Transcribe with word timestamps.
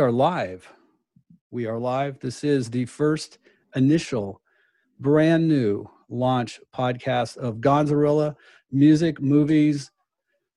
are 0.00 0.10
live. 0.10 0.66
We 1.50 1.66
are 1.66 1.78
live. 1.78 2.18
This 2.20 2.42
is 2.42 2.70
the 2.70 2.86
first 2.86 3.38
initial, 3.76 4.40
brand 4.98 5.46
new 5.46 5.90
launch 6.08 6.58
podcast 6.74 7.36
of 7.36 7.56
Gonzarilla 7.56 8.34
music, 8.72 9.20
movies, 9.20 9.90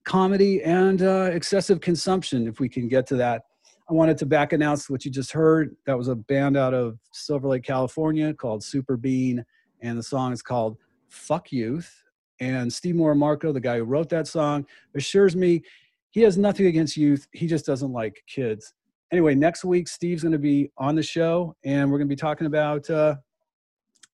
comedy, 0.06 0.64
and 0.64 1.02
uh, 1.02 1.30
excessive 1.34 1.82
consumption, 1.82 2.48
if 2.48 2.62
we 2.62 2.70
can 2.70 2.88
get 2.88 3.06
to 3.08 3.18
that. 3.18 3.44
I 3.90 3.94
wanted 3.94 4.18
to 4.20 4.26
back 4.26 4.54
announce 4.54 4.90
what 4.90 5.04
you 5.04 5.12
just 5.12 5.34
heard. 5.34 5.76
That 5.86 5.98
was 5.98 6.08
a 6.08 6.16
band 6.16 6.56
out 6.56 6.74
of 6.74 6.98
Silver 7.12 7.50
Lake, 7.50 7.64
California 7.64 8.34
called 8.34 8.64
Super 8.64 8.96
Bean, 8.96 9.44
and 9.82 10.00
the 10.00 10.04
song 10.04 10.32
is 10.32 10.42
called 10.42 10.78
Fuck 11.10 11.52
Youth. 11.52 12.02
And 12.40 12.72
Steve 12.72 12.96
Moramarco, 12.96 13.54
the 13.54 13.60
guy 13.60 13.80
who 13.80 13.84
wrote 13.84 14.08
that 14.08 14.28
song, 14.28 14.66
assures 14.96 15.36
me 15.36 15.64
he 16.12 16.22
has 16.22 16.38
nothing 16.38 16.68
against 16.68 16.96
youth. 16.96 17.28
He 17.34 17.46
just 17.46 17.66
doesn't 17.66 17.92
like 17.92 18.24
kids. 18.26 18.74
Anyway, 19.14 19.36
next 19.36 19.64
week, 19.64 19.88
Steve's 19.88 20.24
going 20.24 20.32
to 20.32 20.40
be 20.40 20.72
on 20.76 20.96
the 20.96 21.04
show, 21.04 21.56
and 21.64 21.92
we're 21.92 22.00
going 22.00 22.08
to 22.08 22.16
be 22.16 22.20
talking 22.20 22.48
about 22.48 22.90
uh, 22.90 23.14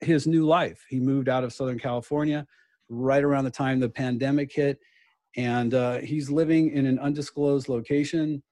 his 0.02 0.28
new 0.28 0.46
life. 0.46 0.86
He 0.90 1.00
moved 1.00 1.30
out 1.30 1.46
of 1.46 1.54
Southern 1.54 1.80
California 1.80 2.46
right 2.90 3.24
around 3.24 3.46
the 3.46 3.50
time 3.50 3.80
the 3.80 3.88
pandemic 3.88 4.52
hit, 4.52 4.78
and 5.38 5.74
uh, 5.74 6.00
he's 6.00 6.30
living 6.30 6.72
in 6.72 6.86
an 6.86 7.00
undisclosed 7.00 7.70
location 7.70 8.44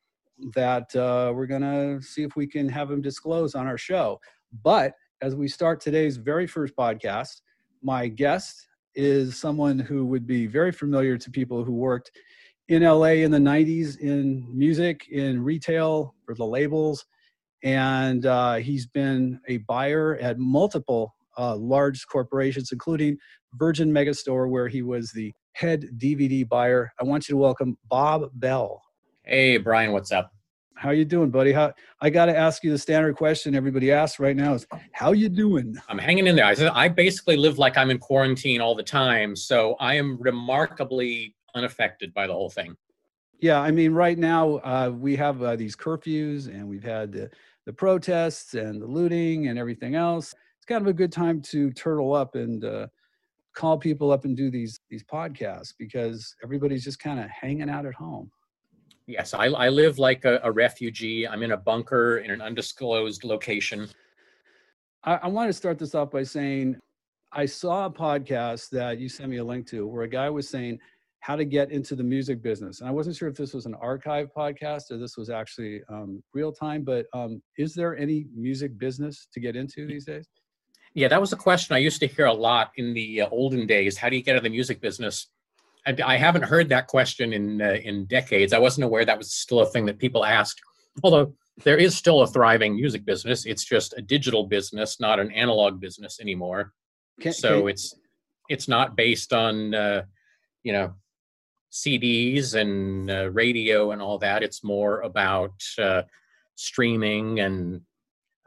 that 0.55 0.95
uh, 0.95 1.33
we're 1.35 1.47
going 1.47 1.63
to 1.63 2.01
see 2.01 2.23
if 2.23 2.37
we 2.37 2.47
can 2.47 2.69
have 2.69 2.89
him 2.89 3.01
disclose 3.01 3.53
on 3.53 3.67
our 3.67 3.77
show. 3.77 4.17
But 4.63 4.93
as 5.19 5.35
we 5.35 5.49
start 5.49 5.81
today's 5.81 6.15
very 6.15 6.47
first 6.47 6.77
podcast, 6.77 7.41
my 7.83 8.07
guest 8.07 8.69
is 8.95 9.37
someone 9.37 9.79
who 9.79 10.05
would 10.05 10.25
be 10.25 10.47
very 10.47 10.71
familiar 10.71 11.17
to 11.17 11.29
people 11.29 11.65
who 11.65 11.73
worked 11.73 12.11
in 12.69 12.83
LA 12.83 13.23
in 13.23 13.31
the 13.31 13.37
90s 13.37 13.99
in 13.99 14.45
music, 14.55 15.07
in 15.09 15.41
retail 15.41 16.13
for 16.25 16.35
the 16.35 16.45
labels. 16.45 17.05
And 17.63 18.25
uh, 18.25 18.55
he's 18.55 18.85
been 18.85 19.39
a 19.47 19.57
buyer 19.57 20.17
at 20.17 20.37
multiple 20.37 21.15
uh, 21.37 21.55
large 21.55 22.05
corporations, 22.07 22.71
including 22.71 23.17
Virgin 23.53 23.91
Megastore, 23.91 24.49
where 24.49 24.67
he 24.67 24.81
was 24.81 25.11
the 25.11 25.33
head 25.53 25.85
DVD 25.97 26.47
buyer. 26.47 26.91
I 26.99 27.03
want 27.03 27.27
you 27.27 27.33
to 27.33 27.37
welcome 27.37 27.77
Bob 27.89 28.29
Bell. 28.33 28.81
Hey, 29.23 29.57
Brian, 29.57 29.91
what's 29.91 30.11
up? 30.11 30.31
How 30.75 30.91
you 30.91 31.05
doing, 31.05 31.31
buddy? 31.31 31.51
How, 31.51 31.73
I 32.01 32.11
got 32.11 32.25
to 32.25 32.37
ask 32.37 32.63
you 32.63 32.69
the 32.69 32.77
standard 32.77 33.15
question 33.15 33.55
everybody 33.55 33.91
asks 33.91 34.19
right 34.19 34.35
now 34.35 34.53
is, 34.53 34.67
how 34.91 35.11
you 35.13 35.27
doing? 35.27 35.75
I'm 35.89 35.97
hanging 35.97 36.27
in 36.27 36.35
there. 36.35 36.45
I, 36.45 36.55
I 36.71 36.87
basically 36.87 37.35
live 37.35 37.57
like 37.57 37.77
I'm 37.77 37.89
in 37.89 37.97
quarantine 37.97 38.61
all 38.61 38.75
the 38.75 38.83
time, 38.83 39.35
so 39.35 39.75
I 39.79 39.95
am 39.95 40.21
remarkably 40.21 41.33
unaffected 41.55 42.13
by 42.13 42.27
the 42.27 42.33
whole 42.33 42.49
thing. 42.49 42.75
Yeah, 43.39 43.61
I 43.61 43.71
mean, 43.71 43.93
right 43.93 44.17
now 44.17 44.55
uh, 44.57 44.91
we 44.95 45.15
have 45.15 45.43
uh, 45.43 45.55
these 45.55 45.75
curfews, 45.75 46.47
and 46.47 46.67
we've 46.67 46.83
had 46.83 47.11
the, 47.11 47.29
the 47.65 47.73
protests 47.73 48.55
and 48.55 48.81
the 48.81 48.87
looting 48.87 49.47
and 49.47 49.59
everything 49.59 49.95
else. 49.95 50.33
It's 50.57 50.65
kind 50.65 50.81
of 50.81 50.87
a 50.87 50.93
good 50.93 51.11
time 51.11 51.41
to 51.43 51.71
turtle 51.71 52.15
up 52.15 52.35
and 52.35 52.65
uh, 52.65 52.87
call 53.53 53.77
people 53.77 54.11
up 54.11 54.25
and 54.25 54.35
do 54.35 54.49
these 54.49 54.79
these 54.89 55.03
podcasts 55.03 55.73
because 55.77 56.35
everybody's 56.43 56.83
just 56.83 56.99
kind 56.99 57.19
of 57.19 57.29
hanging 57.29 57.69
out 57.69 57.85
at 57.85 57.93
home. 57.93 58.31
Yes, 59.07 59.33
I, 59.33 59.45
I 59.45 59.69
live 59.69 59.99
like 59.99 60.25
a, 60.25 60.39
a, 60.43 60.51
refugee. 60.51 61.25
I'm 61.25 61.41
in 61.41 61.53
a 61.53 61.57
bunker 61.57 62.17
in 62.17 62.29
an 62.29 62.41
undisclosed 62.41 63.23
location. 63.23 63.87
I, 65.05 65.15
I 65.15 65.27
want 65.27 65.47
to 65.47 65.53
start 65.53 65.79
this 65.79 65.95
off 65.95 66.11
by 66.11 66.23
saying 66.23 66.77
I 67.31 67.45
saw 67.45 67.85
a 67.85 67.89
podcast 67.89 68.69
that 68.71 68.99
you 68.99 69.07
sent 69.07 69.29
me 69.29 69.37
a 69.37 69.43
link 69.43 69.65
to 69.67 69.87
where 69.87 70.03
a 70.03 70.09
guy 70.09 70.29
was 70.29 70.49
saying 70.49 70.79
how 71.21 71.35
to 71.35 71.45
get 71.45 71.71
into 71.71 71.95
the 71.95 72.03
music 72.03 72.41
business. 72.41 72.79
And 72.79 72.87
I 72.87 72.91
wasn't 72.91 73.15
sure 73.15 73.27
if 73.27 73.35
this 73.35 73.53
was 73.53 73.65
an 73.65 73.75
archive 73.75 74.29
podcast 74.35 74.91
or 74.91 74.97
this 74.97 75.17
was 75.17 75.29
actually 75.29 75.81
um, 75.89 76.23
real 76.33 76.51
time, 76.51 76.83
but 76.83 77.05
um, 77.13 77.41
is 77.57 77.73
there 77.73 77.97
any 77.97 78.27
music 78.35 78.77
business 78.77 79.27
to 79.33 79.39
get 79.39 79.55
into 79.55 79.87
these 79.87 80.05
days? 80.05 80.27
Yeah, 80.93 81.07
that 81.09 81.21
was 81.21 81.33
a 81.33 81.37
question 81.37 81.75
I 81.75 81.79
used 81.79 81.99
to 81.99 82.07
hear 82.07 82.25
a 82.25 82.33
lot 82.33 82.71
in 82.77 82.93
the 82.93 83.21
uh, 83.21 83.29
olden 83.29 83.67
days. 83.67 83.97
How 83.97 84.09
do 84.09 84.15
you 84.15 84.23
get 84.23 84.35
into 84.35 84.43
the 84.43 84.49
music 84.49 84.81
business? 84.81 85.27
I, 85.85 85.95
I 86.03 86.17
haven't 86.17 86.43
heard 86.43 86.69
that 86.69 86.87
question 86.87 87.33
in 87.33 87.61
uh, 87.61 87.77
in 87.83 88.05
decades. 88.05 88.53
I 88.53 88.59
wasn't 88.59 88.85
aware 88.85 89.05
that 89.05 89.17
was 89.17 89.31
still 89.33 89.59
a 89.59 89.65
thing 89.65 89.85
that 89.85 89.99
people 89.99 90.25
asked. 90.25 90.59
Although 91.03 91.33
there 91.63 91.77
is 91.77 91.95
still 91.95 92.21
a 92.21 92.27
thriving 92.27 92.75
music 92.75 93.05
business, 93.05 93.45
it's 93.45 93.63
just 93.63 93.93
a 93.97 94.01
digital 94.01 94.45
business, 94.47 94.99
not 94.99 95.19
an 95.19 95.31
analog 95.31 95.79
business 95.79 96.19
anymore. 96.19 96.73
Can, 97.19 97.33
so 97.33 97.61
can, 97.61 97.69
it's 97.69 97.93
it's 98.49 98.67
not 98.67 98.95
based 98.95 99.33
on 99.33 99.75
uh, 99.75 100.03
you 100.63 100.73
know 100.73 100.93
CDs 101.71 102.55
and 102.55 103.09
uh, 103.09 103.29
radio 103.31 103.91
and 103.91 104.01
all 104.01 104.17
that. 104.19 104.43
It's 104.43 104.63
more 104.63 105.01
about 105.01 105.61
uh, 105.77 106.03
streaming 106.55 107.39
and 107.39 107.81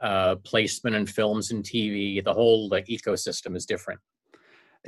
uh, 0.00 0.36
placement 0.36 0.96
and 0.96 1.08
films 1.08 1.50
and 1.50 1.62
TV. 1.62 2.22
The 2.24 2.32
whole 2.32 2.68
like 2.68 2.86
ecosystem 2.86 3.56
is 3.56 3.66
different. 3.66 4.00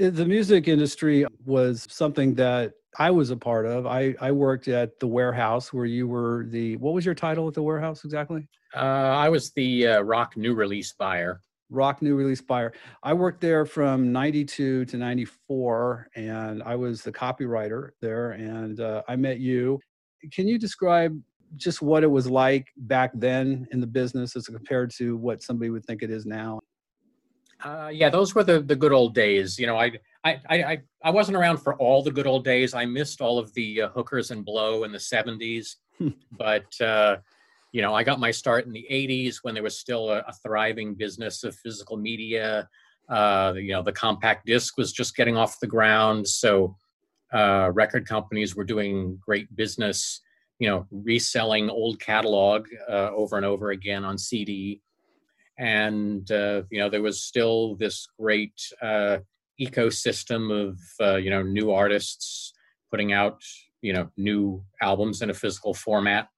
Uh, 0.01 0.11
the 0.11 0.25
music 0.25 0.69
industry 0.69 1.27
was 1.45 1.87
something 1.91 2.35
that 2.35 2.73
I 2.99 3.11
was 3.11 3.31
a 3.31 3.37
part 3.37 3.67
of. 3.67 3.87
I, 3.87 4.15
I 4.21 4.33
worked 4.33 4.69
at 4.69 4.99
the 5.01 5.07
warehouse 5.07 5.73
where 5.73 5.87
you 5.87 6.09
were 6.09 6.47
the, 6.49 6.77
what 6.77 6.95
was 6.95 7.05
your 7.05 7.15
title 7.15 7.49
at 7.49 7.55
the 7.55 7.63
warehouse 7.63 8.05
exactly? 8.05 8.49
Uh, 8.75 8.79
I 8.79 9.29
was 9.29 9.53
the 9.53 9.87
uh, 9.87 10.01
rock 10.01 10.37
new 10.37 10.55
release 10.55 10.93
buyer 10.93 11.41
rock 11.73 12.03
new 12.03 12.15
release 12.15 12.41
buyer. 12.41 12.73
I 13.03 13.13
worked 13.13 13.41
there 13.41 13.65
from 13.67 14.13
92 14.13 14.85
to 14.87 14.97
94 14.97 16.09
and 16.15 16.63
I 16.63 16.77
was 16.77 17.03
the 17.03 17.13
copywriter 17.13 17.91
there 18.01 18.33
and 18.33 18.81
uh, 18.81 19.03
I 19.09 19.17
met 19.17 19.41
you. 19.41 19.81
Can 20.33 20.47
you 20.47 20.59
describe 20.59 21.21
just 21.57 21.83
what 21.83 22.03
it 22.03 22.11
was 22.11 22.29
like 22.29 22.69
back 22.77 23.11
then 23.15 23.67
in 23.73 23.81
the 23.81 23.87
business 23.87 24.37
as 24.37 24.47
compared 24.47 24.91
to 24.93 25.17
what 25.17 25.43
somebody 25.43 25.71
would 25.71 25.85
think 25.85 26.03
it 26.03 26.11
is 26.11 26.27
now? 26.27 26.61
Uh, 27.65 27.91
yeah, 27.93 28.09
those 28.09 28.35
were 28.35 28.43
the, 28.43 28.61
the 28.61 28.75
good 28.75 28.93
old 28.93 29.15
days. 29.15 29.59
You 29.59 29.67
know, 29.67 29.77
I, 29.77 29.93
I, 30.25 30.41
I, 30.49 30.79
I 31.05 31.11
wasn't 31.11 31.37
around 31.37 31.59
for 31.59 31.75
all 31.77 32.03
the 32.03 32.11
good 32.11 32.27
old 32.27 32.45
days. 32.45 32.75
I 32.75 32.85
missed 32.85 33.21
all 33.21 33.39
of 33.39 33.53
the 33.55 33.83
uh, 33.83 33.89
hookers 33.91 34.31
and 34.31 34.45
blow 34.45 34.85
in 34.85 34.93
the 34.93 34.99
70s. 34.99 35.77
but 36.33 36.81
uh, 36.81 37.19
you 37.73 37.81
know, 37.81 37.95
I 37.95 38.05
got 38.05 38.21
my 38.21 38.31
start 38.31 38.67
in 38.67 38.73
the 38.73 38.87
80s 38.91 39.39
when 39.43 39.55
there 39.55 39.63
was 39.63 39.79
still 39.79 40.11
a, 40.11 40.19
a 40.29 40.33
thriving 40.45 40.95
business 40.95 41.43
of 41.43 41.57
physical 41.57 41.97
media. 41.97 42.69
Uh, 43.09 43.55
you 43.57 43.73
know, 43.73 43.83
the 43.83 43.93
compact 43.93 44.47
disc 44.47 44.77
was 44.77 44.93
just 44.93 45.17
getting 45.17 45.37
off 45.37 45.59
the 45.59 45.67
ground. 45.67 46.29
So 46.29 46.77
uh, 47.33 47.71
record 47.73 48.07
companies 48.07 48.55
were 48.55 48.65
doing 48.65 49.19
great 49.25 49.55
business, 49.57 50.21
you 50.59 50.69
know, 50.69 50.87
reselling 50.91 51.71
old 51.71 51.99
catalog 51.99 52.67
uh, 52.89 53.11
over 53.15 53.37
and 53.39 53.47
over 53.47 53.71
again 53.71 54.05
on 54.05 54.19
CD. 54.19 54.83
And, 55.59 56.31
uh, 56.31 56.63
you 56.71 56.79
know, 56.79 56.91
there 56.91 57.03
was 57.03 57.23
still 57.23 57.75
this 57.77 58.07
great 58.21 58.61
uh, 58.83 59.19
ecosystem 59.61 60.53
of, 60.53 60.79
uh, 61.01 61.17
you 61.17 61.31
know, 61.31 61.43
new 61.43 61.73
artists 61.73 62.53
putting 62.91 63.15
out, 63.15 63.43
you 63.81 63.95
know, 63.95 64.11
new 64.19 64.63
albums 64.83 65.23
in 65.23 65.31
a 65.31 65.35
physical 65.35 65.73
format 65.73 66.29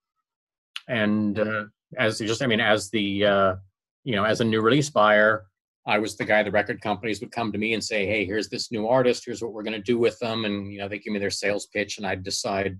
and 0.87 1.39
uh, 1.39 1.63
as 1.97 2.19
just 2.19 2.41
i 2.41 2.47
mean 2.47 2.59
as 2.59 2.89
the 2.89 3.25
uh, 3.25 3.55
you 4.03 4.15
know 4.15 4.23
as 4.23 4.41
a 4.41 4.45
new 4.45 4.61
release 4.61 4.89
buyer 4.89 5.45
i 5.87 5.97
was 5.97 6.15
the 6.15 6.25
guy 6.25 6.43
the 6.43 6.51
record 6.51 6.81
companies 6.81 7.19
would 7.21 7.31
come 7.31 7.51
to 7.51 7.57
me 7.57 7.73
and 7.73 7.83
say 7.83 8.05
hey 8.05 8.25
here's 8.25 8.49
this 8.49 8.71
new 8.71 8.87
artist. 8.87 9.23
Here's 9.25 9.41
what 9.41 9.53
we're 9.53 9.63
going 9.63 9.73
to 9.73 9.91
do 9.91 9.97
with 9.97 10.17
them. 10.19 10.45
And 10.45 10.71
you 10.71 10.79
know 10.79 10.87
they 10.87 10.99
give 10.99 11.13
me 11.13 11.19
their 11.19 11.29
sales 11.29 11.67
pitch 11.67 11.97
and 11.97 12.07
i'd 12.07 12.23
decide 12.23 12.79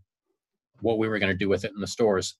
what 0.81 0.97
we 0.97 1.07
were 1.07 1.19
going 1.19 1.31
to 1.31 1.37
do 1.37 1.49
with 1.49 1.63
it 1.63 1.71
in 1.73 1.81
the 1.81 1.87
stores. 1.87 2.35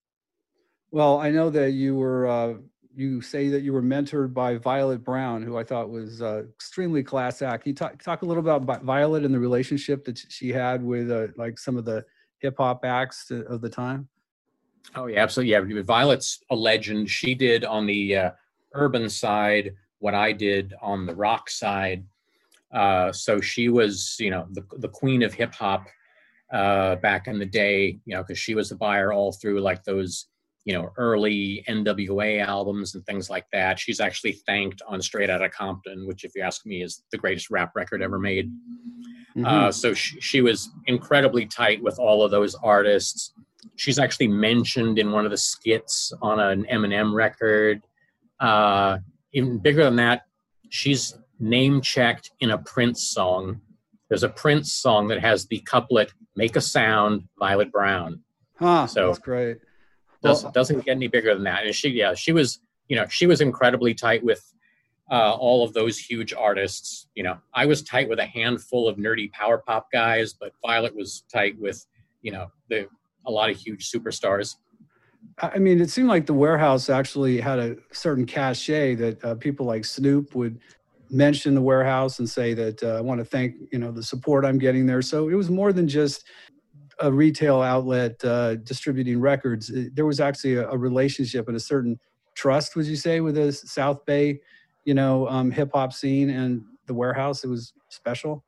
Well 0.91 1.19
i 1.19 1.29
know 1.29 1.49
that 1.49 1.71
you 1.71 1.95
were 1.95 2.27
uh, 2.27 2.53
you 2.95 3.21
say 3.21 3.49
that 3.49 3.61
you 3.61 3.73
were 3.73 3.83
mentored 3.83 4.33
by 4.33 4.55
violet 4.55 5.03
brown 5.03 5.43
who 5.43 5.57
i 5.57 5.63
thought 5.63 5.89
was 5.89 6.21
uh, 6.21 6.43
extremely 6.55 7.03
class 7.03 7.41
act. 7.41 7.63
Can 7.63 7.71
you 7.71 7.75
talk, 7.75 8.01
talk 8.01 8.21
a 8.21 8.25
little 8.25 8.47
about 8.47 8.83
violet 8.83 9.25
and 9.25 9.33
the 9.33 9.39
relationship 9.39 10.05
that 10.05 10.17
she 10.17 10.49
had 10.49 10.83
with 10.83 11.11
uh, 11.11 11.27
like 11.37 11.59
some 11.59 11.77
of 11.77 11.85
the 11.85 12.05
hip-hop 12.39 12.85
acts 12.85 13.31
of 13.31 13.61
the 13.61 13.69
time 13.69 14.07
Oh 14.95 15.07
yeah, 15.07 15.21
absolutely. 15.21 15.75
Yeah, 15.75 15.81
Violet's 15.83 16.39
a 16.49 16.55
legend. 16.55 17.09
She 17.09 17.35
did 17.35 17.63
on 17.65 17.85
the 17.85 18.15
uh, 18.15 18.31
urban 18.73 19.09
side 19.09 19.73
what 19.99 20.13
I 20.13 20.31
did 20.31 20.73
on 20.81 21.05
the 21.05 21.15
rock 21.15 21.49
side. 21.49 22.05
Uh, 22.71 23.11
so 23.11 23.39
she 23.39 23.69
was, 23.69 24.15
you 24.19 24.29
know, 24.29 24.47
the 24.51 24.65
the 24.77 24.89
queen 24.89 25.23
of 25.23 25.33
hip 25.33 25.53
hop 25.53 25.87
uh, 26.53 26.95
back 26.97 27.27
in 27.27 27.39
the 27.39 27.45
day. 27.45 27.99
You 28.05 28.15
know, 28.15 28.23
because 28.23 28.39
she 28.39 28.55
was 28.55 28.71
a 28.71 28.75
buyer 28.75 29.13
all 29.13 29.31
through 29.31 29.61
like 29.61 29.83
those, 29.83 30.27
you 30.65 30.73
know, 30.73 30.91
early 30.97 31.63
NWA 31.67 32.45
albums 32.45 32.95
and 32.95 33.05
things 33.05 33.29
like 33.29 33.45
that. 33.53 33.79
She's 33.79 33.99
actually 33.99 34.33
thanked 34.33 34.81
on 34.87 35.01
Straight 35.01 35.29
Outta 35.29 35.49
Compton, 35.49 36.05
which, 36.05 36.23
if 36.23 36.35
you 36.35 36.41
ask 36.41 36.65
me, 36.65 36.81
is 36.81 37.03
the 37.11 37.17
greatest 37.17 37.49
rap 37.49 37.75
record 37.75 38.01
ever 38.01 38.19
made. 38.19 38.51
Mm-hmm. 39.35 39.45
Uh, 39.45 39.71
so 39.71 39.93
she, 39.93 40.19
she 40.21 40.41
was 40.41 40.69
incredibly 40.87 41.45
tight 41.45 41.83
with 41.83 41.99
all 41.99 42.23
of 42.23 42.31
those 42.31 42.55
artists 42.55 43.33
she's 43.75 43.99
actually 43.99 44.27
mentioned 44.27 44.99
in 44.99 45.11
one 45.11 45.25
of 45.25 45.31
the 45.31 45.37
skits 45.37 46.13
on 46.21 46.39
an 46.39 46.65
Eminem 46.71 47.13
record. 47.13 47.81
Uh, 48.39 48.97
even 49.33 49.57
bigger 49.59 49.83
than 49.83 49.95
that, 49.97 50.23
she's 50.69 51.17
name 51.39 51.81
checked 51.81 52.31
in 52.39 52.51
a 52.51 52.57
Prince 52.57 53.09
song. 53.09 53.61
There's 54.09 54.23
a 54.23 54.29
Prince 54.29 54.73
song 54.73 55.07
that 55.09 55.19
has 55.19 55.45
the 55.47 55.59
couplet 55.59 56.13
"Make 56.35 56.55
a 56.55 56.61
Sound," 56.61 57.27
Violet 57.39 57.71
Brown. 57.71 58.21
Huh. 58.57 58.87
So 58.87 59.07
that's 59.07 59.19
great. 59.19 59.57
Doesn't, 60.23 60.53
doesn't 60.53 60.85
get 60.85 60.91
any 60.91 61.07
bigger 61.07 61.33
than 61.35 61.43
that. 61.43 61.65
And 61.65 61.75
she, 61.75 61.89
yeah, 61.89 62.15
she 62.15 62.31
was, 62.31 62.59
you 62.87 62.95
know, 62.95 63.05
she 63.07 63.27
was 63.27 63.41
incredibly 63.41 63.93
tight 63.93 64.23
with 64.23 64.43
uh, 65.11 65.33
all 65.33 65.63
of 65.63 65.73
those 65.73 65.99
huge 65.99 66.33
artists. 66.33 67.07
You 67.13 67.23
know, 67.23 67.37
I 67.53 67.67
was 67.67 67.83
tight 67.83 68.09
with 68.09 68.19
a 68.19 68.25
handful 68.25 68.87
of 68.87 68.97
nerdy 68.97 69.31
power 69.31 69.59
pop 69.59 69.91
guys, 69.91 70.33
but 70.33 70.53
Violet 70.65 70.95
was 70.95 71.23
tight 71.31 71.59
with, 71.59 71.85
you 72.23 72.31
know, 72.31 72.47
the 72.69 72.87
a 73.25 73.31
lot 73.31 73.49
of 73.49 73.57
huge 73.57 73.89
superstars. 73.91 74.55
I 75.39 75.57
mean, 75.57 75.81
it 75.81 75.89
seemed 75.89 76.07
like 76.07 76.25
the 76.25 76.33
warehouse 76.33 76.89
actually 76.89 77.41
had 77.41 77.59
a 77.59 77.75
certain 77.91 78.25
cachet 78.25 78.95
that 78.95 79.25
uh, 79.25 79.35
people 79.35 79.65
like 79.65 79.83
Snoop 79.83 80.35
would 80.35 80.59
mention 81.09 81.55
the 81.55 81.61
warehouse 81.61 82.19
and 82.19 82.29
say 82.29 82.53
that 82.53 82.81
uh, 82.81 82.97
I 82.97 83.01
want 83.01 83.19
to 83.19 83.25
thank 83.25 83.55
you 83.71 83.79
know 83.79 83.91
the 83.91 84.03
support 84.03 84.45
I'm 84.45 84.57
getting 84.57 84.85
there. 84.85 85.01
So 85.01 85.29
it 85.29 85.35
was 85.35 85.49
more 85.49 85.73
than 85.73 85.87
just 85.87 86.25
a 86.99 87.11
retail 87.11 87.61
outlet 87.61 88.23
uh, 88.23 88.55
distributing 88.55 89.19
records. 89.19 89.71
There 89.93 90.05
was 90.05 90.19
actually 90.21 90.55
a, 90.55 90.69
a, 90.69 90.77
relationship 90.77 91.49
and 91.49 91.57
a 91.57 91.59
certain 91.59 91.99
trust, 92.35 92.77
would 92.77 92.85
you 92.85 92.95
say, 92.95 93.19
with 93.19 93.35
the 93.35 93.51
South 93.51 94.05
Bay, 94.05 94.39
you 94.85 94.93
know, 94.93 95.27
um, 95.27 95.51
hip 95.51 95.71
hop 95.73 95.91
scene 95.91 96.29
and 96.29 96.63
the 96.85 96.93
warehouse. 96.93 97.43
It 97.43 97.49
was 97.49 97.73
special. 97.89 98.44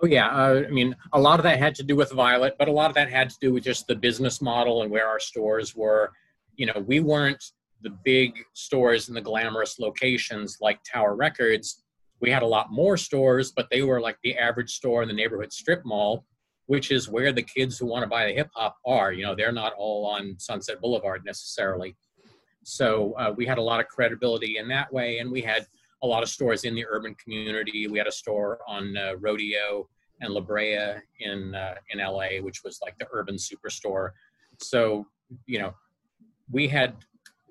Oh 0.00 0.06
yeah, 0.06 0.28
uh, 0.28 0.62
I 0.66 0.70
mean, 0.70 0.94
a 1.12 1.20
lot 1.20 1.40
of 1.40 1.42
that 1.42 1.58
had 1.58 1.74
to 1.76 1.82
do 1.82 1.96
with 1.96 2.12
Violet, 2.12 2.54
but 2.58 2.68
a 2.68 2.72
lot 2.72 2.88
of 2.88 2.94
that 2.94 3.10
had 3.10 3.30
to 3.30 3.36
do 3.40 3.52
with 3.52 3.64
just 3.64 3.88
the 3.88 3.96
business 3.96 4.40
model 4.40 4.82
and 4.82 4.90
where 4.90 5.08
our 5.08 5.18
stores 5.18 5.74
were. 5.74 6.12
You 6.54 6.66
know, 6.66 6.84
we 6.86 7.00
weren't 7.00 7.42
the 7.82 7.90
big 7.90 8.34
stores 8.54 9.08
in 9.08 9.14
the 9.14 9.20
glamorous 9.20 9.78
locations 9.78 10.58
like 10.60 10.78
Tower 10.84 11.16
Records. 11.16 11.82
We 12.20 12.30
had 12.30 12.42
a 12.42 12.46
lot 12.46 12.72
more 12.72 12.96
stores, 12.96 13.50
but 13.50 13.68
they 13.70 13.82
were 13.82 14.00
like 14.00 14.18
the 14.22 14.36
average 14.36 14.70
store 14.70 15.02
in 15.02 15.08
the 15.08 15.14
neighborhood 15.14 15.52
strip 15.52 15.84
mall, 15.84 16.24
which 16.66 16.92
is 16.92 17.08
where 17.08 17.32
the 17.32 17.42
kids 17.42 17.78
who 17.78 17.86
want 17.86 18.04
to 18.04 18.08
buy 18.08 18.26
the 18.26 18.32
hip 18.32 18.50
hop 18.54 18.76
are. 18.86 19.12
You 19.12 19.24
know, 19.24 19.34
they're 19.34 19.52
not 19.52 19.72
all 19.76 20.06
on 20.06 20.36
Sunset 20.38 20.80
Boulevard 20.80 21.22
necessarily. 21.24 21.96
So 22.62 23.14
uh, 23.18 23.32
we 23.36 23.46
had 23.46 23.58
a 23.58 23.62
lot 23.62 23.80
of 23.80 23.88
credibility 23.88 24.58
in 24.58 24.68
that 24.68 24.92
way, 24.92 25.18
and 25.18 25.30
we 25.30 25.40
had 25.40 25.66
a 26.02 26.06
lot 26.06 26.22
of 26.22 26.28
stores 26.28 26.64
in 26.64 26.74
the 26.74 26.84
urban 26.88 27.14
community. 27.16 27.86
We 27.88 27.98
had 27.98 28.06
a 28.06 28.12
store 28.12 28.58
on 28.68 28.96
uh, 28.96 29.14
Rodeo 29.18 29.88
and 30.20 30.32
La 30.32 30.40
Brea 30.40 30.94
in 31.20 31.54
uh, 31.54 31.74
in 31.90 31.98
LA, 31.98 32.40
which 32.40 32.62
was 32.64 32.78
like 32.82 32.96
the 32.98 33.06
urban 33.12 33.36
superstore. 33.36 34.10
So 34.58 35.06
you 35.46 35.58
know, 35.58 35.74
we 36.50 36.68
had 36.68 36.96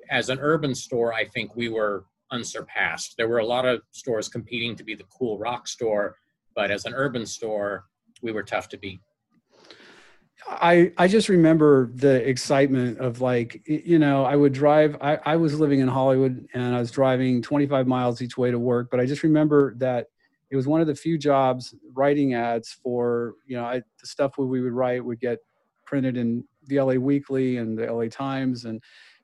as 0.09 0.29
an 0.29 0.39
urban 0.39 0.73
store, 0.73 1.13
I 1.13 1.25
think 1.25 1.55
we 1.55 1.69
were 1.69 2.05
unsurpassed. 2.31 3.15
There 3.17 3.27
were 3.27 3.39
a 3.39 3.45
lot 3.45 3.65
of 3.65 3.81
stores 3.91 4.27
competing 4.27 4.75
to 4.75 4.83
be 4.83 4.95
the 4.95 5.05
cool 5.17 5.37
rock 5.37 5.67
store, 5.67 6.15
but 6.55 6.71
as 6.71 6.85
an 6.85 6.93
urban 6.93 7.25
store, 7.25 7.85
we 8.21 8.31
were 8.31 8.43
tough 8.43 8.69
to 8.69 8.77
beat. 8.77 9.01
I, 10.49 10.91
I 10.97 11.07
just 11.07 11.27
remember 11.27 11.91
the 11.93 12.27
excitement 12.27 12.99
of 12.99 13.19
like, 13.21 13.61
you 13.65 13.99
know, 13.99 14.23
I 14.23 14.35
would 14.35 14.53
drive, 14.53 14.95
I, 15.01 15.19
I 15.25 15.35
was 15.35 15.59
living 15.59 15.81
in 15.81 15.87
Hollywood 15.89 16.47
and 16.53 16.75
I 16.75 16.79
was 16.79 16.89
driving 16.89 17.41
25 17.41 17.85
miles 17.85 18.21
each 18.21 18.37
way 18.37 18.49
to 18.49 18.57
work. 18.57 18.89
But 18.89 18.99
I 18.99 19.05
just 19.05 19.23
remember 19.23 19.75
that 19.75 20.07
it 20.49 20.55
was 20.55 20.65
one 20.65 20.79
of 20.79 20.87
the 20.87 20.95
few 20.95 21.17
jobs 21.17 21.75
writing 21.93 22.33
ads 22.33 22.71
for, 22.71 23.35
you 23.45 23.57
know, 23.57 23.65
I, 23.65 23.79
the 23.99 24.07
stuff 24.07 24.37
we 24.37 24.61
would 24.61 24.71
write 24.71 25.03
would 25.03 25.19
get 25.19 25.39
printed 25.85 26.15
in 26.15 26.45
the 26.67 26.79
LA 26.79 26.93
Weekly 26.93 27.57
and 27.57 27.77
the 27.77 27.91
LA 27.91 28.05
Times. 28.05 28.63
And 28.63 28.81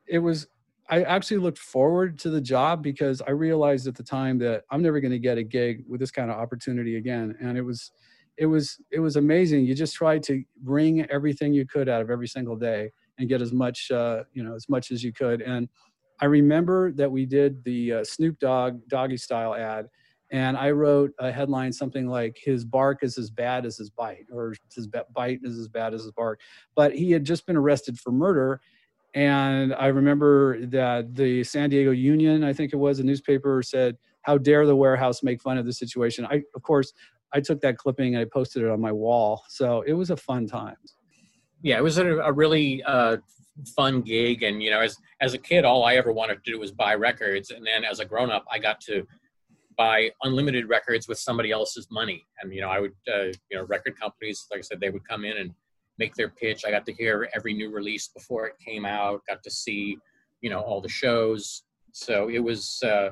it 0.07 0.19
was, 0.19 0.47
I 0.89 1.03
actually 1.03 1.37
looked 1.37 1.57
forward 1.57 2.19
to 2.19 2.29
the 2.29 2.41
job 2.41 2.83
because 2.83 3.21
I 3.21 3.31
realized 3.31 3.87
at 3.87 3.95
the 3.95 4.03
time 4.03 4.37
that 4.39 4.63
I'm 4.69 4.81
never 4.81 4.99
going 4.99 5.11
to 5.11 5.19
get 5.19 5.37
a 5.37 5.43
gig 5.43 5.85
with 5.87 6.01
this 6.01 6.11
kind 6.11 6.29
of 6.29 6.37
opportunity 6.37 6.97
again. 6.97 7.35
And 7.39 7.57
it 7.57 7.61
was, 7.61 7.91
it 8.38 8.45
was 8.45 8.80
it 8.91 9.00
was 9.00 9.15
amazing. 9.15 9.65
You 9.65 9.75
just 9.75 9.95
tried 9.95 10.24
to 10.24 10.44
wring 10.63 11.06
everything 11.09 11.53
you 11.53 11.65
could 11.65 11.89
out 11.89 12.01
of 12.01 12.09
every 12.09 12.27
single 12.27 12.56
day 12.56 12.91
and 13.18 13.30
get 13.30 13.41
as 13.41 13.53
much 13.53 13.91
uh, 13.91 14.24
you 14.33 14.44
know 14.44 14.56
as 14.56 14.68
much 14.69 14.91
as 14.91 15.03
you 15.03 15.13
could. 15.13 15.41
And 15.41 15.69
I 16.21 16.25
remember 16.25 16.91
that 16.94 17.12
we 17.12 17.25
did 17.25 17.63
the 17.63 17.94
uh, 17.94 18.03
Snoop 18.03 18.39
Dogg 18.39 18.81
doggy 18.88 19.18
style 19.18 19.53
ad, 19.56 19.88
and 20.31 20.57
I 20.57 20.71
wrote 20.71 21.12
a 21.19 21.31
headline 21.31 21.71
something 21.71 22.07
like 22.07 22.38
"His 22.44 22.65
bark 22.65 23.03
is 23.03 23.18
as 23.18 23.30
bad 23.30 23.65
as 23.65 23.77
his 23.77 23.89
bite," 23.89 24.25
or 24.31 24.53
"His 24.74 24.88
bite 24.88 25.39
is 25.44 25.59
as 25.59 25.68
bad 25.68 25.94
as 25.94 26.03
his 26.03 26.12
bark." 26.12 26.39
But 26.75 26.95
he 26.95 27.12
had 27.12 27.24
just 27.25 27.45
been 27.45 27.57
arrested 27.57 28.00
for 28.00 28.12
murder. 28.12 28.62
And 29.15 29.75
I 29.75 29.88
remember 29.88 30.65
that 30.68 31.13
the 31.13 31.44
San 31.44 31.69
Diego 31.69 31.91
Union, 31.91 32.44
I 32.44 32.51
think 32.51 32.74
it 32.74 32.77
was, 32.77 32.97
a 32.97 33.03
newspaper 33.03 33.62
said, 33.62 33.95
how 34.24 34.38
dare 34.38 34.65
the 34.65 34.75
warehouse 34.75 35.21
make 35.21 35.41
fun 35.41 35.57
of 35.57 35.65
the 35.65 35.74
situation 35.74 36.25
i 36.25 36.41
of 36.56 36.63
course 36.63 36.94
I 37.33 37.41
took 37.41 37.62
that 37.62 37.77
clipping 37.77 38.15
and 38.15 38.21
I 38.21 38.25
posted 38.25 38.63
it 38.63 38.69
on 38.69 38.80
my 38.80 38.91
wall. 38.91 39.44
So 39.50 39.81
it 39.81 39.94
was 39.94 40.12
a 40.12 40.18
fun 40.18 40.47
time. 40.47 40.75
Yeah, 41.62 41.77
it 41.77 41.83
was 41.83 41.97
a, 41.97 42.18
a 42.18 42.31
really 42.31 42.83
uh, 42.83 43.18
fun 43.75 44.01
gig, 44.01 44.44
and 44.44 44.62
you 44.62 44.69
know, 44.69 44.81
as 44.81 44.97
as 45.21 45.33
a 45.33 45.38
kid, 45.38 45.63
all 45.63 45.85
I 45.85 45.95
ever 45.95 46.12
wanted 46.12 46.44
to 46.44 46.51
do 46.51 46.59
was 46.59 46.71
buy 46.71 46.95
records, 46.95 47.51
and 47.51 47.65
then 47.65 47.83
as 47.85 48.00
a 48.00 48.06
grown 48.06 48.30
up, 48.30 48.45
I 48.51 48.59
got 48.59 48.81
to 48.81 49.07
buy 49.77 50.12
unlimited 50.24 50.68
records 50.68 51.07
with 51.07 51.18
somebody 51.18 51.51
else's 51.51 51.88
money. 51.89 52.25
And 52.41 52.53
you 52.53 52.62
know, 52.62 52.69
I 52.69 52.80
would, 52.80 52.94
uh, 53.07 53.25
you 53.50 53.57
know, 53.57 53.63
record 53.63 53.97
companies, 54.00 54.45
like 54.51 54.59
I 54.59 54.62
said, 54.62 54.80
they 54.81 54.89
would 54.89 55.07
come 55.07 55.24
in 55.25 55.38
and 55.38 55.51
make 55.97 56.15
their 56.15 56.30
pitch. 56.30 56.65
I 56.65 56.71
got 56.71 56.85
to 56.88 56.94
hear 56.94 57.30
every 57.33 57.53
new 57.53 57.71
release 57.71 58.09
before 58.09 58.45
it 58.45 58.56
came 58.63 58.85
out. 58.85 59.21
Got 59.27 59.41
to 59.44 59.51
see, 59.51 59.97
you 60.41 60.50
know, 60.50 60.59
all 60.59 60.81
the 60.81 60.89
shows. 60.89 61.63
So 61.91 62.30
it 62.30 62.39
was, 62.39 62.81
uh, 62.83 63.12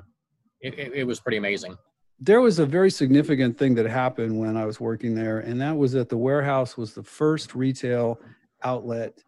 it, 0.61 0.77
it, 0.77 0.93
it 0.93 1.03
was 1.05 1.19
pretty 1.19 1.37
amazing 1.37 1.77
there 2.23 2.39
was 2.39 2.59
a 2.59 2.65
very 2.67 2.91
significant 2.91 3.57
thing 3.57 3.73
that 3.73 3.87
happened 3.87 4.39
when 4.39 4.55
I 4.55 4.63
was 4.63 4.79
working 4.79 5.15
there, 5.15 5.39
and 5.39 5.59
that 5.59 5.75
was 5.75 5.91
that 5.93 6.07
the 6.07 6.17
warehouse 6.17 6.77
was 6.77 6.93
the 6.93 7.01
first 7.01 7.55
retail 7.55 8.19
outlet 8.63 9.23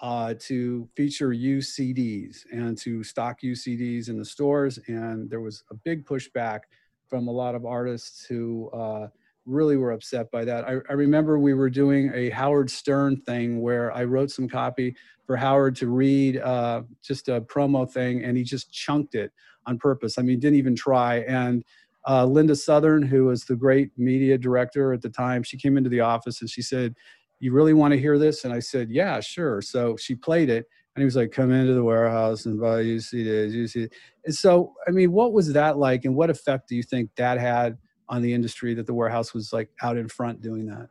uh, 0.00 0.34
to 0.40 0.88
feature 0.96 1.32
used 1.32 1.78
CDs 1.78 2.44
and 2.50 2.76
to 2.78 3.04
stock 3.04 3.44
used 3.44 3.64
CDs 3.64 4.08
in 4.08 4.18
the 4.18 4.24
stores. 4.24 4.80
And 4.88 5.30
there 5.30 5.40
was 5.40 5.62
a 5.70 5.74
big 5.74 6.04
pushback 6.04 6.62
from 7.06 7.28
a 7.28 7.30
lot 7.30 7.54
of 7.54 7.64
artists 7.64 8.24
who 8.24 8.68
uh, 8.70 9.06
really 9.46 9.76
were 9.76 9.92
upset 9.92 10.28
by 10.32 10.44
that. 10.44 10.64
I, 10.64 10.78
I, 10.90 10.94
remember 10.94 11.38
we 11.38 11.54
were 11.54 11.70
doing 11.70 12.10
a 12.12 12.30
Howard 12.30 12.68
Stern 12.68 13.20
thing 13.20 13.60
where 13.60 13.92
I 13.92 14.02
wrote 14.02 14.32
some 14.32 14.48
copy 14.48 14.96
for 15.24 15.36
Howard 15.36 15.76
to 15.76 15.86
read, 15.86 16.38
uh, 16.38 16.82
just 17.02 17.28
a 17.28 17.40
promo 17.40 17.88
thing, 17.88 18.24
and 18.24 18.36
he 18.36 18.42
just 18.42 18.72
chunked 18.72 19.14
it 19.14 19.30
on 19.66 19.78
purpose. 19.78 20.18
I 20.18 20.22
mean, 20.22 20.40
didn't 20.40 20.58
even 20.58 20.74
try. 20.74 21.18
And 21.20 21.64
uh, 22.08 22.24
Linda 22.26 22.56
Southern, 22.56 23.02
who 23.02 23.26
was 23.26 23.44
the 23.44 23.56
great 23.56 23.90
media 23.96 24.36
director 24.36 24.92
at 24.92 25.02
the 25.02 25.08
time, 25.08 25.42
she 25.42 25.56
came 25.56 25.76
into 25.76 25.90
the 25.90 26.00
office 26.00 26.40
and 26.40 26.50
she 26.50 26.62
said, 26.62 26.94
You 27.40 27.52
really 27.52 27.74
want 27.74 27.92
to 27.92 28.00
hear 28.00 28.18
this? 28.18 28.44
And 28.44 28.52
I 28.52 28.58
said, 28.58 28.90
Yeah, 28.90 29.20
sure. 29.20 29.62
So 29.62 29.96
she 29.96 30.14
played 30.14 30.50
it. 30.50 30.66
And 30.94 31.02
he 31.02 31.04
was 31.04 31.16
like, 31.16 31.32
Come 31.32 31.52
into 31.52 31.74
the 31.74 31.84
warehouse 31.84 32.46
and 32.46 32.60
buy 32.60 32.80
you 32.80 32.96
CDs, 32.96 33.52
you 33.52 33.66
see. 33.66 33.88
And 34.24 34.34
so, 34.34 34.74
I 34.86 34.90
mean, 34.90 35.12
what 35.12 35.32
was 35.32 35.52
that 35.52 35.78
like? 35.78 36.04
And 36.04 36.14
what 36.14 36.30
effect 36.30 36.68
do 36.68 36.76
you 36.76 36.82
think 36.82 37.10
that 37.16 37.38
had 37.38 37.78
on 38.08 38.20
the 38.20 38.34
industry 38.34 38.74
that 38.74 38.86
the 38.86 38.94
warehouse 38.94 39.32
was 39.32 39.52
like 39.52 39.70
out 39.82 39.96
in 39.96 40.08
front 40.08 40.40
doing 40.42 40.66
that? 40.66 40.88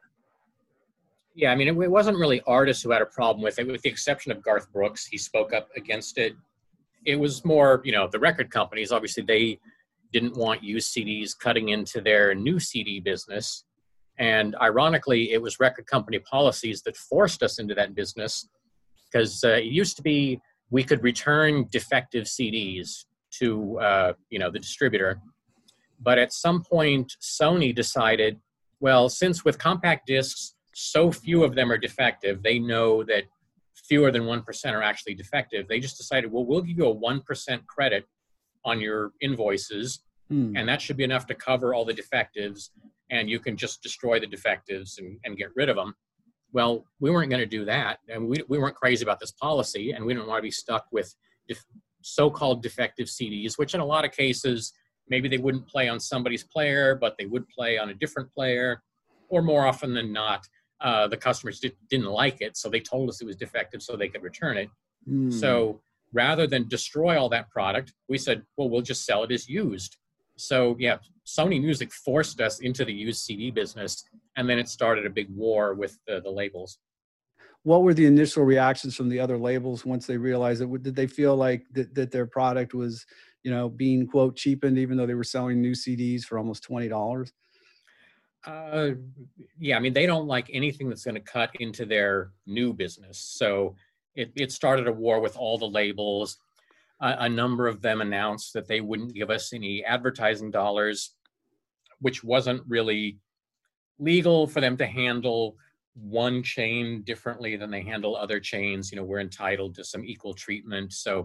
Yeah, 1.33 1.51
I 1.51 1.55
mean, 1.55 1.67
it, 1.67 1.77
it 1.77 1.91
wasn't 1.91 2.17
really 2.17 2.41
artists 2.45 2.83
who 2.83 2.91
had 2.91 3.01
a 3.01 3.05
problem 3.05 3.41
with 3.41 3.57
it, 3.57 3.67
with 3.67 3.81
the 3.81 3.89
exception 3.89 4.31
of 4.31 4.41
Garth 4.43 4.71
Brooks. 4.73 5.05
He 5.05 5.17
spoke 5.17 5.53
up 5.53 5.69
against 5.77 6.17
it. 6.17 6.33
It 7.05 7.15
was 7.15 7.45
more, 7.45 7.81
you 7.85 7.91
know, 7.91 8.07
the 8.07 8.19
record 8.19 8.51
companies. 8.51 8.91
Obviously, 8.91 9.23
they 9.23 9.59
didn't 10.11 10.35
want 10.35 10.63
used 10.63 10.93
CDs 10.93 11.37
cutting 11.37 11.69
into 11.69 12.01
their 12.01 12.35
new 12.35 12.59
CD 12.59 12.99
business. 12.99 13.65
And 14.17 14.55
ironically, 14.61 15.31
it 15.31 15.41
was 15.41 15.59
record 15.59 15.87
company 15.87 16.19
policies 16.19 16.81
that 16.83 16.95
forced 16.97 17.41
us 17.43 17.59
into 17.59 17.73
that 17.75 17.95
business 17.95 18.47
because 19.11 19.43
uh, 19.43 19.49
it 19.49 19.65
used 19.65 19.97
to 19.97 20.03
be 20.03 20.39
we 20.69 20.83
could 20.83 21.03
return 21.03 21.67
defective 21.71 22.25
CDs 22.25 23.05
to 23.39 23.79
uh, 23.79 24.13
you 24.29 24.39
know 24.39 24.51
the 24.51 24.59
distributor, 24.59 25.21
but 25.99 26.17
at 26.17 26.33
some 26.33 26.63
point 26.63 27.13
Sony 27.21 27.73
decided, 27.73 28.39
well, 28.79 29.09
since 29.09 29.45
with 29.45 29.57
compact 29.57 30.07
discs 30.07 30.55
so 30.73 31.11
few 31.11 31.43
of 31.43 31.55
them 31.55 31.71
are 31.71 31.77
defective, 31.77 32.43
they 32.43 32.57
know 32.57 33.03
that 33.03 33.25
fewer 33.75 34.11
than 34.11 34.25
one 34.25 34.41
percent 34.41 34.75
are 34.75 34.83
actually 34.83 35.15
defective. 35.15 35.67
They 35.67 35.79
just 35.79 35.97
decided, 35.97 36.31
well, 36.31 36.45
we'll 36.45 36.61
give 36.61 36.77
you 36.77 36.85
a 36.85 36.91
one 36.91 37.21
percent 37.21 37.65
credit 37.67 38.05
on 38.65 38.79
your 38.79 39.11
invoices, 39.21 40.03
hmm. 40.29 40.55
and 40.55 40.67
that 40.67 40.81
should 40.81 40.97
be 40.97 41.03
enough 41.03 41.25
to 41.27 41.35
cover 41.35 41.73
all 41.73 41.85
the 41.85 41.93
defectives, 41.93 42.71
and 43.09 43.29
you 43.29 43.39
can 43.39 43.57
just 43.57 43.81
destroy 43.81 44.19
the 44.19 44.27
defectives 44.27 44.97
and, 44.97 45.17
and 45.25 45.37
get 45.37 45.49
rid 45.55 45.69
of 45.69 45.75
them. 45.75 45.93
Well, 46.53 46.85
we 46.99 47.11
weren't 47.11 47.29
going 47.29 47.41
to 47.41 47.45
do 47.45 47.65
that, 47.65 47.99
and 48.09 48.27
we, 48.27 48.37
we 48.47 48.57
weren't 48.57 48.75
crazy 48.75 49.03
about 49.03 49.19
this 49.19 49.31
policy, 49.31 49.91
and 49.91 50.05
we 50.05 50.13
didn't 50.13 50.27
want 50.27 50.39
to 50.39 50.43
be 50.43 50.51
stuck 50.51 50.85
with 50.91 51.13
def- 51.47 51.65
so-called 52.01 52.61
defective 52.63 53.07
CDs, 53.07 53.57
which 53.57 53.73
in 53.73 53.79
a 53.79 53.85
lot 53.85 54.05
of 54.05 54.11
cases 54.11 54.73
maybe 55.07 55.27
they 55.27 55.37
wouldn't 55.37 55.67
play 55.67 55.89
on 55.89 55.99
somebody's 55.99 56.43
player, 56.43 56.95
but 56.95 57.15
they 57.17 57.25
would 57.25 57.47
play 57.49 57.77
on 57.77 57.89
a 57.89 57.93
different 57.93 58.31
player, 58.31 58.81
or 59.29 59.41
more 59.41 59.65
often 59.65 59.93
than 59.93 60.11
not, 60.11 60.47
uh, 60.81 61.07
the 61.07 61.17
customers 61.17 61.59
did, 61.59 61.75
not 61.91 62.11
like 62.11 62.41
it, 62.41 62.57
so 62.57 62.69
they 62.69 62.79
told 62.79 63.09
us 63.09 63.21
it 63.21 63.27
was 63.27 63.35
defective 63.35 63.81
so 63.81 63.95
they 63.95 64.07
could 64.07 64.23
return 64.23 64.57
it. 64.57 64.69
Mm. 65.07 65.31
So 65.31 65.81
rather 66.13 66.47
than 66.47 66.67
destroy 66.67 67.19
all 67.19 67.29
that 67.29 67.49
product, 67.49 67.93
we 68.09 68.17
said, 68.17 68.43
well, 68.57 68.69
we'll 68.69 68.81
just 68.81 69.05
sell 69.05 69.23
it 69.23 69.31
as 69.31 69.47
used. 69.47 69.97
So 70.37 70.75
yeah, 70.79 70.97
Sony 71.25 71.61
Music 71.61 71.91
forced 71.91 72.41
us 72.41 72.59
into 72.59 72.83
the 72.83 72.93
used 72.93 73.21
CD 73.21 73.51
business, 73.51 74.03
and 74.37 74.49
then 74.49 74.59
it 74.59 74.69
started 74.69 75.05
a 75.05 75.09
big 75.09 75.29
war 75.29 75.73
with 75.73 75.97
the, 76.07 76.21
the 76.21 76.29
labels. 76.31 76.79
what 77.63 77.83
were 77.83 77.93
the 77.93 78.05
initial 78.05 78.43
reactions 78.43 78.95
from 78.95 79.09
the 79.09 79.19
other 79.19 79.37
labels 79.37 79.85
once 79.85 80.07
they 80.07 80.17
realized 80.17 80.61
it? 80.61 80.83
Did 80.83 80.95
they 80.95 81.07
feel 81.07 81.35
like 81.35 81.63
that, 81.73 81.93
that 81.93 82.11
their 82.11 82.25
product 82.25 82.73
was, 82.73 83.05
you 83.43 83.51
know, 83.51 83.69
being 83.69 84.07
quote 84.07 84.35
cheapened, 84.35 84.77
even 84.77 84.97
though 84.97 85.05
they 85.05 85.13
were 85.13 85.23
selling 85.23 85.61
new 85.61 85.73
CDs 85.73 86.23
for 86.23 86.37
almost 86.37 86.63
twenty 86.63 86.87
dollars? 86.87 87.31
Uh, 88.45 88.91
yeah, 89.59 89.77
I 89.77 89.79
mean, 89.79 89.93
they 89.93 90.07
don't 90.07 90.25
like 90.25 90.49
anything 90.51 90.89
that's 90.89 91.03
going 91.03 91.15
to 91.15 91.21
cut 91.21 91.51
into 91.59 91.85
their 91.85 92.31
new 92.47 92.73
business. 92.73 93.19
So 93.19 93.75
it, 94.15 94.31
it 94.35 94.51
started 94.51 94.87
a 94.87 94.91
war 94.91 95.19
with 95.19 95.37
all 95.37 95.57
the 95.57 95.65
labels. 95.65 96.37
Uh, 96.99 97.15
a 97.19 97.29
number 97.29 97.67
of 97.67 97.81
them 97.81 98.01
announced 98.01 98.53
that 98.53 98.67
they 98.67 98.81
wouldn't 98.81 99.13
give 99.13 99.29
us 99.29 99.53
any 99.53 99.83
advertising 99.83 100.51
dollars, 100.51 101.15
which 101.99 102.23
wasn't 102.23 102.61
really 102.67 103.17
legal 103.99 104.47
for 104.47 104.61
them 104.61 104.77
to 104.77 104.85
handle 104.85 105.55
one 105.93 106.41
chain 106.43 107.01
differently 107.03 107.55
than 107.55 107.71
they 107.71 107.81
handle 107.81 108.15
other 108.15 108.39
chains. 108.39 108.91
You 108.91 108.97
know, 108.97 109.03
we're 109.03 109.19
entitled 109.19 109.75
to 109.75 109.83
some 109.83 110.05
equal 110.05 110.33
treatment. 110.33 110.93
So, 110.93 111.23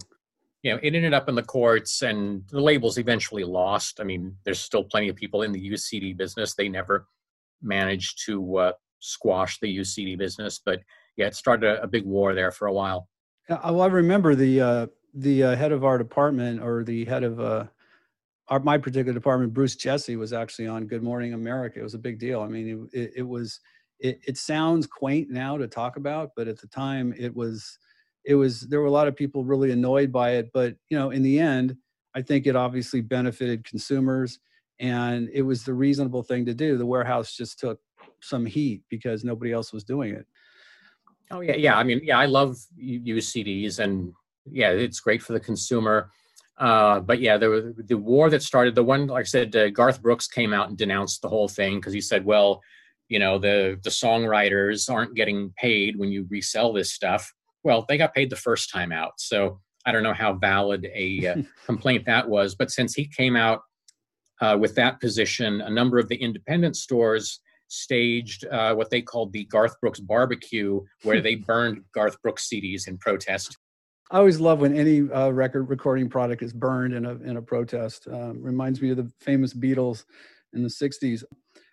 you 0.62 0.72
know, 0.72 0.80
it 0.82 0.94
ended 0.94 1.14
up 1.14 1.28
in 1.28 1.34
the 1.34 1.42
courts 1.42 2.02
and 2.02 2.42
the 2.50 2.60
labels 2.60 2.98
eventually 2.98 3.44
lost. 3.44 4.00
I 4.00 4.04
mean, 4.04 4.36
there's 4.44 4.60
still 4.60 4.84
plenty 4.84 5.08
of 5.08 5.16
people 5.16 5.42
in 5.42 5.52
the 5.52 5.70
UCD 5.70 6.16
business. 6.16 6.54
They 6.54 6.68
never 6.68 7.06
managed 7.62 8.24
to 8.26 8.56
uh, 8.56 8.72
squash 8.98 9.58
the 9.60 9.78
UCD 9.78 10.18
business, 10.18 10.60
but 10.64 10.80
yeah, 11.16 11.26
it 11.26 11.34
started 11.34 11.78
a, 11.78 11.82
a 11.82 11.86
big 11.86 12.04
war 12.04 12.34
there 12.34 12.50
for 12.50 12.66
a 12.66 12.72
while. 12.72 13.08
Well, 13.48 13.82
I 13.82 13.86
remember 13.86 14.34
the 14.34 14.60
uh, 14.60 14.86
the 15.14 15.44
uh, 15.44 15.56
head 15.56 15.72
of 15.72 15.84
our 15.84 15.98
department 15.98 16.62
or 16.62 16.84
the 16.84 17.04
head 17.04 17.22
of 17.22 17.40
uh, 17.40 17.66
our, 18.48 18.60
my 18.60 18.78
particular 18.78 19.14
department, 19.14 19.54
Bruce 19.54 19.76
Jesse, 19.76 20.16
was 20.16 20.32
actually 20.32 20.68
on 20.68 20.86
Good 20.86 21.02
Morning 21.02 21.32
America. 21.32 21.80
It 21.80 21.84
was 21.84 21.94
a 21.94 21.98
big 21.98 22.18
deal. 22.18 22.40
I 22.40 22.48
mean, 22.48 22.88
it, 22.92 22.98
it, 22.98 23.12
it 23.16 23.22
was 23.22 23.60
it, 24.00 24.20
it 24.26 24.36
sounds 24.36 24.86
quaint 24.86 25.30
now 25.30 25.56
to 25.56 25.66
talk 25.66 25.96
about, 25.96 26.30
but 26.36 26.48
at 26.48 26.60
the 26.60 26.66
time 26.66 27.14
it 27.16 27.34
was 27.34 27.78
it 28.24 28.34
was 28.34 28.62
there 28.62 28.80
were 28.80 28.86
a 28.86 28.90
lot 28.90 29.08
of 29.08 29.16
people 29.16 29.44
really 29.44 29.70
annoyed 29.70 30.12
by 30.12 30.32
it. 30.32 30.50
But 30.52 30.76
you 30.90 30.98
know, 30.98 31.10
in 31.10 31.22
the 31.22 31.38
end, 31.38 31.76
I 32.14 32.22
think 32.22 32.46
it 32.46 32.56
obviously 32.56 33.00
benefited 33.00 33.64
consumers 33.64 34.38
and 34.78 35.28
it 35.32 35.42
was 35.42 35.64
the 35.64 35.74
reasonable 35.74 36.22
thing 36.22 36.44
to 36.46 36.54
do. 36.54 36.76
The 36.76 36.86
warehouse 36.86 37.34
just 37.34 37.58
took 37.58 37.80
some 38.20 38.44
heat 38.44 38.82
because 38.90 39.24
nobody 39.24 39.52
else 39.52 39.72
was 39.72 39.84
doing 39.84 40.14
it. 40.14 40.26
Oh 41.30 41.40
yeah, 41.40 41.56
yeah. 41.56 41.76
I 41.76 41.82
mean, 41.82 42.00
yeah, 42.02 42.18
I 42.18 42.26
love 42.26 42.56
used 42.76 43.34
CDs, 43.34 43.78
and 43.78 44.12
yeah, 44.50 44.70
it's 44.70 45.00
great 45.00 45.22
for 45.22 45.32
the 45.32 45.40
consumer. 45.40 46.10
Uh, 46.58 47.00
but 47.00 47.20
yeah, 47.20 47.36
the 47.36 47.74
the 47.86 47.98
war 47.98 48.30
that 48.30 48.42
started, 48.42 48.74
the 48.74 48.84
one 48.84 49.06
like 49.08 49.22
I 49.22 49.24
said, 49.24 49.54
uh, 49.56 49.70
Garth 49.70 50.00
Brooks 50.00 50.28
came 50.28 50.52
out 50.54 50.68
and 50.68 50.78
denounced 50.78 51.22
the 51.22 51.28
whole 51.28 51.48
thing 51.48 51.76
because 51.76 51.92
he 51.92 52.00
said, 52.00 52.24
well, 52.24 52.62
you 53.08 53.18
know 53.18 53.38
the 53.38 53.78
the 53.84 53.90
songwriters 53.90 54.90
aren't 54.90 55.14
getting 55.14 55.52
paid 55.56 55.96
when 55.96 56.10
you 56.10 56.26
resell 56.28 56.72
this 56.72 56.92
stuff 56.92 57.32
well 57.62 57.84
they 57.88 57.96
got 57.96 58.14
paid 58.14 58.30
the 58.30 58.36
first 58.36 58.70
time 58.70 58.92
out 58.92 59.12
so 59.18 59.60
i 59.84 59.92
don't 59.92 60.02
know 60.02 60.14
how 60.14 60.32
valid 60.32 60.86
a 60.94 61.26
uh, 61.28 61.42
complaint 61.66 62.04
that 62.04 62.28
was 62.28 62.54
but 62.54 62.70
since 62.70 62.94
he 62.94 63.06
came 63.06 63.36
out 63.36 63.60
uh, 64.40 64.56
with 64.58 64.74
that 64.74 65.00
position 65.00 65.60
a 65.62 65.70
number 65.70 65.98
of 65.98 66.08
the 66.08 66.16
independent 66.16 66.76
stores 66.76 67.40
staged 67.68 68.46
uh, 68.46 68.74
what 68.74 68.90
they 68.90 69.02
called 69.02 69.32
the 69.32 69.44
garth 69.46 69.80
brooks 69.80 70.00
barbecue 70.00 70.80
where 71.02 71.20
they 71.20 71.34
burned 71.50 71.82
garth 71.92 72.20
brooks 72.22 72.48
cds 72.48 72.88
in 72.88 72.96
protest 72.98 73.56
I 74.10 74.18
always 74.18 74.38
love 74.38 74.60
when 74.60 74.76
any 74.76 75.10
uh, 75.10 75.30
record 75.30 75.64
recording 75.64 76.08
product 76.08 76.42
is 76.42 76.52
burned 76.52 76.94
in 76.94 77.06
a 77.06 77.14
in 77.14 77.38
a 77.38 77.42
protest. 77.42 78.06
Um, 78.06 78.40
reminds 78.40 78.80
me 78.80 78.90
of 78.90 78.98
the 78.98 79.10
famous 79.20 79.52
Beatles 79.52 80.04
in 80.52 80.62
the 80.62 80.68
'60s. 80.68 81.24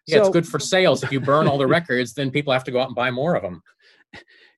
Yeah, 0.08 0.18
so, 0.18 0.22
it's 0.22 0.30
good 0.30 0.48
for 0.48 0.60
sales. 0.60 1.04
If 1.04 1.12
you 1.12 1.20
burn 1.20 1.48
all 1.48 1.60
the 1.60 1.68
records, 1.80 2.14
then 2.14 2.32
people 2.32 2.52
have 2.52 2.64
to 2.64 2.72
go 2.72 2.82
out 2.82 2.88
and 2.88 2.96
buy 2.96 3.12
more 3.12 3.36
of 3.36 3.44
them. 3.44 3.62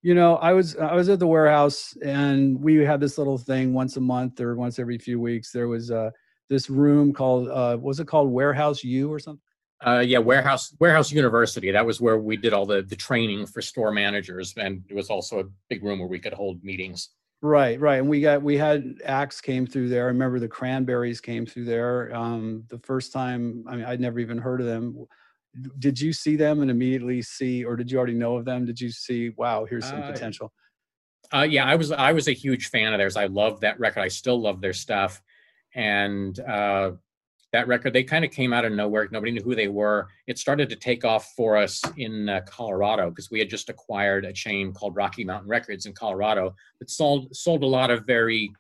You 0.01 0.15
know, 0.15 0.35
I 0.37 0.53
was 0.53 0.77
I 0.77 0.93
was 0.93 1.09
at 1.09 1.19
the 1.19 1.27
warehouse 1.27 1.97
and 2.03 2.61
we 2.61 2.75
had 2.75 2.99
this 2.99 3.17
little 3.17 3.37
thing 3.37 3.73
once 3.73 3.97
a 3.97 4.01
month 4.01 4.39
or 4.39 4.55
once 4.55 4.79
every 4.79 4.97
few 4.97 5.19
weeks. 5.19 5.51
There 5.51 5.67
was 5.67 5.91
uh, 5.91 6.11
this 6.49 6.69
room 6.69 7.11
called 7.11 7.49
uh, 7.49 7.77
was 7.79 7.99
it 7.99 8.07
called 8.07 8.31
Warehouse 8.31 8.83
U 8.83 9.11
or 9.11 9.19
something? 9.19 9.41
Uh, 9.85 9.99
yeah, 9.99 10.17
warehouse 10.17 10.75
warehouse 10.79 11.11
university. 11.11 11.71
That 11.71 11.85
was 11.85 12.01
where 12.01 12.17
we 12.17 12.37
did 12.37 12.53
all 12.53 12.65
the 12.65 12.81
the 12.81 12.95
training 12.95 13.45
for 13.45 13.61
store 13.61 13.91
managers, 13.91 14.53
and 14.57 14.83
it 14.89 14.95
was 14.95 15.09
also 15.09 15.39
a 15.39 15.43
big 15.69 15.83
room 15.83 15.99
where 15.99 16.07
we 16.07 16.19
could 16.19 16.33
hold 16.33 16.63
meetings. 16.63 17.09
Right, 17.41 17.79
right, 17.79 17.97
and 17.97 18.09
we 18.09 18.21
got 18.21 18.41
we 18.41 18.57
had 18.57 18.95
acts 19.05 19.41
came 19.41 19.67
through 19.67 19.89
there. 19.89 20.05
I 20.05 20.07
remember 20.07 20.39
the 20.39 20.47
Cranberries 20.47 21.21
came 21.21 21.45
through 21.45 21.65
there. 21.65 22.15
Um, 22.15 22.63
the 22.69 22.79
first 22.79 23.13
time, 23.13 23.63
I 23.67 23.75
mean, 23.75 23.85
I'd 23.85 23.99
never 23.99 24.19
even 24.19 24.39
heard 24.39 24.61
of 24.61 24.67
them 24.67 25.05
did 25.79 25.99
you 25.99 26.11
see 26.13 26.35
them 26.35 26.61
and 26.61 26.69
immediately 26.69 27.21
see 27.21 27.63
or 27.63 27.75
did 27.75 27.91
you 27.91 27.97
already 27.97 28.13
know 28.13 28.35
of 28.35 28.45
them 28.45 28.65
did 28.65 28.79
you 28.79 28.89
see 28.91 29.29
wow 29.37 29.65
here's 29.65 29.87
some 29.87 30.01
uh, 30.01 30.11
potential 30.11 30.51
uh, 31.33 31.41
yeah 31.41 31.65
i 31.65 31.75
was 31.75 31.91
i 31.91 32.11
was 32.11 32.27
a 32.27 32.33
huge 32.33 32.69
fan 32.69 32.93
of 32.93 32.99
theirs 32.99 33.15
i 33.15 33.25
loved 33.25 33.61
that 33.61 33.79
record 33.79 34.01
i 34.01 34.07
still 34.07 34.39
love 34.39 34.61
their 34.61 34.73
stuff 34.73 35.21
and 35.73 36.39
uh, 36.39 36.91
that 37.55 37.67
record 37.67 37.93
they 37.93 38.03
kind 38.03 38.25
of 38.25 38.31
came 38.31 38.53
out 38.53 38.65
of 38.65 38.71
nowhere 38.71 39.07
nobody 39.11 39.31
knew 39.31 39.41
who 39.41 39.55
they 39.55 39.67
were 39.67 40.07
it 40.27 40.37
started 40.37 40.69
to 40.69 40.75
take 40.75 41.05
off 41.05 41.33
for 41.35 41.57
us 41.57 41.81
in 41.97 42.29
uh, 42.29 42.41
colorado 42.45 43.09
because 43.09 43.31
we 43.31 43.39
had 43.39 43.49
just 43.49 43.69
acquired 43.69 44.25
a 44.25 44.33
chain 44.33 44.73
called 44.73 44.95
rocky 44.95 45.23
mountain 45.23 45.49
records 45.49 45.85
in 45.85 45.93
colorado 45.93 46.53
that 46.79 46.89
sold 46.89 47.33
sold 47.35 47.63
a 47.63 47.67
lot 47.67 47.89
of 47.89 48.05
very 48.05 48.51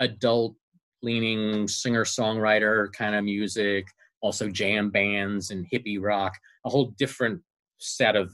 adult 0.00 0.54
leaning 1.02 1.66
singer 1.68 2.04
songwriter 2.04 2.92
kind 2.92 3.14
of 3.14 3.24
music 3.24 3.86
also 4.20 4.48
jam 4.48 4.90
bands 4.90 5.50
and 5.50 5.66
hippie 5.70 6.00
rock, 6.00 6.36
a 6.64 6.70
whole 6.70 6.86
different 6.98 7.40
set 7.78 8.16
of 8.16 8.32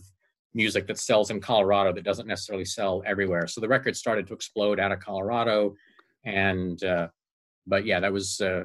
music 0.55 0.87
that 0.87 0.99
sells 0.99 1.31
in 1.31 1.41
Colorado 1.41 1.93
that 1.93 2.05
doesn't 2.05 2.29
necessarily 2.29 2.65
sell 2.65 3.03
everywhere. 3.05 3.47
So 3.47 3.61
the 3.61 3.69
record 3.69 3.97
started 3.97 4.27
to 4.29 4.35
explode 4.35 4.79
out 4.81 4.93
of 4.93 5.01
Colorado, 5.01 5.75
and 6.25 6.83
uh, 6.85 7.09
but 7.67 7.85
yeah, 7.85 8.01
that 8.01 8.13
was 8.13 8.41
uh, 8.41 8.65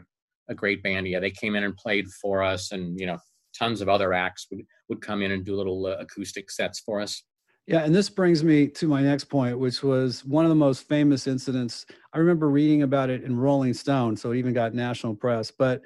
a 0.50 0.56
great 0.56 0.84
band. 0.84 1.08
Yeah, 1.08 1.20
they 1.20 1.32
came 1.32 1.56
in 1.56 1.64
and 1.64 1.76
played 1.76 2.08
for 2.22 2.44
us, 2.44 2.72
and 2.72 3.00
you 3.00 3.06
know, 3.06 3.18
tons 3.58 3.82
of 3.82 3.90
other 3.90 4.14
acts 4.14 4.48
would 4.52 4.62
would 4.90 5.02
come 5.02 5.22
in 5.22 5.32
and 5.32 5.46
do 5.46 5.56
little 5.56 5.86
uh, 5.86 5.98
acoustic 6.00 6.52
sets 6.52 6.80
for 6.80 7.00
us. 7.00 7.24
Yeah, 7.68 7.84
and 7.84 7.94
this 7.94 8.10
brings 8.10 8.44
me 8.44 8.68
to 8.70 8.88
my 8.88 9.04
next 9.04 9.26
point, 9.26 9.60
which 9.60 9.84
was 9.84 10.26
one 10.26 10.44
of 10.44 10.50
the 10.50 10.56
most 10.56 10.88
famous 10.88 11.28
incidents. 11.28 11.86
I 12.14 12.18
remember 12.18 12.50
reading 12.50 12.82
about 12.82 13.12
it 13.12 13.24
in 13.24 13.38
Rolling 13.38 13.76
Stone, 13.76 14.18
so 14.18 14.32
it 14.32 14.38
even 14.38 14.54
got 14.54 14.74
national 14.74 15.16
press. 15.16 15.52
But 15.52 15.82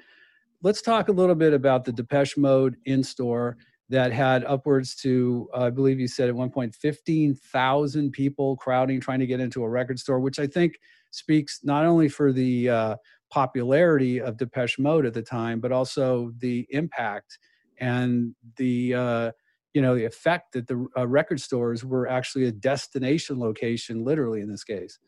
let's 0.62 0.80
talk 0.80 1.08
a 1.08 1.12
little 1.12 1.34
bit 1.34 1.52
about 1.52 1.84
the 1.84 1.92
Depeche 1.92 2.38
Mode 2.38 2.76
in 2.86 3.04
store 3.04 3.58
that 3.90 4.12
had 4.12 4.44
upwards 4.46 4.94
to, 4.96 5.46
uh, 5.54 5.64
I 5.64 5.70
believe 5.70 6.00
you 6.00 6.08
said 6.08 6.30
at 6.30 6.34
one 6.34 6.48
point, 6.48 6.74
15,000 6.74 8.12
people 8.12 8.56
crowding 8.56 8.98
trying 8.98 9.20
to 9.20 9.26
get 9.26 9.40
into 9.40 9.62
a 9.62 9.68
record 9.68 9.98
store, 9.98 10.20
which 10.20 10.38
I 10.38 10.46
think 10.46 10.78
speaks 11.10 11.60
not 11.62 11.84
only 11.84 12.08
for 12.08 12.32
the 12.32 12.70
uh, 12.70 12.96
popularity 13.34 14.20
of 14.20 14.36
Depeche 14.36 14.78
Mode 14.78 15.04
at 15.04 15.12
the 15.12 15.20
time, 15.20 15.58
but 15.58 15.72
also 15.72 16.32
the 16.38 16.64
impact 16.70 17.36
and 17.80 18.32
the 18.56 18.94
uh, 18.94 19.32
you 19.72 19.82
know 19.82 19.96
the 19.96 20.04
effect 20.04 20.52
that 20.52 20.68
the 20.68 20.86
uh, 20.96 21.04
record 21.04 21.40
stores 21.40 21.84
were 21.84 22.08
actually 22.08 22.44
a 22.44 22.52
destination 22.52 23.40
location, 23.40 24.04
literally 24.04 24.40
in 24.40 24.48
this 24.48 24.62
case. 24.62 25.00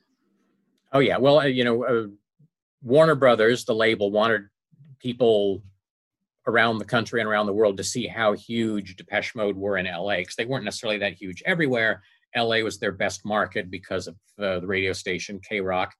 Oh 0.92 0.98
yeah, 0.98 1.18
well 1.18 1.38
uh, 1.38 1.44
you 1.44 1.62
know 1.62 1.84
uh, 1.84 2.06
Warner 2.82 3.14
Brothers, 3.14 3.64
the 3.64 3.76
label, 3.76 4.10
wanted 4.10 4.42
people 4.98 5.62
around 6.48 6.78
the 6.78 6.84
country 6.84 7.20
and 7.20 7.28
around 7.28 7.46
the 7.46 7.52
world 7.52 7.76
to 7.76 7.84
see 7.84 8.08
how 8.08 8.32
huge 8.32 8.96
Depeche 8.96 9.36
Mode 9.36 9.56
were 9.56 9.78
in 9.78 9.86
LA 9.86 10.16
because 10.16 10.34
they 10.34 10.46
weren't 10.46 10.64
necessarily 10.64 10.98
that 10.98 11.14
huge 11.14 11.44
everywhere. 11.46 12.02
LA 12.36 12.58
was 12.58 12.78
their 12.78 12.92
best 12.92 13.24
market 13.24 13.70
because 13.70 14.08
of 14.08 14.16
uh, 14.40 14.58
the 14.58 14.66
radio 14.66 14.92
station 14.92 15.40
K 15.48 15.60
Rock. 15.60 15.94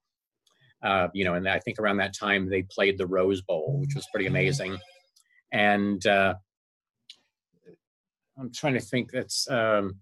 Uh, 0.83 1.07
you 1.13 1.25
know, 1.25 1.33
and 1.33 1.47
I 1.47 1.59
think 1.59 1.79
around 1.79 1.97
that 1.97 2.15
time 2.15 2.49
they 2.49 2.63
played 2.63 2.97
the 2.97 3.07
Rose 3.07 3.41
Bowl, 3.41 3.77
which 3.79 3.95
was 3.95 4.07
pretty 4.11 4.27
amazing. 4.27 4.77
And 5.51 6.05
uh, 6.05 6.35
I'm 8.37 8.51
trying 8.51 8.75
to 8.75 8.79
think 8.79 9.11
that's, 9.11 9.49
um, 9.49 9.95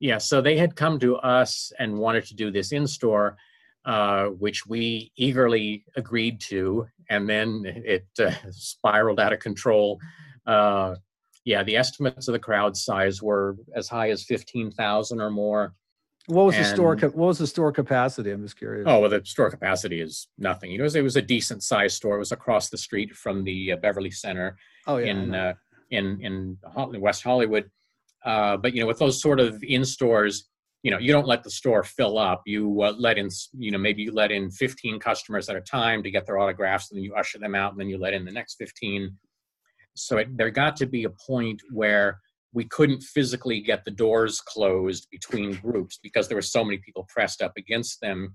yeah, 0.00 0.18
so 0.18 0.40
they 0.40 0.56
had 0.58 0.76
come 0.76 0.98
to 1.00 1.16
us 1.16 1.72
and 1.78 1.98
wanted 1.98 2.24
to 2.26 2.34
do 2.34 2.50
this 2.50 2.72
in 2.72 2.86
store. 2.86 3.36
Uh, 3.84 4.30
which 4.30 4.66
we 4.66 5.12
eagerly 5.16 5.84
agreed 5.94 6.40
to, 6.40 6.84
and 7.08 7.28
then 7.28 7.62
it 7.64 8.04
uh, 8.18 8.32
spiraled 8.50 9.20
out 9.20 9.32
of 9.32 9.38
control. 9.38 10.00
Uh, 10.44 10.96
yeah, 11.44 11.62
the 11.62 11.76
estimates 11.76 12.26
of 12.26 12.32
the 12.32 12.38
crowd 12.40 12.76
size 12.76 13.22
were 13.22 13.56
as 13.76 13.88
high 13.88 14.10
as 14.10 14.24
fifteen 14.24 14.72
thousand 14.72 15.20
or 15.20 15.30
more. 15.30 15.72
What 16.28 16.46
was 16.46 16.56
and, 16.56 16.64
the 16.64 16.68
store? 16.68 16.96
What 16.96 17.14
was 17.16 17.38
the 17.38 17.46
store 17.46 17.72
capacity? 17.72 18.30
I'm 18.30 18.42
just 18.42 18.58
curious. 18.58 18.84
Oh, 18.88 19.00
well, 19.00 19.10
the 19.10 19.22
store 19.24 19.50
capacity 19.50 20.00
is 20.00 20.28
nothing. 20.38 20.70
You 20.70 20.78
know, 20.78 20.84
it 20.84 21.02
was 21.02 21.16
a 21.16 21.22
decent 21.22 21.62
sized 21.62 21.96
store. 21.96 22.16
It 22.16 22.20
was 22.20 22.32
across 22.32 22.68
the 22.68 22.78
street 22.78 23.14
from 23.14 23.44
the 23.44 23.72
uh, 23.72 23.76
Beverly 23.76 24.10
Center. 24.10 24.56
Oh 24.86 24.96
yeah. 24.96 25.10
In 25.10 25.34
uh, 25.34 25.54
in 25.90 26.20
in 26.20 26.58
West 27.00 27.22
Hollywood, 27.22 27.70
uh, 28.24 28.56
but 28.56 28.74
you 28.74 28.80
know, 28.80 28.86
with 28.86 28.98
those 28.98 29.20
sort 29.20 29.38
of 29.38 29.62
in 29.62 29.84
stores, 29.84 30.48
you 30.86 30.92
know 30.92 30.98
you 30.98 31.12
don't 31.12 31.26
let 31.26 31.42
the 31.42 31.50
store 31.50 31.82
fill 31.82 32.16
up 32.16 32.42
you 32.46 32.82
uh, 32.82 32.92
let 32.96 33.18
in 33.18 33.28
you 33.58 33.72
know 33.72 33.78
maybe 33.78 34.02
you 34.02 34.12
let 34.12 34.30
in 34.30 34.50
15 34.52 35.00
customers 35.00 35.48
at 35.48 35.56
a 35.56 35.60
time 35.60 36.00
to 36.02 36.12
get 36.12 36.26
their 36.26 36.38
autographs 36.38 36.90
and 36.90 36.96
then 36.96 37.02
you 37.02 37.12
usher 37.14 37.38
them 37.38 37.56
out 37.56 37.72
and 37.72 37.80
then 37.80 37.88
you 37.88 37.98
let 37.98 38.14
in 38.14 38.24
the 38.24 38.30
next 38.30 38.54
15 38.54 39.12
so 39.94 40.18
it, 40.18 40.36
there 40.36 40.50
got 40.50 40.76
to 40.76 40.86
be 40.86 41.02
a 41.02 41.10
point 41.10 41.60
where 41.72 42.20
we 42.56 42.64
couldn't 42.64 43.02
physically 43.02 43.60
get 43.60 43.84
the 43.84 43.90
doors 43.90 44.40
closed 44.40 45.06
between 45.10 45.56
groups 45.56 45.98
because 46.02 46.26
there 46.26 46.38
were 46.38 46.40
so 46.40 46.64
many 46.64 46.78
people 46.78 47.06
pressed 47.06 47.42
up 47.42 47.52
against 47.58 48.00
them. 48.00 48.34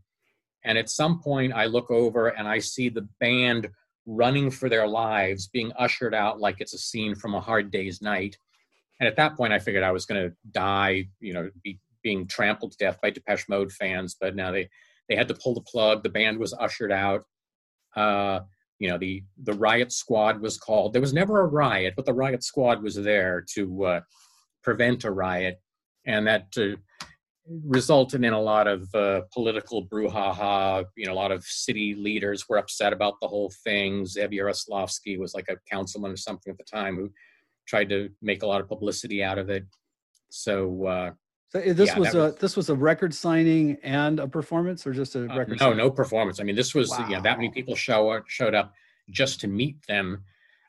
And 0.63 0.78
at 0.78 0.92
some 0.92 1.20
point, 1.20 1.54
I 1.54 1.66
look 1.66 1.90
over 1.90 2.28
and 2.28 2.48
I 2.48 2.60
see 2.60 2.88
the 2.88 3.08
band 3.20 3.68
running 4.06 4.51
for 4.51 4.70
their 4.70 4.88
lives, 4.88 5.48
being 5.48 5.72
ushered 5.75 6.13
out 6.13 6.40
like 6.40 6.58
it's 6.60 6.75
a 6.75 6.78
scene 6.78 7.16
from 7.16 7.34
a 7.34 7.42
hard 7.42 7.72
day's 7.72 8.00
night. 8.00 8.38
And 9.00 9.08
at 9.08 9.16
that 9.16 9.36
point, 9.36 9.54
I 9.54 9.60
figured 9.60 9.82
I 9.82 9.92
was 9.92 10.06
going 10.06 10.30
to 10.30 10.36
die, 10.51 11.08
you 11.20 11.34
know, 11.34 11.50
be 11.63 11.80
being 12.04 12.28
trampled 12.28 12.74
to 12.74 12.78
death 12.78 13.00
by 13.01 13.10
Depeche 13.10 13.50
Mode 13.50 13.72
fans. 13.72 14.16
But 14.22 14.36
now 14.36 14.51
they 14.51 14.70
they 15.10 15.16
had 15.16 15.30
to 15.30 15.34
pull 15.34 15.56
the 15.56 15.62
plug. 15.62 16.04
The 16.04 16.10
band 16.10 16.38
was 16.38 16.54
ushered 16.54 16.92
out. 16.92 17.24
Uh, 17.96 18.42
you 18.82 18.90
know, 18.90 18.98
the 18.98 19.24
the 19.44 19.54
riot 19.54 19.92
squad 19.92 20.42
was 20.42 20.58
called. 20.58 20.92
There 20.92 21.02
was 21.02 21.14
never 21.14 21.42
a 21.42 21.46
riot, 21.46 21.94
but 21.96 22.08
the 22.08 22.14
riot 22.14 22.44
squad 22.44 22.82
was 22.82 22.96
there 22.96 23.46
to 23.54 23.84
uh, 23.86 24.02
prevent 24.64 25.04
a 25.04 25.12
riot, 25.12 25.62
and 26.08 26.26
that 26.26 26.48
uh, 26.58 26.78
resulted 27.68 28.24
in 28.24 28.34
a 28.34 28.42
lot 28.42 28.68
of 28.68 28.90
uh, 28.96 29.22
political 29.32 29.86
brouhaha. 29.86 30.84
You 30.98 31.06
know, 31.06 31.14
a 31.14 31.22
lot 31.24 31.32
of 31.32 31.44
city 31.44 31.94
leaders 31.94 32.50
were 32.50 32.58
upset 32.58 32.92
about 32.92 33.14
the 33.22 33.28
whole 33.28 33.52
thing. 33.64 34.02
Zev 34.04 34.34
Yaroslavsky 34.34 35.20
was 35.20 35.36
like 35.36 35.48
a 35.48 35.58
councilman 35.70 36.12
or 36.12 36.18
something 36.18 36.50
at 36.50 36.58
the 36.58 36.64
time 36.64 36.96
who 36.96 37.12
tried 37.68 37.90
to 37.90 38.10
make 38.24 38.42
a 38.42 38.48
lot 38.48 38.62
of 38.62 38.68
publicity 38.68 39.24
out 39.24 39.38
of 39.38 39.52
it. 39.52 39.66
So, 40.32 40.88
uh, 40.88 41.12
so 41.51 41.60
eh, 41.60 41.74
this 41.74 41.89
yeah, 41.89 42.00
was 42.00 42.15
a 42.15 42.20
was, 42.20 42.36
this 42.36 42.55
was 42.55 42.70
a 42.70 42.75
record 42.75 43.13
signing 43.13 43.77
and 43.84 44.20
a 44.20 44.27
performance, 44.27 44.88
or 44.88 44.93
just 44.93 45.15
a 45.15 45.24
uh, 45.24 45.38
record? 45.38 45.60
no, 45.60 45.65
signing? 45.65 45.77
no 45.77 45.91
performance. 45.91 46.39
I 46.39 46.43
mean, 46.43 46.55
this 46.55 46.74
was 46.74 46.89
wow. 46.89 47.05
you 47.08 47.15
know 47.15 47.22
that 47.22 47.38
many 47.38 47.50
people 47.50 47.75
show 47.75 48.22
showed 48.27 48.55
up 48.55 48.74
just 49.10 49.41
to 49.41 49.48
meet 49.48 49.77
them. 49.88 50.24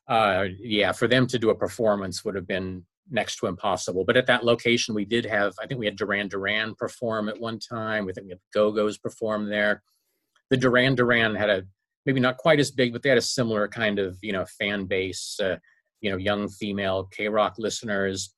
Uh, 0.08 0.46
yeah, 0.58 0.92
for 0.92 1.06
them 1.06 1.26
to 1.28 1.38
do 1.38 1.50
a 1.50 1.54
performance 1.54 2.24
would 2.24 2.34
have 2.34 2.46
been 2.46 2.84
next 3.10 3.36
to 3.36 3.46
impossible. 3.46 4.04
But 4.04 4.16
at 4.16 4.26
that 4.26 4.44
location, 4.44 4.94
we 4.94 5.04
did 5.04 5.24
have, 5.26 5.54
I 5.60 5.66
think 5.66 5.78
we 5.78 5.86
had 5.86 5.96
Duran 5.96 6.28
Duran 6.28 6.74
perform 6.74 7.28
at 7.28 7.40
one 7.40 7.58
time. 7.58 8.04
We 8.04 8.12
think 8.12 8.26
we 8.26 8.32
had 8.32 8.40
Go 8.52 8.72
Go's 8.72 8.98
perform 8.98 9.48
there. 9.48 9.82
The 10.50 10.56
Duran 10.56 10.96
Duran 10.96 11.34
had 11.34 11.50
a 11.50 11.62
maybe 12.04 12.18
not 12.18 12.38
quite 12.38 12.58
as 12.58 12.72
big, 12.72 12.92
but 12.92 13.02
they 13.02 13.08
had 13.08 13.18
a 13.18 13.22
similar 13.22 13.68
kind 13.68 14.00
of 14.00 14.18
you 14.20 14.32
know 14.32 14.44
fan 14.58 14.86
base. 14.86 15.38
Uh, 15.40 15.56
you 16.00 16.10
know, 16.10 16.16
young 16.16 16.48
female 16.48 17.04
K 17.04 17.28
rock 17.28 17.54
listeners. 17.58 18.34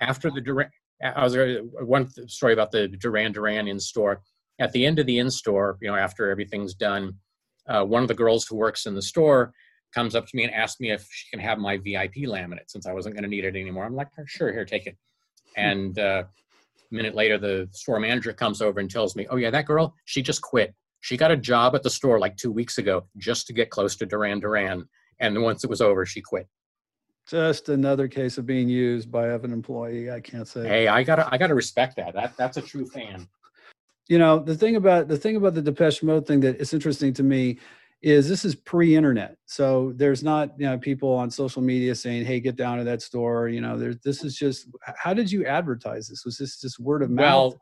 After 0.00 0.30
the 0.30 0.40
Duran, 0.40 0.68
I 1.02 1.22
was 1.22 1.36
one 1.80 2.08
story 2.28 2.52
about 2.52 2.72
the 2.72 2.88
Duran 2.88 3.32
Duran 3.32 3.68
in 3.68 3.78
store. 3.78 4.22
At 4.58 4.72
the 4.72 4.84
end 4.84 4.98
of 4.98 5.06
the 5.06 5.18
in 5.18 5.30
store, 5.30 5.78
you 5.80 5.88
know, 5.88 5.96
after 5.96 6.30
everything's 6.30 6.74
done, 6.74 7.14
uh, 7.68 7.84
one 7.84 8.02
of 8.02 8.08
the 8.08 8.14
girls 8.14 8.46
who 8.46 8.56
works 8.56 8.86
in 8.86 8.94
the 8.94 9.02
store 9.02 9.52
comes 9.94 10.14
up 10.14 10.26
to 10.26 10.36
me 10.36 10.44
and 10.44 10.52
asks 10.52 10.80
me 10.80 10.90
if 10.90 11.06
she 11.10 11.30
can 11.30 11.40
have 11.40 11.58
my 11.58 11.76
VIP 11.76 12.24
laminate 12.26 12.68
since 12.68 12.86
I 12.86 12.92
wasn't 12.92 13.14
going 13.14 13.22
to 13.22 13.28
need 13.28 13.44
it 13.44 13.56
anymore. 13.56 13.84
I'm 13.84 13.94
like, 13.94 14.08
sure, 14.26 14.52
here, 14.52 14.64
take 14.64 14.86
it. 14.86 14.96
Hmm. 15.56 15.60
And 15.60 15.98
uh, 15.98 16.24
a 16.90 16.94
minute 16.94 17.14
later, 17.14 17.38
the 17.38 17.68
store 17.72 18.00
manager 18.00 18.32
comes 18.32 18.60
over 18.60 18.80
and 18.80 18.90
tells 18.90 19.14
me, 19.14 19.26
oh, 19.30 19.36
yeah, 19.36 19.50
that 19.50 19.66
girl, 19.66 19.94
she 20.04 20.22
just 20.22 20.42
quit. 20.42 20.74
She 21.00 21.16
got 21.16 21.30
a 21.30 21.36
job 21.36 21.74
at 21.74 21.82
the 21.82 21.90
store 21.90 22.18
like 22.18 22.36
two 22.36 22.50
weeks 22.50 22.78
ago 22.78 23.06
just 23.16 23.46
to 23.46 23.52
get 23.52 23.70
close 23.70 23.94
to 23.96 24.06
Duran 24.06 24.40
Duran. 24.40 24.88
And 25.20 25.42
once 25.42 25.62
it 25.62 25.70
was 25.70 25.80
over, 25.80 26.04
she 26.04 26.20
quit. 26.20 26.48
Just 27.28 27.68
another 27.68 28.08
case 28.08 28.38
of 28.38 28.46
being 28.46 28.68
used 28.68 29.10
by 29.10 29.28
an 29.28 29.52
employee. 29.52 30.10
I 30.10 30.20
can't 30.20 30.48
say. 30.48 30.66
Hey, 30.66 30.88
I 30.88 31.02
gotta, 31.02 31.28
I 31.30 31.36
gotta 31.36 31.54
respect 31.54 31.96
that. 31.96 32.14
That 32.14 32.36
that's 32.36 32.56
a 32.56 32.62
true 32.62 32.86
fan. 32.86 33.28
You 34.08 34.18
know, 34.18 34.38
the 34.38 34.54
thing 34.54 34.76
about 34.76 35.08
the 35.08 35.16
thing 35.16 35.36
about 35.36 35.54
the 35.54 35.62
Depeche 35.62 36.02
Mode 36.02 36.26
thing 36.26 36.40
that 36.40 36.60
is 36.60 36.72
interesting 36.72 37.12
to 37.14 37.22
me 37.22 37.58
is 38.00 38.28
this 38.28 38.44
is 38.44 38.54
pre-internet 38.54 39.36
so 39.46 39.92
there's 39.96 40.22
not 40.22 40.52
you 40.56 40.66
know 40.66 40.78
people 40.78 41.12
on 41.12 41.28
social 41.30 41.60
media 41.60 41.94
saying 41.94 42.24
hey 42.24 42.38
get 42.38 42.54
down 42.54 42.78
to 42.78 42.84
that 42.84 43.02
store 43.02 43.48
you 43.48 43.60
know 43.60 43.76
there's 43.76 43.98
this 43.98 44.22
is 44.22 44.36
just 44.36 44.68
how 44.96 45.12
did 45.12 45.30
you 45.30 45.44
advertise 45.44 46.06
this 46.06 46.24
was 46.24 46.38
this 46.38 46.60
just 46.60 46.78
word 46.78 47.02
of 47.02 47.10
mouth 47.10 47.54
well 47.54 47.60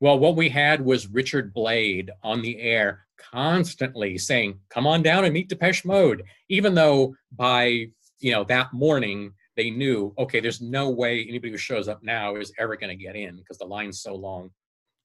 well 0.00 0.18
what 0.18 0.36
we 0.36 0.48
had 0.48 0.84
was 0.84 1.06
richard 1.08 1.54
blade 1.54 2.10
on 2.24 2.42
the 2.42 2.60
air 2.60 3.06
constantly 3.16 4.18
saying 4.18 4.58
come 4.68 4.86
on 4.86 5.00
down 5.00 5.24
and 5.24 5.32
meet 5.32 5.48
depeche 5.48 5.84
mode 5.84 6.24
even 6.48 6.74
though 6.74 7.14
by 7.36 7.86
you 8.20 8.32
know 8.32 8.44
that 8.44 8.72
morning 8.72 9.32
they 9.56 9.70
knew 9.70 10.14
okay 10.18 10.40
there's 10.40 10.60
no 10.60 10.90
way 10.90 11.24
anybody 11.28 11.50
who 11.50 11.58
shows 11.58 11.88
up 11.88 12.02
now 12.02 12.36
is 12.36 12.52
ever 12.58 12.76
going 12.76 12.96
to 12.96 13.02
get 13.02 13.16
in 13.16 13.36
because 13.36 13.58
the 13.58 13.64
line's 13.64 14.00
so 14.00 14.14
long 14.14 14.50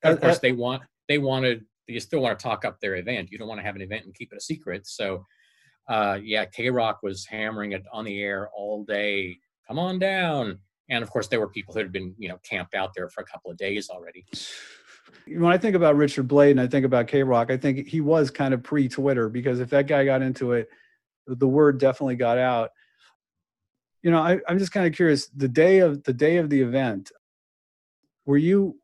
and 0.04 0.14
of 0.14 0.22
course 0.22 0.40
they 0.40 0.52
want 0.52 0.82
they 1.08 1.18
wanted 1.18 1.66
you 1.88 2.00
still 2.00 2.20
want 2.20 2.38
to 2.38 2.44
talk 2.44 2.66
up 2.66 2.80
their 2.80 2.96
event. 2.96 3.32
You 3.32 3.38
don't 3.38 3.48
want 3.48 3.60
to 3.60 3.66
have 3.66 3.76
an 3.76 3.82
event 3.82 4.06
and 4.06 4.16
keep 4.16 4.32
it 4.32 4.38
a 4.38 4.42
secret. 4.42 4.88
So, 4.88 5.26
uh, 5.90 6.20
yeah, 6.22 6.46
K 6.46 6.70
Rock 6.70 7.00
was 7.04 7.26
hammering 7.26 7.74
it 7.74 7.84
on 7.92 8.06
the 8.06 8.22
air 8.22 8.50
all 8.56 8.84
day. 8.84 9.38
Come 9.68 9.80
on 9.80 10.00
down. 10.00 10.60
And 10.90 11.04
of 11.04 11.10
course, 11.10 11.28
there 11.28 11.40
were 11.40 11.50
people 11.50 11.74
who 11.74 11.80
had 11.80 11.92
been, 11.92 12.14
you 12.18 12.30
know, 12.30 12.40
camped 12.44 12.74
out 12.74 12.94
there 12.96 13.10
for 13.10 13.22
a 13.22 13.26
couple 13.26 13.52
of 13.52 13.58
days 13.58 13.90
already. 13.90 14.26
When 15.28 15.52
I 15.52 15.58
think 15.58 15.76
about 15.76 15.96
Richard 15.96 16.28
Blade 16.28 16.52
and 16.52 16.62
I 16.62 16.68
think 16.68 16.86
about 16.86 17.08
K 17.08 17.24
Rock, 17.24 17.52
I 17.52 17.58
think 17.58 17.88
he 17.88 18.02
was 18.02 18.30
kind 18.32 18.54
of 18.54 18.64
pre 18.64 18.88
Twitter 18.88 19.30
because 19.30 19.60
if 19.60 19.70
that 19.70 19.88
guy 19.88 20.06
got 20.06 20.22
into 20.22 20.54
it, 20.54 20.70
the 21.28 21.48
word 21.48 21.80
definitely 21.80 22.16
got 22.16 22.38
out. 22.38 22.72
You 24.04 24.12
know, 24.12 24.20
I, 24.20 24.40
I'm 24.48 24.60
just 24.60 24.72
kind 24.72 24.86
of 24.86 24.94
curious. 24.94 25.28
The 25.28 25.48
day 25.48 25.80
of 25.80 26.04
the 26.04 26.14
day 26.14 26.38
of 26.38 26.50
the 26.50 26.62
event, 26.62 27.12
were 28.26 28.38
you 28.38 28.78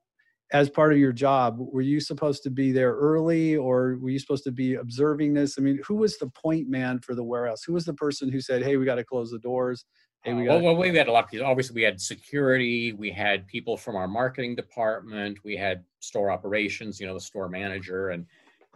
as 0.52 0.70
part 0.70 0.92
of 0.92 0.98
your 0.98 1.12
job 1.12 1.58
were 1.60 1.82
you 1.82 2.00
supposed 2.00 2.44
to 2.44 2.50
be 2.50 2.72
there 2.72 2.94
early 2.94 3.56
or 3.56 3.98
were 4.02 4.10
you 4.10 4.20
supposed 4.20 4.44
to 4.44 4.52
be 4.52 4.76
observing 4.76 5.34
this 5.34 5.58
i 5.58 5.62
mean 5.62 5.80
who 5.86 5.96
was 5.96 6.18
the 6.18 6.30
point 6.30 6.68
man 6.68 7.00
for 7.00 7.16
the 7.16 7.24
warehouse 7.24 7.64
who 7.64 7.74
was 7.74 7.86
the 7.86 7.94
person 7.94 8.32
who 8.32 8.42
said 8.42 8.64
hey 8.64 8.78
we 8.78 8.86
got 8.86 8.96
to 8.96 9.04
close 9.04 9.32
the 9.32 9.40
doors 9.40 9.86
hey 10.24 10.34
we 10.34 10.44
uh, 10.48 10.54
got 10.54 10.64
well, 10.64 10.74
well, 10.74 10.90
we 10.90 10.96
had 10.98 11.08
a 11.08 11.12
lot 11.12 11.26
of 11.26 11.30
people 11.30 11.46
obviously 11.46 11.76
we 11.76 11.84
had 11.84 12.00
security 12.00 12.94
we 12.94 13.12
had 13.12 13.46
people 13.48 13.78
from 13.78 13.96
our 13.96 14.08
marketing 14.08 14.56
department 14.56 15.38
we 15.44 15.56
had 15.56 15.84
store 16.00 16.32
operations 16.32 17.00
you 17.00 17.06
know 17.06 17.14
the 17.14 17.20
store 17.20 17.50
manager 17.50 18.10
and 18.10 18.26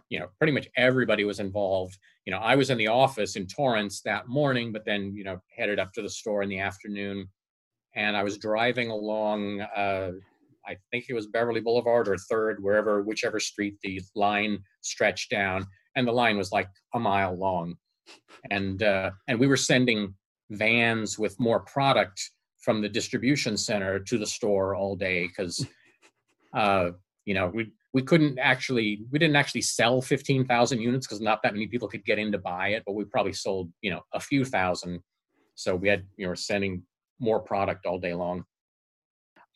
you 0.08 0.18
know 0.18 0.28
pretty 0.38 0.52
much 0.52 0.68
everybody 0.76 1.24
was 1.24 1.40
involved. 1.40 1.98
You 2.24 2.32
know 2.32 2.38
i 2.38 2.56
was 2.56 2.70
in 2.70 2.78
the 2.78 2.88
office 2.88 3.36
in 3.36 3.46
torrance 3.46 4.00
that 4.02 4.28
morning 4.28 4.72
but 4.72 4.84
then 4.86 5.14
you 5.14 5.24
know 5.24 5.38
headed 5.54 5.78
up 5.78 5.92
to 5.92 6.02
the 6.02 6.08
store 6.08 6.42
in 6.42 6.48
the 6.48 6.60
afternoon. 6.60 7.28
And 7.96 8.16
i 8.16 8.24
was 8.24 8.38
driving 8.38 8.90
along 8.90 9.60
uh, 9.60 10.12
I 10.66 10.76
think 10.90 11.06
it 11.08 11.14
was 11.14 11.26
Beverly 11.26 11.60
Boulevard 11.60 12.08
or 12.08 12.16
Third, 12.16 12.62
wherever, 12.62 13.02
whichever 13.02 13.40
street 13.40 13.76
the 13.82 14.00
line 14.14 14.58
stretched 14.80 15.30
down, 15.30 15.66
and 15.96 16.06
the 16.06 16.12
line 16.12 16.36
was 16.36 16.52
like 16.52 16.68
a 16.94 16.98
mile 16.98 17.36
long, 17.36 17.76
and 18.50 18.82
uh, 18.82 19.10
and 19.28 19.38
we 19.38 19.46
were 19.46 19.56
sending 19.56 20.14
vans 20.50 21.18
with 21.18 21.38
more 21.38 21.60
product 21.60 22.30
from 22.60 22.80
the 22.80 22.88
distribution 22.88 23.56
center 23.56 23.98
to 23.98 24.18
the 24.18 24.26
store 24.26 24.74
all 24.74 24.96
day 24.96 25.26
because, 25.26 25.66
uh, 26.54 26.90
you 27.26 27.34
know, 27.34 27.50
we 27.52 27.70
we 27.94 28.02
couldn't 28.02 28.38
actually 28.38 29.02
we 29.10 29.18
didn't 29.18 29.36
actually 29.36 29.62
sell 29.62 30.02
15,000 30.02 30.80
units 30.80 31.06
because 31.06 31.20
not 31.20 31.42
that 31.42 31.54
many 31.54 31.68
people 31.68 31.88
could 31.88 32.04
get 32.04 32.18
in 32.18 32.32
to 32.32 32.38
buy 32.38 32.68
it, 32.70 32.82
but 32.84 32.92
we 32.92 33.04
probably 33.04 33.32
sold 33.32 33.70
you 33.80 33.90
know 33.90 34.00
a 34.12 34.20
few 34.20 34.44
thousand, 34.44 35.00
so 35.54 35.74
we 35.74 35.88
had 35.88 36.04
you 36.16 36.26
know 36.26 36.34
sending 36.34 36.82
more 37.20 37.40
product 37.40 37.86
all 37.86 37.98
day 37.98 38.12
long. 38.12 38.44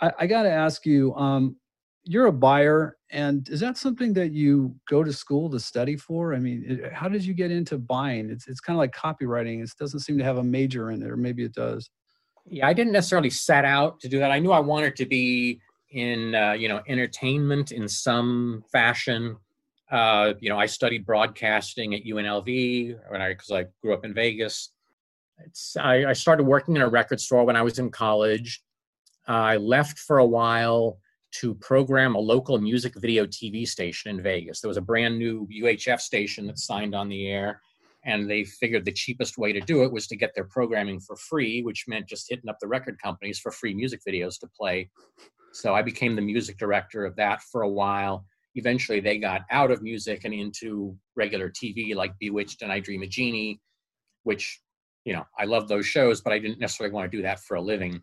I, 0.01 0.13
I 0.21 0.27
got 0.29 0.45
to 0.45 0.51
ask 0.51 0.87
you, 0.87 1.13
um, 1.17 1.57
you're 2.05 2.27
a 2.27 2.33
buyer, 2.33 2.97
and 3.11 3.47
is 3.49 3.59
that 3.61 3.77
something 3.77 4.13
that 4.13 4.31
you 4.31 4.75
go 4.89 5.03
to 5.03 5.13
school 5.13 5.51
to 5.51 5.59
study 5.59 5.97
for? 5.97 6.33
I 6.33 6.39
mean, 6.39 6.65
it, 6.67 6.93
how 6.93 7.09
did 7.09 7.25
you 7.25 7.35
get 7.35 7.51
into 7.51 7.77
buying? 7.77 8.31
It's 8.31 8.47
it's 8.47 8.61
kind 8.61 8.77
of 8.77 8.79
like 8.79 8.93
copywriting. 8.93 9.63
It 9.63 9.71
doesn't 9.81 10.01
seem 10.01 10.17
to 10.17 10.25
have 10.25 10.39
a 10.39 10.45
major 10.45 10.93
in 10.93 11.03
it, 11.03 11.11
or 11.11 11.17
maybe 11.17 11.45
it 11.45 11.55
does. 11.55 11.91
Yeah, 12.47 12.69
I 12.69 12.73
didn't 12.73 12.93
necessarily 12.93 13.31
set 13.31 13.65
out 13.65 13.99
to 14.01 14.09
do 14.09 14.21
that. 14.21 14.31
I 14.31 14.39
knew 14.39 14.53
I 14.53 14.61
wanted 14.61 14.95
to 14.97 15.07
be 15.07 15.61
in 15.91 16.35
uh, 16.35 16.53
you 16.53 16.69
know 16.69 16.83
entertainment 16.89 17.73
in 17.73 17.89
some 17.89 18.65
fashion. 18.71 19.37
Uh, 19.91 20.35
you 20.41 20.51
know, 20.51 20.59
I 20.59 20.67
studied 20.67 21.07
broadcasting 21.07 21.95
at 21.95 22.05
UNLV 22.05 22.99
when 23.09 23.23
I 23.23 23.29
because 23.29 23.51
I 23.51 23.67
grew 23.83 23.95
up 23.95 24.05
in 24.05 24.13
Vegas. 24.13 24.71
I, 25.81 26.07
I 26.07 26.13
started 26.13 26.43
working 26.45 26.77
in 26.77 26.83
a 26.83 26.89
record 26.89 27.21
store 27.21 27.45
when 27.45 27.57
I 27.57 27.63
was 27.63 27.79
in 27.79 27.91
college 27.91 28.63
I 29.29 29.59
left 29.59 29.99
for 29.99 30.19
a 30.19 30.27
while 30.27 30.99
to 31.31 31.55
program 31.57 32.15
a 32.15 32.19
local 32.19 32.59
music 32.59 32.95
video 32.97 33.27
TV 33.27 33.69
station 33.69 34.11
in 34.11 34.23
Vegas. 34.23 34.61
There 34.61 34.69
was 34.69 34.79
a 34.79 34.83
brand 34.83 35.19
new 35.19 35.47
UHF 35.47 36.01
station 36.01 36.47
that 36.47 36.59
signed 36.59 36.95
on 36.95 37.11
the 37.11 37.29
air, 37.29 37.61
and 38.05 38.29
they 38.29 38.45
figured 38.45 38.87
the 38.87 38.93
cheapest 38.93 39.37
way 39.37 39.53
to 39.53 39.61
do 39.61 39.83
it 39.85 39.93
was 39.93 40.07
to 40.07 40.17
get 40.17 40.35
their 40.35 40.45
programming 40.45 40.99
for 40.99 41.17
free, 41.17 41.63
which 41.63 41.85
meant 41.87 42.09
just 42.09 42.31
hitting 42.31 42.49
up 42.49 42.59
the 42.59 42.67
record 42.67 42.99
companies 43.03 43.39
for 43.39 43.53
free 43.53 43.75
music 43.75 44.01
videos 44.09 44.41
to 44.41 44.49
play. 44.59 44.89
So 45.53 45.75
I 45.75 45.83
became 45.83 46.15
the 46.15 46.23
music 46.23 46.59
director 46.59 47.05
of 47.05 47.17
that 47.17 47.43
for 47.43 47.63
a 47.63 47.69
while. 47.69 48.25
Eventually, 48.55 49.01
they 49.01 49.19
got 49.19 49.43
out 49.51 49.71
of 49.71 49.83
music 49.83 50.23
and 50.25 50.35
into 50.35 50.97
regular 51.17 51.51
TV 51.51 51.95
like 51.95 52.13
Bewitched 52.19 52.63
and 52.63 52.73
I 52.73 52.81
Dream 52.81 53.03
a 53.03 53.07
Jeannie, 53.07 53.61
which, 54.25 54.61
you 55.05 55.13
know, 55.13 55.25
I 55.39 55.45
love 55.45 55.69
those 55.69 55.87
shows, 55.87 56.21
but 56.21 56.33
I 56.33 56.39
didn't 56.39 56.59
necessarily 56.59 56.93
want 56.93 57.11
to 57.11 57.17
do 57.17 57.23
that 57.23 57.41
for 57.41 57.57
a 57.57 57.61
living. 57.61 58.01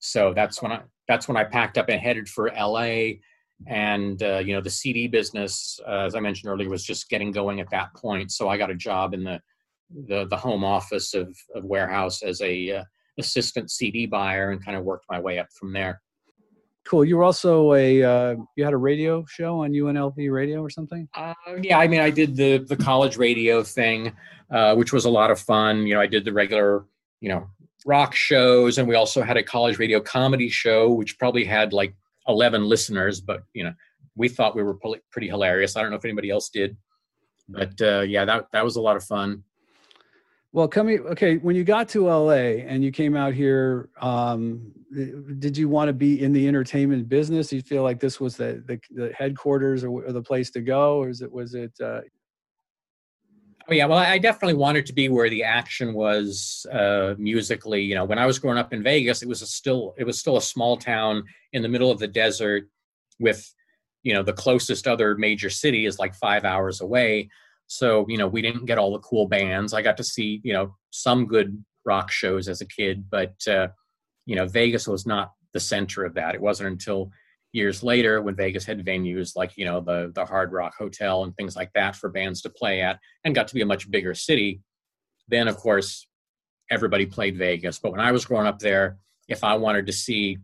So 0.00 0.32
that's 0.34 0.62
when 0.62 0.72
I 0.72 0.80
that's 1.06 1.28
when 1.28 1.36
I 1.36 1.44
packed 1.44 1.76
up 1.76 1.88
and 1.88 2.00
headed 2.00 2.28
for 2.28 2.50
LA. 2.58 3.18
And 3.66 4.22
uh, 4.22 4.38
you 4.38 4.54
know 4.54 4.62
the 4.62 4.70
CD 4.70 5.06
business, 5.06 5.78
uh, 5.86 6.04
as 6.06 6.14
I 6.14 6.20
mentioned 6.20 6.50
earlier, 6.50 6.70
was 6.70 6.84
just 6.84 7.10
getting 7.10 7.30
going 7.30 7.60
at 7.60 7.70
that 7.70 7.94
point. 7.94 8.32
So 8.32 8.48
I 8.48 8.56
got 8.56 8.70
a 8.70 8.74
job 8.74 9.12
in 9.12 9.22
the 9.22 9.40
the, 10.06 10.26
the 10.26 10.36
home 10.36 10.64
office 10.64 11.14
of, 11.14 11.36
of 11.54 11.64
warehouse 11.64 12.22
as 12.22 12.40
a 12.42 12.70
uh, 12.70 12.84
assistant 13.18 13.70
CD 13.70 14.06
buyer 14.06 14.50
and 14.50 14.64
kind 14.64 14.76
of 14.76 14.84
worked 14.84 15.04
my 15.10 15.20
way 15.20 15.38
up 15.38 15.48
from 15.58 15.72
there. 15.72 16.00
Cool. 16.90 17.04
You 17.04 17.18
were 17.18 17.22
also 17.22 17.72
a 17.74 18.02
uh, 18.02 18.34
you 18.56 18.64
had 18.64 18.72
a 18.72 18.76
radio 18.76 19.24
show 19.26 19.60
on 19.60 19.70
UNLV 19.70 20.28
radio 20.32 20.60
or 20.60 20.68
something. 20.68 21.08
Uh, 21.14 21.34
yeah, 21.62 21.78
I 21.78 21.86
mean, 21.86 22.00
I 22.00 22.10
did 22.10 22.34
the 22.34 22.58
the 22.58 22.76
college 22.76 23.16
radio 23.16 23.62
thing, 23.62 24.12
uh, 24.50 24.74
which 24.74 24.92
was 24.92 25.04
a 25.04 25.08
lot 25.08 25.30
of 25.30 25.38
fun. 25.38 25.86
You 25.86 25.94
know, 25.94 26.00
I 26.00 26.08
did 26.08 26.24
the 26.24 26.32
regular, 26.32 26.84
you 27.20 27.28
know, 27.28 27.46
rock 27.86 28.16
shows, 28.16 28.76
and 28.76 28.88
we 28.88 28.96
also 28.96 29.22
had 29.22 29.36
a 29.36 29.42
college 29.44 29.78
radio 29.78 30.00
comedy 30.00 30.48
show, 30.48 30.90
which 30.90 31.16
probably 31.16 31.44
had 31.44 31.72
like 31.72 31.94
eleven 32.26 32.64
listeners, 32.64 33.20
but 33.20 33.44
you 33.54 33.62
know, 33.62 33.72
we 34.16 34.28
thought 34.28 34.56
we 34.56 34.64
were 34.64 34.76
pretty 35.12 35.28
hilarious. 35.28 35.76
I 35.76 35.82
don't 35.82 35.90
know 35.90 35.96
if 35.96 36.04
anybody 36.04 36.30
else 36.30 36.48
did, 36.48 36.76
but 37.48 37.80
uh, 37.80 38.00
yeah, 38.00 38.24
that 38.24 38.46
that 38.50 38.64
was 38.64 38.74
a 38.74 38.80
lot 38.80 38.96
of 38.96 39.04
fun. 39.04 39.44
Well, 40.52 40.66
coming 40.66 40.98
okay, 41.00 41.36
when 41.36 41.54
you 41.54 41.62
got 41.62 41.88
to 41.90 42.08
LA 42.08 42.58
and 42.66 42.82
you 42.82 42.90
came 42.90 43.16
out 43.16 43.34
here, 43.34 43.88
um, 44.00 44.72
did 45.38 45.56
you 45.56 45.68
want 45.68 45.88
to 45.88 45.92
be 45.92 46.20
in 46.20 46.32
the 46.32 46.48
entertainment 46.48 47.08
business? 47.08 47.48
Do 47.48 47.56
you 47.56 47.62
feel 47.62 47.84
like 47.84 48.00
this 48.00 48.18
was 48.18 48.36
the 48.36 48.62
the, 48.66 48.80
the 48.90 49.12
headquarters 49.16 49.84
or, 49.84 49.90
or, 50.04 50.12
the 50.12 50.22
place 50.22 50.50
to 50.52 50.60
go, 50.60 50.96
or 50.96 51.08
is 51.08 51.22
it 51.22 51.30
was 51.30 51.54
it? 51.54 51.72
Uh... 51.80 52.00
Oh 53.68 53.74
yeah, 53.74 53.86
well, 53.86 53.98
I 53.98 54.18
definitely 54.18 54.54
wanted 54.54 54.86
to 54.86 54.92
be 54.92 55.08
where 55.08 55.30
the 55.30 55.44
action 55.44 55.94
was 55.94 56.66
uh, 56.72 57.14
musically. 57.16 57.82
You 57.82 57.94
know, 57.94 58.04
when 58.04 58.18
I 58.18 58.26
was 58.26 58.40
growing 58.40 58.58
up 58.58 58.72
in 58.72 58.82
Vegas, 58.82 59.22
it 59.22 59.28
was 59.28 59.48
still 59.48 59.94
it 59.98 60.04
was 60.04 60.18
still 60.18 60.36
a 60.36 60.42
small 60.42 60.76
town 60.76 61.22
in 61.52 61.62
the 61.62 61.68
middle 61.68 61.92
of 61.92 62.00
the 62.00 62.08
desert, 62.08 62.68
with 63.20 63.54
you 64.02 64.14
know 64.14 64.24
the 64.24 64.32
closest 64.32 64.88
other 64.88 65.16
major 65.16 65.48
city 65.48 65.86
is 65.86 66.00
like 66.00 66.14
five 66.16 66.44
hours 66.44 66.80
away 66.80 67.28
so, 67.72 68.04
you 68.08 68.18
know, 68.18 68.26
we 68.26 68.42
didn't 68.42 68.66
get 68.66 68.78
all 68.78 68.92
the 68.92 68.98
cool 68.98 69.28
bands. 69.28 69.72
I 69.72 69.80
got 69.80 69.96
to 69.98 70.02
see, 70.02 70.40
you 70.42 70.52
know, 70.52 70.74
some 70.90 71.24
good 71.24 71.64
rock 71.84 72.10
shows 72.10 72.48
as 72.48 72.60
a 72.60 72.66
kid, 72.66 73.04
but, 73.08 73.36
uh, 73.46 73.68
you 74.26 74.34
know, 74.34 74.44
Vegas 74.44 74.88
was 74.88 75.06
not 75.06 75.30
the 75.54 75.60
center 75.60 76.04
of 76.04 76.14
that. 76.14 76.34
It 76.34 76.40
wasn't 76.40 76.70
until 76.70 77.12
years 77.52 77.84
later 77.84 78.22
when 78.22 78.34
Vegas 78.34 78.64
had 78.64 78.84
venues 78.84 79.36
like, 79.36 79.56
you 79.56 79.64
know, 79.64 79.80
the, 79.80 80.10
the 80.16 80.24
Hard 80.26 80.50
Rock 80.50 80.74
Hotel 80.76 81.22
and 81.22 81.32
things 81.36 81.54
like 81.54 81.72
that 81.74 81.94
for 81.94 82.10
bands 82.10 82.42
to 82.42 82.50
play 82.50 82.80
at 82.80 82.98
and 83.24 83.36
got 83.36 83.46
to 83.46 83.54
be 83.54 83.62
a 83.62 83.66
much 83.66 83.88
bigger 83.88 84.14
city. 84.14 84.62
Then, 85.28 85.46
of 85.46 85.56
course, 85.56 86.08
everybody 86.72 87.06
played 87.06 87.38
Vegas. 87.38 87.78
But 87.78 87.92
when 87.92 88.00
I 88.00 88.10
was 88.10 88.24
growing 88.24 88.48
up 88.48 88.58
there, 88.58 88.96
if 89.28 89.44
I 89.44 89.54
wanted 89.54 89.86
to 89.86 89.92
see 89.92 90.38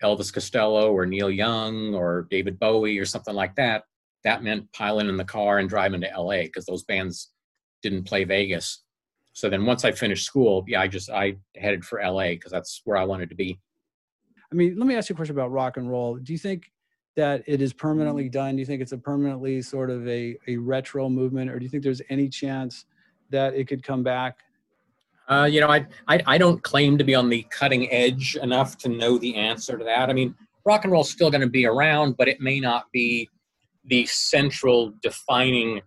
Elvis 0.00 0.32
Costello 0.32 0.92
or 0.92 1.06
Neil 1.06 1.28
Young 1.28 1.92
or 1.92 2.28
David 2.30 2.60
Bowie 2.60 3.00
or 3.00 3.04
something 3.04 3.34
like 3.34 3.56
that, 3.56 3.82
that 4.24 4.42
meant 4.42 4.72
piling 4.72 5.08
in 5.08 5.16
the 5.16 5.24
car 5.24 5.58
and 5.58 5.68
driving 5.68 6.00
to 6.00 6.10
LA 6.16 6.42
because 6.42 6.66
those 6.66 6.84
bands 6.84 7.30
didn't 7.82 8.04
play 8.04 8.24
Vegas. 8.24 8.82
So 9.32 9.48
then 9.48 9.64
once 9.64 9.84
I 9.84 9.92
finished 9.92 10.26
school, 10.26 10.64
yeah, 10.68 10.80
I 10.80 10.88
just 10.88 11.10
I 11.10 11.36
headed 11.56 11.84
for 11.84 12.00
LA 12.02 12.30
because 12.30 12.52
that's 12.52 12.82
where 12.84 12.96
I 12.96 13.04
wanted 13.04 13.30
to 13.30 13.34
be. 13.34 13.58
I 14.50 14.54
mean, 14.54 14.78
let 14.78 14.86
me 14.86 14.94
ask 14.94 15.08
you 15.08 15.14
a 15.14 15.16
question 15.16 15.34
about 15.34 15.50
rock 15.50 15.78
and 15.78 15.90
roll. 15.90 16.16
Do 16.16 16.32
you 16.32 16.38
think 16.38 16.70
that 17.16 17.42
it 17.46 17.62
is 17.62 17.72
permanently 17.72 18.28
done? 18.28 18.56
Do 18.56 18.60
you 18.60 18.66
think 18.66 18.82
it's 18.82 18.92
a 18.92 18.98
permanently 18.98 19.62
sort 19.62 19.90
of 19.90 20.06
a, 20.06 20.36
a 20.46 20.56
retro 20.56 21.08
movement, 21.08 21.50
or 21.50 21.58
do 21.58 21.64
you 21.64 21.70
think 21.70 21.82
there's 21.82 22.02
any 22.10 22.28
chance 22.28 22.84
that 23.30 23.54
it 23.54 23.66
could 23.66 23.82
come 23.82 24.02
back? 24.02 24.38
Uh, 25.28 25.48
you 25.50 25.60
know, 25.60 25.68
I, 25.68 25.86
I 26.08 26.20
I 26.26 26.38
don't 26.38 26.62
claim 26.62 26.98
to 26.98 27.04
be 27.04 27.14
on 27.14 27.30
the 27.30 27.46
cutting 27.50 27.90
edge 27.90 28.36
enough 28.42 28.76
to 28.78 28.88
know 28.88 29.18
the 29.18 29.34
answer 29.36 29.78
to 29.78 29.84
that. 29.84 30.10
I 30.10 30.12
mean, 30.12 30.34
rock 30.66 30.84
and 30.84 30.92
roll's 30.92 31.10
still 31.10 31.30
going 31.30 31.40
to 31.40 31.48
be 31.48 31.64
around, 31.64 32.16
but 32.18 32.28
it 32.28 32.40
may 32.40 32.60
not 32.60 32.90
be 32.92 33.30
the 33.86 34.06
central 34.06 34.92
defining 35.02 35.80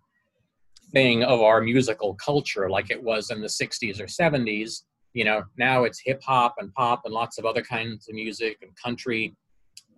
thing 0.91 1.23
of 1.23 1.41
our 1.41 1.61
musical 1.61 2.13
culture 2.15 2.69
like 2.69 2.91
it 2.91 3.01
was 3.01 3.31
in 3.31 3.41
the 3.41 3.47
60s 3.47 3.99
or 3.99 4.05
70s 4.05 4.83
you 5.13 5.23
know 5.23 5.43
now 5.57 5.83
it's 5.83 5.99
hip 6.03 6.21
hop 6.23 6.55
and 6.59 6.73
pop 6.73 7.01
and 7.05 7.13
lots 7.13 7.37
of 7.37 7.45
other 7.45 7.61
kinds 7.61 8.07
of 8.07 8.15
music 8.15 8.57
and 8.61 8.71
country. 8.81 9.35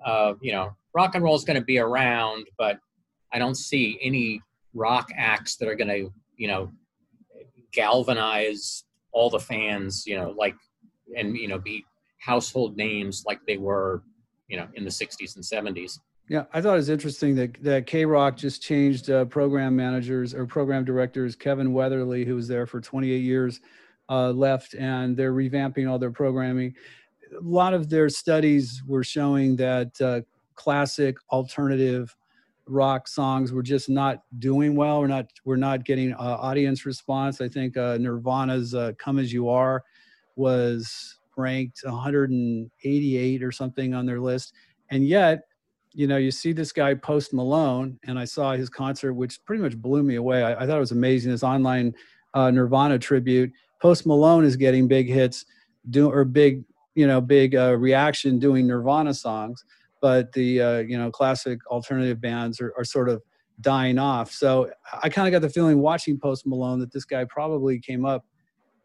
Uh, 0.06 0.34
you 0.42 0.52
know 0.52 0.76
rock 0.94 1.16
and 1.16 1.24
roll 1.24 1.36
is 1.36 1.44
going 1.44 1.60
to 1.60 1.66
be 1.66 1.80
around 1.80 2.46
but 2.58 2.80
i 3.34 3.40
don't 3.40 3.56
see 3.56 3.98
any 4.02 4.40
rock 4.76 5.10
acts 5.18 5.56
that 5.58 5.68
are 5.68 5.76
going 5.76 5.88
to 5.88 6.14
you 6.38 6.48
know 6.48 6.72
galvanize 7.74 8.84
all 9.12 9.30
the 9.30 9.40
fans 9.40 10.06
you 10.06 10.16
know 10.16 10.36
like 10.38 10.56
and 11.16 11.36
you 11.36 11.48
know 11.48 11.58
be 11.58 11.84
household 12.20 12.78
names 12.78 13.24
like 13.26 13.40
they 13.48 13.58
were 13.58 14.04
you 14.48 14.56
know 14.56 14.68
in 14.76 14.84
the 14.84 14.90
60s 14.90 15.36
and 15.36 15.44
70s 15.44 16.00
yeah, 16.30 16.44
I 16.54 16.62
thought 16.62 16.74
it 16.74 16.78
was 16.78 16.90
interesting 16.90 17.36
that 17.36 17.62
that 17.64 17.88
K 17.88 18.04
Rock 18.06 18.36
just 18.36 18.62
changed 18.62 19.10
uh, 19.10 19.26
program 19.26 19.76
managers 19.76 20.34
or 20.34 20.46
program 20.46 20.84
directors. 20.84 21.36
Kevin 21.36 21.72
Weatherly, 21.72 22.26
who 22.26 22.36
was 22.36 22.48
there 22.48 22.66
for 22.66 22.82
28 22.82 23.18
years, 23.18 23.62
uh, 24.10 24.32
left, 24.32 24.74
and 24.76 25.16
they're 25.16 25.34
revamping 25.34 25.90
all 25.90 25.98
their 25.98 26.12
programming. 26.12 26.74
A 27.38 27.44
lot 27.44 27.74
of 27.74 27.90
their 27.90 28.10
studies 28.10 28.84
were 28.86 29.04
showing 29.04 29.56
that 29.58 30.02
uh, 30.02 30.22
classic 30.56 31.18
alternative 31.32 32.14
rock 32.66 33.08
songs 33.08 33.54
were 33.54 33.64
just 33.64 33.88
not 33.90 34.24
doing 34.40 34.76
well. 34.76 35.00
We're 35.00 35.08
not 35.08 35.28
we're 35.46 35.56
not 35.56 35.86
getting 35.86 36.14
uh, 36.14 36.18
audience 36.18 36.86
response. 36.86 37.40
I 37.40 37.48
think 37.48 37.78
uh, 37.78 37.98
Nirvana's 37.98 38.76
uh, 38.76 38.92
"Come 38.98 39.18
as 39.18 39.32
You 39.32 39.48
Are" 39.48 39.84
was 40.36 41.20
ranked 41.38 41.82
188 41.84 43.44
or 43.44 43.52
something 43.52 43.94
on 43.94 44.06
their 44.06 44.20
list, 44.20 44.54
and 44.90 45.08
yet 45.08 45.44
you 45.98 46.06
know, 46.06 46.18
you 46.18 46.30
see 46.30 46.54
this 46.54 46.72
guy 46.72 46.94
Post 46.94 47.34
Malone, 47.34 48.00
and 48.06 48.20
I 48.20 48.26
saw 48.26 48.52
his 48.52 48.70
concert, 48.70 49.16
which 49.16 49.44
pretty 49.46 49.64
much 49.64 49.76
blew 49.76 50.04
me 50.04 50.14
away. 50.14 50.44
I, 50.44 50.54
I 50.54 50.68
thought 50.68 50.78
it 50.78 50.80
was 50.80 50.92
amazing. 50.92 51.32
His 51.32 51.42
online 51.42 51.96
uh, 52.36 52.52
Nirvana 52.52 53.00
tribute. 53.00 53.52
Post 53.82 54.06
Malone 54.06 54.46
is 54.46 54.56
getting 54.56 54.88
big 54.88 55.10
hits, 55.10 55.46
do 55.90 56.08
or 56.08 56.24
big, 56.24 56.64
you 56.94 57.08
know, 57.08 57.20
big 57.20 57.56
uh, 57.56 57.76
reaction 57.78 58.38
doing 58.38 58.68
Nirvana 58.68 59.12
songs, 59.12 59.66
but 60.00 60.32
the 60.34 60.62
uh, 60.62 60.78
you 60.82 61.00
know 61.00 61.10
classic 61.10 61.66
alternative 61.66 62.22
bands 62.22 62.62
are, 62.62 62.76
are 62.78 62.86
sort 62.86 63.10
of 63.10 63.24
dying 63.62 63.98
off. 63.98 64.32
So 64.32 64.70
I 65.02 65.10
kind 65.10 65.28
of 65.28 65.32
got 65.32 65.42
the 65.48 65.52
feeling 65.52 65.80
watching 65.80 66.20
Post 66.20 66.46
Malone 66.46 66.80
that 66.80 66.94
this 66.94 67.06
guy 67.06 67.26
probably 67.26 67.80
came 67.80 68.06
up 68.06 68.24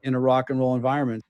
in 0.03 0.15
a 0.15 0.19
rock 0.19 0.49
and 0.49 0.59
roll 0.59 0.75
environment. 0.77 1.23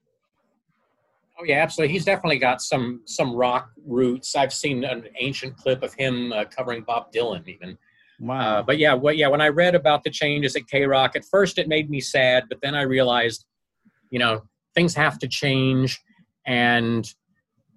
Oh 1.38 1.44
yeah, 1.44 1.62
absolutely. 1.62 1.92
He's 1.92 2.04
definitely 2.04 2.38
got 2.38 2.60
some 2.60 3.00
some 3.06 3.34
rock 3.34 3.70
roots. 3.86 4.36
I've 4.36 4.52
seen 4.52 4.84
an 4.84 5.08
ancient 5.18 5.56
clip 5.56 5.82
of 5.82 5.94
him 5.94 6.32
uh, 6.32 6.44
covering 6.44 6.82
Bob 6.82 7.12
Dylan, 7.12 7.46
even. 7.48 7.78
Wow. 8.20 8.58
Uh, 8.58 8.62
but 8.62 8.78
yeah, 8.78 8.94
well, 8.94 9.14
yeah. 9.14 9.28
When 9.28 9.40
I 9.40 9.48
read 9.48 9.74
about 9.74 10.04
the 10.04 10.10
changes 10.10 10.54
at 10.56 10.68
K 10.68 10.84
Rock, 10.84 11.16
at 11.16 11.24
first 11.24 11.58
it 11.58 11.68
made 11.68 11.90
me 11.90 12.00
sad, 12.00 12.44
but 12.48 12.58
then 12.62 12.74
I 12.74 12.82
realized, 12.82 13.46
you 14.10 14.18
know, 14.18 14.42
things 14.74 14.94
have 14.94 15.18
to 15.20 15.28
change, 15.28 16.00
and 16.46 17.08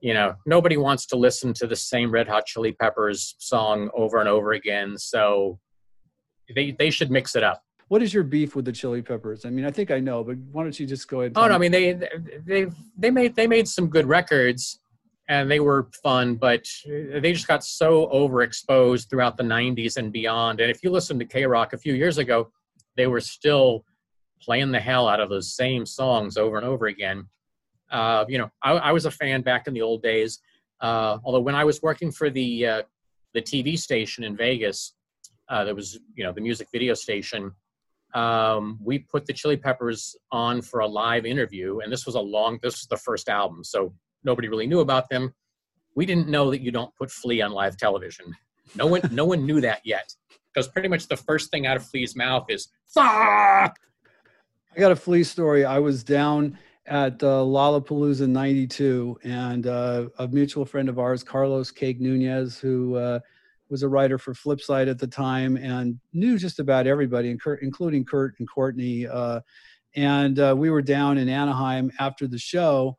you 0.02 0.14
know, 0.14 0.36
nobody 0.46 0.78
wants 0.78 1.08
to 1.08 1.16
listen 1.16 1.54
to 1.54 1.66
the 1.66 1.76
same 1.76 2.12
Red 2.12 2.28
Hot 2.28 2.46
Chili 2.46 2.74
Peppers 2.74 3.36
song 3.40 3.90
over 3.96 4.20
and 4.20 4.30
over 4.30 4.52
again. 4.52 4.98
So 4.98 5.60
they 6.54 6.76
they 6.78 6.92
should 6.92 7.10
mix 7.10 7.36
it 7.36 7.44
up. 7.44 7.64
What 7.88 8.02
is 8.02 8.14
your 8.14 8.24
beef 8.24 8.56
with 8.56 8.66
the 8.66 8.72
Chili 8.72 9.02
Peppers? 9.02 9.46
I 9.46 9.50
mean, 9.50 9.66
I 9.66 9.72
think 9.72 9.92
I 9.92 10.00
know, 10.00 10.24
but 10.24 10.38
why 10.52 10.64
don't 10.64 10.80
you 10.80 10.88
just 10.88 11.08
go 11.08 11.22
ahead? 11.22 11.34
oh 11.36 11.48
no, 11.48 11.54
I 11.54 11.58
mean 11.58 11.72
they 11.72 11.94
they 12.46 12.68
they 12.98 13.12
made 13.12 13.36
they 13.36 13.48
made 13.48 13.68
some 13.68 13.90
good 13.90 14.08
records, 14.08 14.80
and 15.30 15.50
they 15.50 15.60
were 15.60 15.90
fun, 16.02 16.36
but 16.36 16.66
they 16.86 17.32
just 17.32 17.48
got 17.48 17.64
so 17.64 18.08
overexposed 18.08 19.10
throughout 19.10 19.38
the 19.38 19.44
'90s 19.44 19.98
and 19.98 20.12
beyond. 20.12 20.62
And 20.62 20.72
if 20.72 20.84
you 20.84 20.90
listen 20.90 21.20
to 21.20 21.26
K 21.26 21.46
Rock 21.46 21.74
a 21.74 21.78
few 21.78 21.94
years 21.94 22.18
ago, 22.18 22.52
they 22.98 23.06
were 23.06 23.22
still 23.22 23.86
playing 24.42 24.72
the 24.72 24.80
hell 24.80 25.08
out 25.08 25.20
of 25.20 25.30
those 25.30 25.56
same 25.56 25.86
songs 25.86 26.38
over 26.38 26.58
and 26.58 26.66
over 26.66 26.88
again. 26.88 27.28
Uh, 27.92 28.26
you 28.28 28.38
know, 28.40 28.50
I, 28.64 28.74
I, 28.74 28.92
was 28.92 29.06
a 29.06 29.12
fan 29.12 29.42
back 29.42 29.68
in 29.68 29.74
the 29.74 29.82
old 29.82 30.02
days. 30.02 30.40
Uh, 30.82 31.20
although 31.24 31.40
when 31.40 31.56
I 31.56 31.64
was 31.64 31.82
working 31.82 32.12
for 32.12 32.32
the 32.32 32.66
uh, 32.66 32.82
the 33.34 33.42
TV 33.42 33.78
station 33.78 34.24
in 34.24 34.36
Vegas, 34.36 34.96
uh, 35.50 35.64
there 35.64 35.76
was 35.76 36.00
you 36.16 36.24
know 36.24 36.32
the 36.32 36.42
music 36.42 36.68
video 36.72 36.96
station 36.96 37.52
um, 38.16 38.80
we 38.82 39.00
put 39.00 39.26
the 39.26 39.34
Chili 39.34 39.58
Peppers 39.58 40.16
on 40.32 40.62
for 40.62 40.80
a 40.80 40.88
live 40.88 41.26
interview, 41.26 41.80
and 41.80 41.92
this 41.92 42.06
was 42.06 42.16
a 42.16 42.20
long. 42.20 42.58
This 42.64 42.76
was 42.76 42.88
the 42.90 42.98
first 42.98 43.28
album, 43.28 43.64
so 43.64 43.94
nobody 44.24 44.48
really 44.48 44.68
knew 44.68 44.80
about 44.80 45.10
them. 45.10 45.34
We 45.96 46.06
didn't 46.06 46.30
know 46.30 46.50
that 46.50 46.62
you 46.62 46.72
don't 46.72 46.96
put 46.96 47.12
Flea 47.12 47.42
on 47.42 47.52
live 47.52 47.76
television. 47.76 48.34
No 48.76 48.88
one, 48.88 49.02
no 49.12 49.26
one 49.26 49.46
knew 49.46 49.60
that 49.62 49.82
yet, 49.84 50.16
because 50.54 50.68
pretty 50.70 50.88
much 50.88 51.08
the 51.08 51.18
first 51.18 51.52
thing 51.52 51.68
out 51.68 51.76
of 51.76 51.86
Flea's 51.86 52.16
mouth 52.16 52.46
is 52.50 52.70
"fuck." 52.88 53.76
I 54.76 54.80
got 54.80 54.94
a 54.94 54.96
Flea 54.96 55.24
story. 55.24 55.66
I 55.66 55.80
was 55.80 56.04
down 56.04 56.58
at 56.86 57.22
uh, 57.22 57.44
Lollapalooza 57.44 58.30
'92, 58.30 59.20
and 59.24 59.68
uh, 59.68 60.08
a 60.20 60.28
mutual 60.30 60.66
friend 60.66 60.88
of 60.88 61.00
ours, 61.00 61.22
Carlos 61.22 61.70
Cake 61.70 62.00
Nunez, 62.00 62.60
who 62.60 62.96
uh, 62.96 63.20
was 63.70 63.84
a 63.84 63.90
writer 63.90 64.18
for 64.18 64.34
Flipside 64.34 64.90
at 64.90 65.00
the 65.00 65.08
time 65.08 65.58
and 65.58 66.00
knew 66.14 66.38
just 66.38 66.60
about 66.60 66.88
everybody, 66.88 67.30
including 67.30 68.06
Kurt 68.06 68.36
and 68.40 68.50
Courtney. 68.50 69.08
Uh, 69.08 69.42
and 69.96 70.40
uh, 70.40 70.54
we 70.58 70.70
were 70.70 70.82
down 70.82 71.18
in 71.18 71.30
Anaheim 71.30 71.92
after 72.00 72.28
the 72.28 72.38
show, 72.38 72.98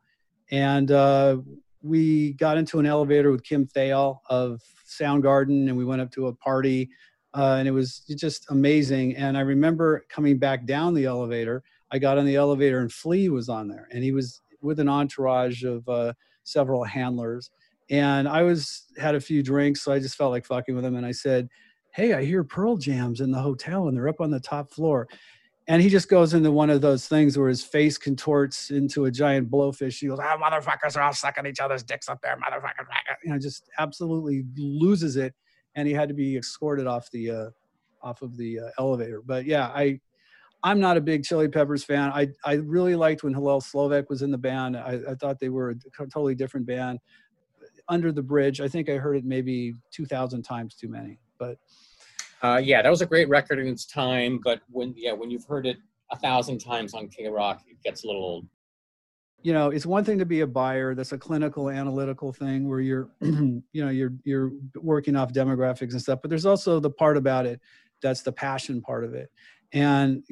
and 0.50 0.90
uh, 0.90 1.38
we 1.82 2.32
got 2.34 2.56
into 2.56 2.78
an 2.78 2.86
elevator 2.86 3.30
with 3.30 3.44
Kim 3.44 3.66
Thayil 3.66 4.18
of 4.28 4.62
Soundgarden, 4.88 5.68
and 5.68 5.76
we 5.76 5.84
went 5.84 6.00
up 6.00 6.10
to 6.12 6.28
a 6.28 6.34
party, 6.34 6.88
uh, 7.34 7.56
and 7.58 7.68
it 7.68 7.72
was 7.72 8.00
just 8.16 8.50
amazing. 8.50 9.14
And 9.16 9.36
I 9.36 9.42
remember 9.42 10.04
coming 10.08 10.38
back 10.38 10.64
down 10.64 10.94
the 10.94 11.04
elevator. 11.04 11.62
I 11.90 11.98
got 11.98 12.18
on 12.18 12.24
the 12.24 12.36
elevator, 12.36 12.80
and 12.80 12.90
Flea 12.90 13.28
was 13.28 13.48
on 13.48 13.68
there, 13.68 13.88
and 13.92 14.02
he 14.02 14.12
was 14.12 14.40
with 14.62 14.80
an 14.80 14.88
entourage 14.88 15.64
of 15.64 15.86
uh, 15.88 16.14
several 16.44 16.82
handlers. 16.82 17.50
And 17.90 18.28
I 18.28 18.42
was 18.42 18.84
had 18.98 19.14
a 19.14 19.20
few 19.20 19.42
drinks, 19.42 19.82
so 19.82 19.92
I 19.92 19.98
just 19.98 20.16
felt 20.16 20.32
like 20.32 20.44
fucking 20.44 20.74
with 20.74 20.84
him. 20.84 20.96
And 20.96 21.06
I 21.06 21.12
said, 21.12 21.48
"Hey, 21.94 22.14
I 22.14 22.24
hear 22.24 22.42
Pearl 22.42 22.76
Jam's 22.76 23.20
in 23.20 23.30
the 23.30 23.38
hotel, 23.38 23.88
and 23.88 23.96
they're 23.96 24.08
up 24.08 24.20
on 24.20 24.30
the 24.30 24.40
top 24.40 24.70
floor." 24.70 25.08
And 25.68 25.82
he 25.82 25.88
just 25.88 26.08
goes 26.08 26.32
into 26.34 26.52
one 26.52 26.70
of 26.70 26.80
those 26.80 27.08
things 27.08 27.36
where 27.36 27.48
his 27.48 27.62
face 27.62 27.98
contorts 27.98 28.70
into 28.70 29.06
a 29.06 29.10
giant 29.10 29.50
blowfish. 29.50 29.98
He 30.00 30.08
goes, 30.08 30.18
"Ah, 30.20 30.36
motherfuckers 30.36 30.96
are 30.96 31.02
all 31.02 31.12
sucking 31.12 31.46
each 31.46 31.60
other's 31.60 31.82
dicks 31.82 32.08
up 32.08 32.20
there, 32.22 32.36
motherfuckers!" 32.36 32.86
You 33.24 33.32
know, 33.32 33.38
just 33.38 33.68
absolutely 33.78 34.44
loses 34.56 35.16
it. 35.16 35.34
And 35.74 35.86
he 35.86 35.94
had 35.94 36.08
to 36.08 36.14
be 36.14 36.36
escorted 36.36 36.86
off 36.86 37.10
the 37.10 37.30
uh, 37.30 37.50
off 38.02 38.22
of 38.22 38.36
the 38.36 38.60
uh, 38.60 38.70
elevator. 38.78 39.22
But 39.24 39.44
yeah, 39.44 39.68
I 39.68 40.00
I'm 40.62 40.80
not 40.80 40.96
a 40.96 41.00
big 41.00 41.22
Chili 41.22 41.48
Peppers 41.48 41.84
fan. 41.84 42.10
I 42.12 42.28
I 42.44 42.54
really 42.54 42.96
liked 42.96 43.22
when 43.22 43.34
Hillel 43.34 43.60
Slovak 43.60 44.08
was 44.08 44.22
in 44.22 44.30
the 44.30 44.38
band. 44.38 44.76
I, 44.76 45.00
I 45.10 45.14
thought 45.14 45.38
they 45.38 45.48
were 45.48 45.70
a 45.70 46.06
totally 46.06 46.34
different 46.34 46.66
band. 46.66 46.98
Under 47.88 48.12
the 48.12 48.22
Bridge, 48.22 48.60
I 48.60 48.68
think 48.68 48.88
I 48.88 48.94
heard 48.94 49.16
it 49.16 49.24
maybe 49.24 49.74
2,000 49.92 50.42
times 50.42 50.74
too 50.74 50.88
many. 50.88 51.18
But 51.38 51.58
uh, 52.42 52.60
yeah, 52.62 52.82
that 52.82 52.90
was 52.90 53.02
a 53.02 53.06
great 53.06 53.28
record 53.28 53.58
in 53.58 53.66
its 53.66 53.86
time. 53.86 54.40
But 54.42 54.60
when 54.70 54.94
yeah, 54.96 55.12
when 55.12 55.30
you've 55.30 55.44
heard 55.44 55.66
it 55.66 55.78
a 56.10 56.16
thousand 56.16 56.58
times 56.58 56.94
on 56.94 57.08
K 57.08 57.26
Rock, 57.28 57.62
it 57.66 57.82
gets 57.82 58.04
a 58.04 58.06
little 58.06 58.22
old. 58.22 58.46
You 59.42 59.52
know, 59.52 59.70
it's 59.70 59.86
one 59.86 60.04
thing 60.04 60.18
to 60.18 60.26
be 60.26 60.40
a 60.40 60.46
buyer. 60.46 60.94
That's 60.94 61.12
a 61.12 61.18
clinical, 61.18 61.70
analytical 61.70 62.32
thing 62.32 62.68
where 62.68 62.80
you're, 62.80 63.08
you 63.20 63.62
know, 63.74 63.90
you're 63.90 64.12
you're 64.24 64.52
working 64.76 65.16
off 65.16 65.32
demographics 65.32 65.92
and 65.92 66.00
stuff. 66.00 66.20
But 66.22 66.30
there's 66.30 66.46
also 66.46 66.80
the 66.80 66.90
part 66.90 67.16
about 67.16 67.46
it 67.46 67.60
that's 68.02 68.22
the 68.22 68.32
passion 68.32 68.82
part 68.82 69.04
of 69.04 69.14
it 69.14 69.30
and 69.72 70.22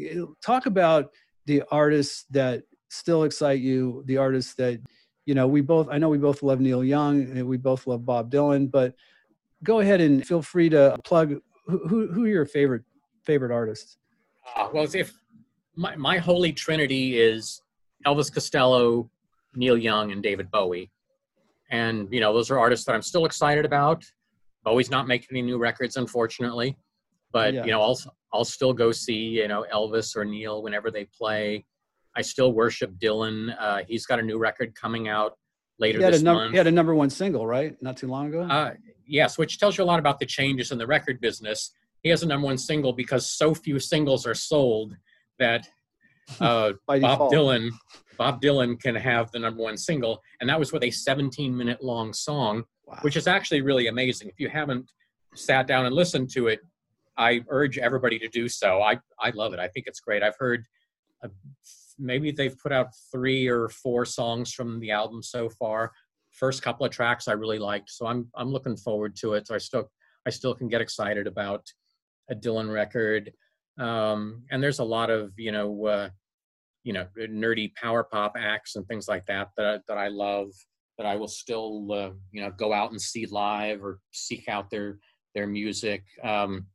talk 0.44 0.66
about 0.66 1.10
the 1.46 1.62
artists 1.70 2.24
that 2.30 2.62
still 2.90 3.24
excite 3.24 3.60
you 3.60 4.02
the 4.06 4.16
artists 4.16 4.54
that 4.54 4.80
you 5.26 5.34
know 5.34 5.46
we 5.46 5.60
both 5.60 5.88
i 5.90 5.98
know 5.98 6.08
we 6.08 6.18
both 6.18 6.42
love 6.42 6.60
neil 6.60 6.84
young 6.84 7.22
and 7.22 7.46
we 7.46 7.56
both 7.56 7.86
love 7.86 8.04
bob 8.04 8.30
dylan 8.30 8.70
but 8.70 8.94
go 9.62 9.80
ahead 9.80 10.00
and 10.00 10.26
feel 10.26 10.42
free 10.42 10.68
to 10.68 10.96
plug 11.04 11.34
who, 11.66 12.08
who 12.12 12.24
are 12.24 12.28
your 12.28 12.46
favorite 12.46 12.82
favorite 13.24 13.52
artists 13.52 13.96
uh, 14.56 14.68
well 14.72 14.86
if 14.94 15.12
my, 15.76 15.96
my 15.96 16.18
holy 16.18 16.52
trinity 16.52 17.18
is 17.18 17.62
elvis 18.06 18.32
costello 18.32 19.10
neil 19.54 19.76
young 19.76 20.12
and 20.12 20.22
david 20.22 20.50
bowie 20.50 20.90
and 21.70 22.08
you 22.12 22.20
know 22.20 22.32
those 22.32 22.50
are 22.50 22.58
artists 22.58 22.84
that 22.84 22.94
i'm 22.94 23.02
still 23.02 23.24
excited 23.24 23.64
about 23.64 24.04
bowie's 24.62 24.90
not 24.90 25.06
making 25.06 25.28
any 25.32 25.42
new 25.42 25.58
records 25.58 25.96
unfortunately 25.96 26.76
but 27.34 27.52
yeah. 27.52 27.64
you 27.64 27.72
know 27.72 27.82
I'll 27.82 27.98
I'll 28.32 28.44
still 28.46 28.72
go 28.72 28.92
see 28.92 29.40
you 29.40 29.48
know 29.48 29.66
Elvis 29.70 30.16
or 30.16 30.24
Neil 30.24 30.62
whenever 30.62 30.90
they 30.90 31.04
play. 31.04 31.66
I 32.16 32.22
still 32.22 32.52
worship 32.52 32.92
Dylan. 32.98 33.54
Uh, 33.58 33.82
he's 33.86 34.06
got 34.06 34.18
a 34.18 34.22
new 34.22 34.38
record 34.38 34.74
coming 34.74 35.08
out 35.08 35.36
later 35.78 35.98
he 35.98 36.04
had 36.04 36.14
this 36.14 36.22
a 36.22 36.24
month. 36.24 36.52
He 36.52 36.56
had 36.56 36.66
a 36.66 36.72
number 36.72 36.94
one 36.94 37.10
single, 37.10 37.46
right? 37.46 37.76
Not 37.82 37.96
too 37.96 38.08
long 38.08 38.28
ago. 38.28 38.42
Uh, 38.42 38.74
yes, 39.06 39.38
which 39.38 39.58
tells 39.58 39.76
you 39.76 39.84
a 39.84 39.86
lot 39.86 39.98
about 39.98 40.20
the 40.20 40.26
changes 40.26 40.70
in 40.70 40.78
the 40.78 40.86
record 40.86 41.20
business. 41.20 41.72
He 42.02 42.08
has 42.10 42.22
a 42.22 42.26
number 42.26 42.46
one 42.46 42.58
single 42.58 42.92
because 42.92 43.28
so 43.28 43.54
few 43.54 43.78
singles 43.78 44.26
are 44.26 44.34
sold 44.34 44.96
that 45.38 45.68
uh, 46.40 46.72
Bob 46.86 47.32
Dylan 47.32 47.70
Bob 48.16 48.40
Dylan 48.40 48.80
can 48.80 48.94
have 48.94 49.30
the 49.32 49.38
number 49.38 49.62
one 49.62 49.76
single, 49.76 50.22
and 50.40 50.48
that 50.48 50.58
was 50.58 50.72
with 50.72 50.84
a 50.84 50.90
17 50.90 51.56
minute 51.56 51.82
long 51.82 52.12
song, 52.12 52.64
wow. 52.86 52.98
which 53.02 53.16
is 53.16 53.26
actually 53.26 53.60
really 53.60 53.88
amazing. 53.88 54.28
If 54.28 54.38
you 54.38 54.48
haven't 54.48 54.90
sat 55.34 55.66
down 55.66 55.86
and 55.86 55.94
listened 55.94 56.30
to 56.30 56.48
it, 56.48 56.60
I 57.16 57.44
urge 57.48 57.78
everybody 57.78 58.18
to 58.20 58.28
do 58.28 58.48
so. 58.48 58.82
I, 58.82 58.98
I 59.18 59.30
love 59.30 59.52
it. 59.52 59.60
I 59.60 59.68
think 59.68 59.86
it's 59.86 60.00
great. 60.00 60.22
I've 60.22 60.36
heard 60.38 60.64
uh, 61.22 61.28
maybe 61.98 62.30
they've 62.30 62.58
put 62.58 62.72
out 62.72 62.88
three 63.12 63.46
or 63.46 63.68
four 63.68 64.04
songs 64.04 64.52
from 64.52 64.80
the 64.80 64.90
album 64.90 65.22
so 65.22 65.48
far. 65.48 65.92
First 66.30 66.62
couple 66.62 66.84
of 66.84 66.92
tracks 66.92 67.28
I 67.28 67.32
really 67.32 67.58
liked, 67.58 67.90
so 67.90 68.06
I'm 68.06 68.28
I'm 68.34 68.50
looking 68.50 68.76
forward 68.76 69.16
to 69.16 69.34
it. 69.34 69.46
So 69.46 69.54
I 69.54 69.58
still 69.58 69.90
I 70.26 70.30
still 70.30 70.54
can 70.54 70.68
get 70.68 70.80
excited 70.80 71.26
about 71.26 71.66
a 72.30 72.34
Dylan 72.34 72.72
record. 72.72 73.32
Um, 73.78 74.42
and 74.50 74.62
there's 74.62 74.78
a 74.78 74.84
lot 74.84 75.10
of 75.10 75.32
you 75.36 75.52
know 75.52 75.86
uh, 75.86 76.08
you 76.82 76.92
know 76.92 77.06
nerdy 77.18 77.74
power 77.74 78.04
pop 78.04 78.36
acts 78.38 78.76
and 78.76 78.86
things 78.86 79.08
like 79.08 79.26
that 79.26 79.48
that 79.56 79.82
that 79.88 79.98
I 79.98 80.08
love 80.08 80.48
that 80.98 81.06
I 81.06 81.16
will 81.16 81.28
still 81.28 81.92
uh, 81.92 82.10
you 82.32 82.42
know 82.42 82.50
go 82.50 82.72
out 82.72 82.90
and 82.90 83.00
see 83.00 83.26
live 83.26 83.82
or 83.82 84.00
seek 84.12 84.48
out 84.48 84.70
their 84.70 84.98
their 85.34 85.46
music. 85.46 86.04
Um, 86.22 86.66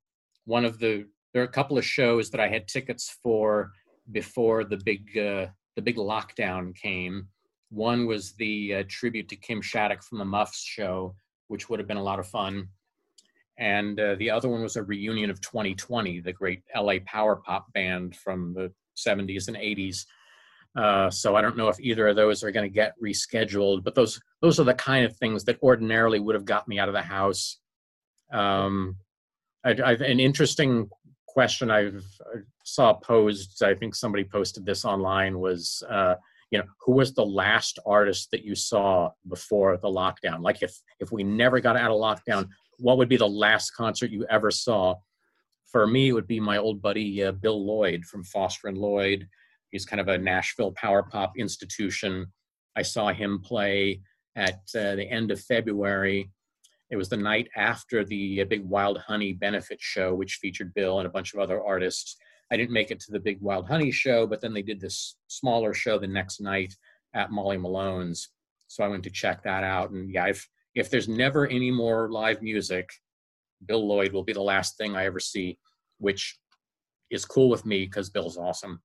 one 0.45 0.65
of 0.65 0.79
the 0.79 1.05
there 1.33 1.41
are 1.41 1.45
a 1.45 1.51
couple 1.51 1.77
of 1.77 1.85
shows 1.85 2.29
that 2.31 2.39
I 2.39 2.47
had 2.47 2.67
tickets 2.67 3.17
for 3.21 3.71
before 4.11 4.63
the 4.63 4.77
big 4.77 5.17
uh, 5.17 5.47
the 5.75 5.81
big 5.81 5.97
lockdown 5.97 6.75
came. 6.75 7.27
One 7.69 8.07
was 8.07 8.33
the 8.33 8.75
uh, 8.75 8.83
tribute 8.87 9.29
to 9.29 9.35
Kim 9.35 9.61
Shattuck 9.61 10.03
from 10.03 10.17
the 10.17 10.25
Muffs 10.25 10.63
show, 10.63 11.15
which 11.47 11.69
would 11.69 11.79
have 11.79 11.87
been 11.87 11.97
a 11.97 12.03
lot 12.03 12.19
of 12.19 12.27
fun, 12.27 12.69
and 13.57 13.99
uh, 13.99 14.15
the 14.15 14.31
other 14.31 14.49
one 14.49 14.63
was 14.63 14.77
a 14.77 14.83
reunion 14.83 15.29
of 15.29 15.41
2020, 15.41 16.21
the 16.21 16.33
great 16.33 16.63
LA 16.75 16.95
power 17.05 17.35
pop 17.35 17.71
band 17.73 18.15
from 18.15 18.53
the 18.53 18.71
70s 18.97 19.47
and 19.49 19.57
80s. 19.57 20.05
Uh, 20.75 21.09
so 21.09 21.35
I 21.35 21.41
don't 21.41 21.57
know 21.57 21.67
if 21.67 21.79
either 21.79 22.07
of 22.07 22.15
those 22.15 22.43
are 22.43 22.51
going 22.51 22.69
to 22.69 22.73
get 22.73 22.93
rescheduled, 23.03 23.83
but 23.83 23.95
those 23.95 24.21
those 24.41 24.59
are 24.59 24.63
the 24.63 24.73
kind 24.73 25.05
of 25.05 25.15
things 25.17 25.43
that 25.45 25.61
ordinarily 25.61 26.19
would 26.19 26.35
have 26.35 26.45
got 26.45 26.67
me 26.67 26.79
out 26.79 26.87
of 26.87 26.93
the 26.93 27.01
house. 27.01 27.57
Um, 28.31 28.95
I, 29.65 29.75
I've, 29.83 30.01
an 30.01 30.19
interesting 30.19 30.89
question 31.33 31.69
I've 31.69 32.03
saw 32.63 32.93
posed. 32.93 33.63
I 33.63 33.75
think 33.75 33.95
somebody 33.95 34.23
posted 34.23 34.65
this 34.65 34.85
online. 34.85 35.39
Was 35.39 35.83
uh, 35.89 36.15
you 36.51 36.59
know 36.59 36.65
who 36.83 36.93
was 36.93 37.13
the 37.13 37.25
last 37.25 37.79
artist 37.85 38.29
that 38.31 38.43
you 38.43 38.55
saw 38.55 39.11
before 39.27 39.77
the 39.77 39.87
lockdown? 39.87 40.41
Like 40.41 40.61
if 40.61 40.75
if 40.99 41.11
we 41.11 41.23
never 41.23 41.59
got 41.59 41.77
out 41.77 41.91
of 41.91 41.97
lockdown, 41.97 42.49
what 42.77 42.97
would 42.97 43.09
be 43.09 43.17
the 43.17 43.27
last 43.27 43.71
concert 43.71 44.11
you 44.11 44.25
ever 44.29 44.51
saw? 44.51 44.95
For 45.71 45.85
me, 45.85 46.09
it 46.09 46.13
would 46.13 46.27
be 46.27 46.39
my 46.39 46.57
old 46.57 46.81
buddy 46.81 47.23
uh, 47.23 47.31
Bill 47.31 47.63
Lloyd 47.63 48.03
from 48.05 48.23
Foster 48.23 48.67
and 48.67 48.77
Lloyd. 48.77 49.27
He's 49.71 49.85
kind 49.85 50.01
of 50.01 50.07
a 50.07 50.17
Nashville 50.17 50.71
power 50.71 51.03
pop 51.03 51.33
institution. 51.37 52.25
I 52.75 52.81
saw 52.81 53.09
him 53.09 53.41
play 53.43 54.01
at 54.35 54.61
uh, 54.75 54.95
the 54.95 55.07
end 55.09 55.31
of 55.31 55.39
February 55.41 56.31
it 56.89 56.97
was 56.97 57.09
the 57.09 57.17
night 57.17 57.49
after 57.55 58.03
the 58.03 58.41
uh, 58.41 58.45
big 58.45 58.63
Wild 58.63 58.97
Honey 58.97 59.33
benefit 59.33 59.79
show, 59.79 60.13
which 60.15 60.39
featured 60.41 60.73
Bill 60.73 60.99
and 60.99 61.07
a 61.07 61.11
bunch 61.11 61.33
of 61.33 61.39
other 61.39 61.63
artists. 61.63 62.17
I 62.51 62.57
didn't 62.57 62.73
make 62.73 62.89
it 62.89 62.99
to 63.01 63.11
the 63.11 63.19
big 63.19 63.39
Wild 63.41 63.67
Honey 63.67 63.91
show, 63.91 64.25
but 64.25 64.41
then 64.41 64.53
they 64.53 64.63
did 64.63 64.79
this 64.79 65.17
smaller 65.27 65.73
show 65.73 65.99
the 65.99 66.07
next 66.07 66.41
night 66.41 66.75
at 67.13 67.31
Molly 67.31 67.57
Malone's. 67.57 68.29
So 68.67 68.83
I 68.83 68.87
went 68.87 69.03
to 69.03 69.11
check 69.11 69.43
that 69.43 69.63
out. 69.63 69.91
And 69.91 70.11
yeah, 70.11 70.27
if, 70.27 70.47
if 70.73 70.89
there's 70.89 71.07
never 71.07 71.47
any 71.47 71.69
more 71.69 72.09
live 72.09 72.41
music, 72.41 72.89
Bill 73.65 73.87
Lloyd 73.87 74.11
will 74.11 74.23
be 74.23 74.33
the 74.33 74.41
last 74.41 74.77
thing 74.77 74.95
I 74.95 75.05
ever 75.05 75.19
see, 75.19 75.59
which 75.99 76.39
is 77.11 77.25
cool 77.25 77.49
with 77.49 77.65
me 77.65 77.85
because 77.85 78.09
Bill's 78.09 78.37
awesome. 78.37 78.81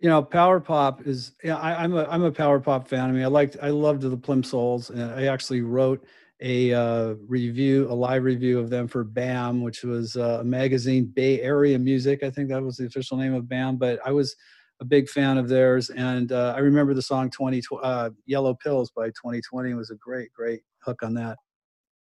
You 0.00 0.08
know, 0.08 0.22
power 0.22 0.58
pop 0.58 1.06
is. 1.06 1.32
Yeah, 1.44 1.58
I, 1.58 1.84
am 1.84 1.94
a 1.94 2.04
I'm 2.06 2.24
a 2.24 2.32
power 2.32 2.58
pop 2.58 2.88
fan. 2.88 3.08
I 3.08 3.12
mean, 3.12 3.22
I 3.22 3.28
liked 3.28 3.56
I 3.62 3.68
loved 3.68 4.02
the 4.02 4.16
Plimsouls, 4.16 4.90
and 4.90 5.00
I 5.00 5.26
actually 5.26 5.60
wrote 5.60 6.04
a 6.42 6.74
uh, 6.74 7.14
review, 7.28 7.86
a 7.88 7.94
live 7.94 8.24
review 8.24 8.58
of 8.58 8.68
them 8.68 8.88
for 8.88 9.04
BAM, 9.04 9.62
which 9.62 9.84
was 9.84 10.16
uh, 10.16 10.38
a 10.40 10.44
magazine, 10.44 11.04
Bay 11.06 11.40
Area 11.40 11.78
Music. 11.78 12.24
I 12.24 12.30
think 12.30 12.48
that 12.48 12.62
was 12.62 12.76
the 12.76 12.86
official 12.86 13.16
name 13.16 13.32
of 13.32 13.48
BAM. 13.48 13.76
But 13.76 14.00
I 14.04 14.10
was 14.10 14.34
a 14.80 14.84
big 14.84 15.08
fan 15.08 15.38
of 15.38 15.48
theirs, 15.48 15.90
and 15.90 16.32
uh, 16.32 16.54
I 16.56 16.58
remember 16.58 16.94
the 16.94 17.02
song 17.02 17.30
"20 17.30 17.62
uh, 17.82 18.10
Yellow 18.26 18.54
Pills" 18.54 18.90
by 18.90 19.06
2020 19.08 19.70
it 19.70 19.74
was 19.74 19.90
a 19.90 19.96
great, 19.96 20.32
great 20.32 20.62
hook 20.84 21.04
on 21.04 21.14
that. 21.14 21.38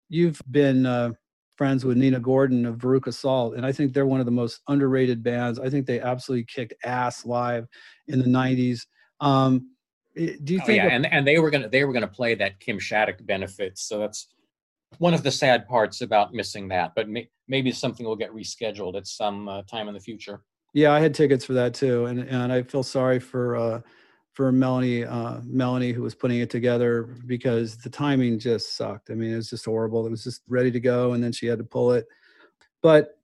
You've 0.08 0.42
been 0.50 0.86
uh, 0.86 1.12
friends 1.58 1.84
with 1.84 1.98
Nina 1.98 2.22
Gordon 2.22 2.66
of 2.66 2.78
Veruca 2.78 3.14
Salt, 3.14 3.56
and 3.56 3.66
I 3.66 3.74
think 3.74 3.94
they're 3.94 4.06
one 4.06 4.22
of 4.22 4.26
the 4.26 4.32
most 4.32 4.62
underrated 4.70 5.22
bands. 5.22 5.60
I 5.60 5.70
think 5.70 5.86
they 5.86 6.00
absolutely 6.00 6.46
kicked 6.46 6.74
ass 6.86 7.26
live 7.26 7.68
in 8.08 8.20
the 8.20 8.26
'90s. 8.26 8.82
Um, 9.20 9.73
do 10.16 10.54
you 10.54 10.60
oh, 10.62 10.66
think? 10.66 10.78
yeah, 10.78 10.90
and 10.90 11.06
and 11.06 11.28
they 11.28 11.40
were 11.40 11.50
gonna 11.50 11.70
they 11.70 11.84
were 11.84 11.94
gonna 11.94 12.08
play 12.08 12.36
that 12.36 12.60
Kim 12.60 12.80
Shattuck 12.80 13.26
benefits, 13.26 13.82
so 13.82 14.00
that's 14.00 14.28
one 15.00 15.14
of 15.14 15.24
the 15.24 15.32
sad 15.32 15.68
parts 15.68 16.02
about 16.02 16.34
missing 16.34 16.68
that. 16.70 16.94
But 16.96 17.10
may, 17.10 17.30
maybe 17.48 17.72
something 17.72 18.06
will 18.06 18.16
get 18.16 18.32
rescheduled 18.32 18.96
at 18.96 19.08
some 19.08 19.48
uh, 19.48 19.64
time 19.64 19.88
in 19.88 19.94
the 19.94 20.00
future. 20.00 20.42
Yeah, 20.74 20.92
I 20.92 21.00
had 21.00 21.14
tickets 21.14 21.46
for 21.46 21.54
that 21.54 21.74
too, 21.74 22.06
and 22.06 22.22
and 22.22 22.52
I 22.52 22.64
feel 22.64 22.84
sorry 22.84 23.20
for 23.20 23.56
uh, 23.56 23.82
for 24.34 24.52
Melanie 24.52 25.04
uh, 25.04 25.40
Melanie 25.44 25.92
who 25.92 26.02
was 26.02 26.16
putting 26.16 26.40
it 26.40 26.50
together 26.50 27.10
because 27.26 27.78
the 27.78 27.90
timing 27.90 28.40
just 28.40 28.76
sucked. 28.76 29.10
I 29.10 29.14
mean, 29.14 29.32
it 29.34 29.36
was 29.36 29.50
just 29.50 29.66
horrible. 29.66 30.06
It 30.06 30.12
was 30.12 30.24
just 30.24 30.42
ready 30.48 30.72
to 30.72 30.80
go, 30.80 31.14
and 31.14 31.24
then 31.24 31.32
she 31.32 31.46
had 31.46 31.60
to 31.60 31.64
pull 31.64 31.94
it. 31.94 32.08
But 32.82 33.18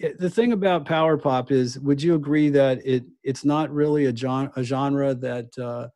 eh, 0.00 0.12
the 0.18 0.30
thing 0.30 0.52
about 0.52 0.86
power 0.86 1.16
pop 1.16 1.50
is, 1.50 1.78
would 1.80 2.02
you 2.02 2.14
agree 2.14 2.48
that 2.50 2.84
it 2.86 3.04
it's 3.24 3.44
not 3.44 3.72
really 3.72 4.06
a 4.06 4.16
genre, 4.16 4.52
a 4.56 4.62
genre 4.62 5.14
that 5.14 5.58
uh, 5.58 5.88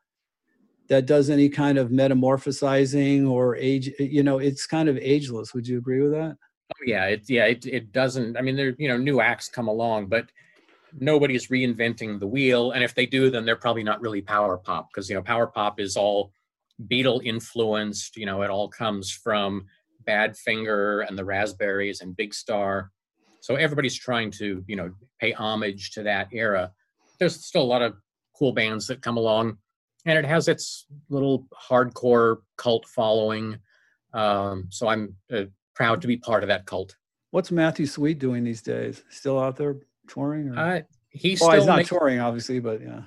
that 0.90 1.07
does 1.07 1.31
any 1.31 1.48
kind 1.48 1.79
of 1.79 1.88
metamorphosizing 1.88 3.26
or 3.29 3.57
age 3.57 3.90
you 3.98 4.22
know 4.22 4.38
it's 4.38 4.66
kind 4.66 4.88
of 4.88 4.98
ageless 4.98 5.55
would 5.55 5.66
you 5.66 5.79
agree 5.79 6.03
with 6.03 6.12
that 6.12 6.37
oh 6.72 6.85
yeah 6.85 7.07
it 7.07 7.22
yeah 7.29 7.46
it, 7.46 7.64
it 7.64 7.92
doesn't 7.92 8.37
i 8.37 8.42
mean 8.42 8.57
there 8.57 8.74
you 8.79 8.88
know 8.88 8.98
new 8.98 9.20
acts 9.20 9.48
come 9.48 9.68
along 9.68 10.07
but 10.07 10.26
nobody's 10.98 11.48
reinventing 11.48 12.18
the 12.18 12.26
wheel, 12.26 12.72
and 12.72 12.83
if 12.83 12.94
they 12.94 13.07
do, 13.07 13.31
then 13.31 13.44
they're 13.44 13.57
probably 13.57 13.83
not 13.83 14.00
really 14.00 14.20
power 14.20 14.57
pop 14.57 14.88
because 14.88 15.09
you 15.09 15.14
know 15.14 15.22
power 15.22 15.46
pop 15.46 15.81
is 15.81 15.96
all 15.96 16.33
Beatle 16.88 17.24
influenced. 17.24 18.16
You 18.16 18.26
know, 18.26 18.42
it 18.42 18.50
all 18.50 18.68
comes 18.68 19.11
from 19.11 19.66
Badfinger 20.07 21.07
and 21.07 21.18
the 21.18 21.24
Raspberries 21.24 22.00
and 22.00 22.16
Big 22.16 22.35
Star. 22.35 22.90
So 23.40 23.57
everybody's 23.57 23.96
trying 23.96 24.31
to 24.33 24.64
you 24.66 24.76
know 24.76 24.92
pay 25.20 25.33
homage 25.33 25.92
to 25.92 26.03
that 26.05 26.29
era. 26.33 26.72
There's 27.18 27.44
still 27.44 27.62
a 27.62 27.64
lot 27.64 27.83
of 27.83 27.94
cool 28.37 28.53
bands 28.53 28.87
that 28.87 29.03
come 29.03 29.16
along, 29.16 29.59
and 30.06 30.18
it 30.18 30.24
has 30.24 30.48
its 30.48 30.86
little 31.08 31.46
hardcore 31.54 32.38
cult 32.56 32.86
following. 32.86 33.58
Um, 34.12 34.66
so 34.70 34.88
I'm 34.88 35.14
uh, 35.32 35.44
proud 35.74 36.00
to 36.02 36.08
be 36.08 36.16
part 36.16 36.42
of 36.42 36.48
that 36.48 36.66
cult. 36.66 36.96
What's 37.30 37.50
Matthew 37.50 37.86
Sweet 37.86 38.18
doing 38.18 38.42
these 38.44 38.62
days? 38.62 39.04
Still 39.08 39.38
out 39.38 39.56
there 39.56 39.76
touring? 40.08 40.50
Or? 40.50 40.58
Uh, 40.58 40.80
he's 41.10 41.40
well, 41.40 41.50
still 41.50 41.60
he's 41.60 41.66
not 41.66 41.76
make- 41.78 41.86
touring, 41.86 42.18
obviously, 42.18 42.58
but 42.60 42.80
yeah. 42.80 43.02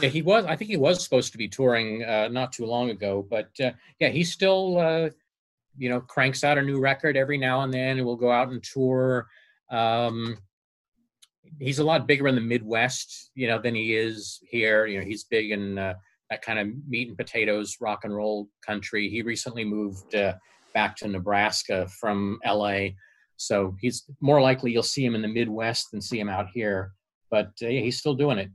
yeah, 0.00 0.08
he 0.08 0.22
was. 0.22 0.44
I 0.44 0.56
think 0.56 0.70
he 0.70 0.76
was 0.76 1.02
supposed 1.02 1.32
to 1.32 1.38
be 1.38 1.48
touring 1.48 2.04
uh, 2.04 2.28
not 2.28 2.52
too 2.52 2.66
long 2.66 2.90
ago, 2.90 3.26
but 3.28 3.48
uh, 3.62 3.70
yeah, 3.98 4.08
he 4.08 4.24
still, 4.24 4.78
uh, 4.78 5.10
you 5.78 5.88
know, 5.88 6.00
cranks 6.00 6.44
out 6.44 6.58
a 6.58 6.62
new 6.62 6.80
record 6.80 7.16
every 7.16 7.38
now 7.38 7.62
and 7.62 7.72
then, 7.72 7.96
and 7.96 8.06
will 8.06 8.16
go 8.16 8.30
out 8.30 8.48
and 8.48 8.62
tour. 8.62 9.26
Um, 9.70 10.36
he's 11.58 11.78
a 11.78 11.84
lot 11.84 12.06
bigger 12.06 12.28
in 12.28 12.34
the 12.34 12.40
Midwest, 12.40 13.30
you 13.34 13.46
know, 13.46 13.58
than 13.58 13.74
he 13.74 13.94
is 13.94 14.40
here. 14.46 14.86
You 14.86 15.00
know, 15.00 15.04
he's 15.06 15.24
big 15.24 15.50
in 15.50 15.78
uh, 15.78 15.94
that 16.32 16.40
kind 16.40 16.58
of 16.58 16.68
meat 16.88 17.08
and 17.08 17.16
potatoes 17.18 17.76
rock 17.78 18.00
and 18.04 18.16
roll 18.16 18.48
country. 18.66 19.10
He 19.10 19.20
recently 19.20 19.64
moved 19.64 20.14
uh, 20.14 20.32
back 20.72 20.96
to 20.96 21.08
Nebraska 21.08 21.86
from 22.00 22.38
L.A., 22.42 22.96
so 23.36 23.76
he's 23.80 24.04
more 24.20 24.40
likely 24.40 24.72
you'll 24.72 24.82
see 24.82 25.04
him 25.04 25.14
in 25.14 25.20
the 25.20 25.28
Midwest 25.28 25.90
than 25.90 26.00
see 26.00 26.18
him 26.18 26.28
out 26.28 26.46
here. 26.54 26.92
But 27.30 27.48
uh, 27.62 27.66
he's 27.66 27.98
still 27.98 28.14
doing 28.14 28.38
it. 28.38 28.50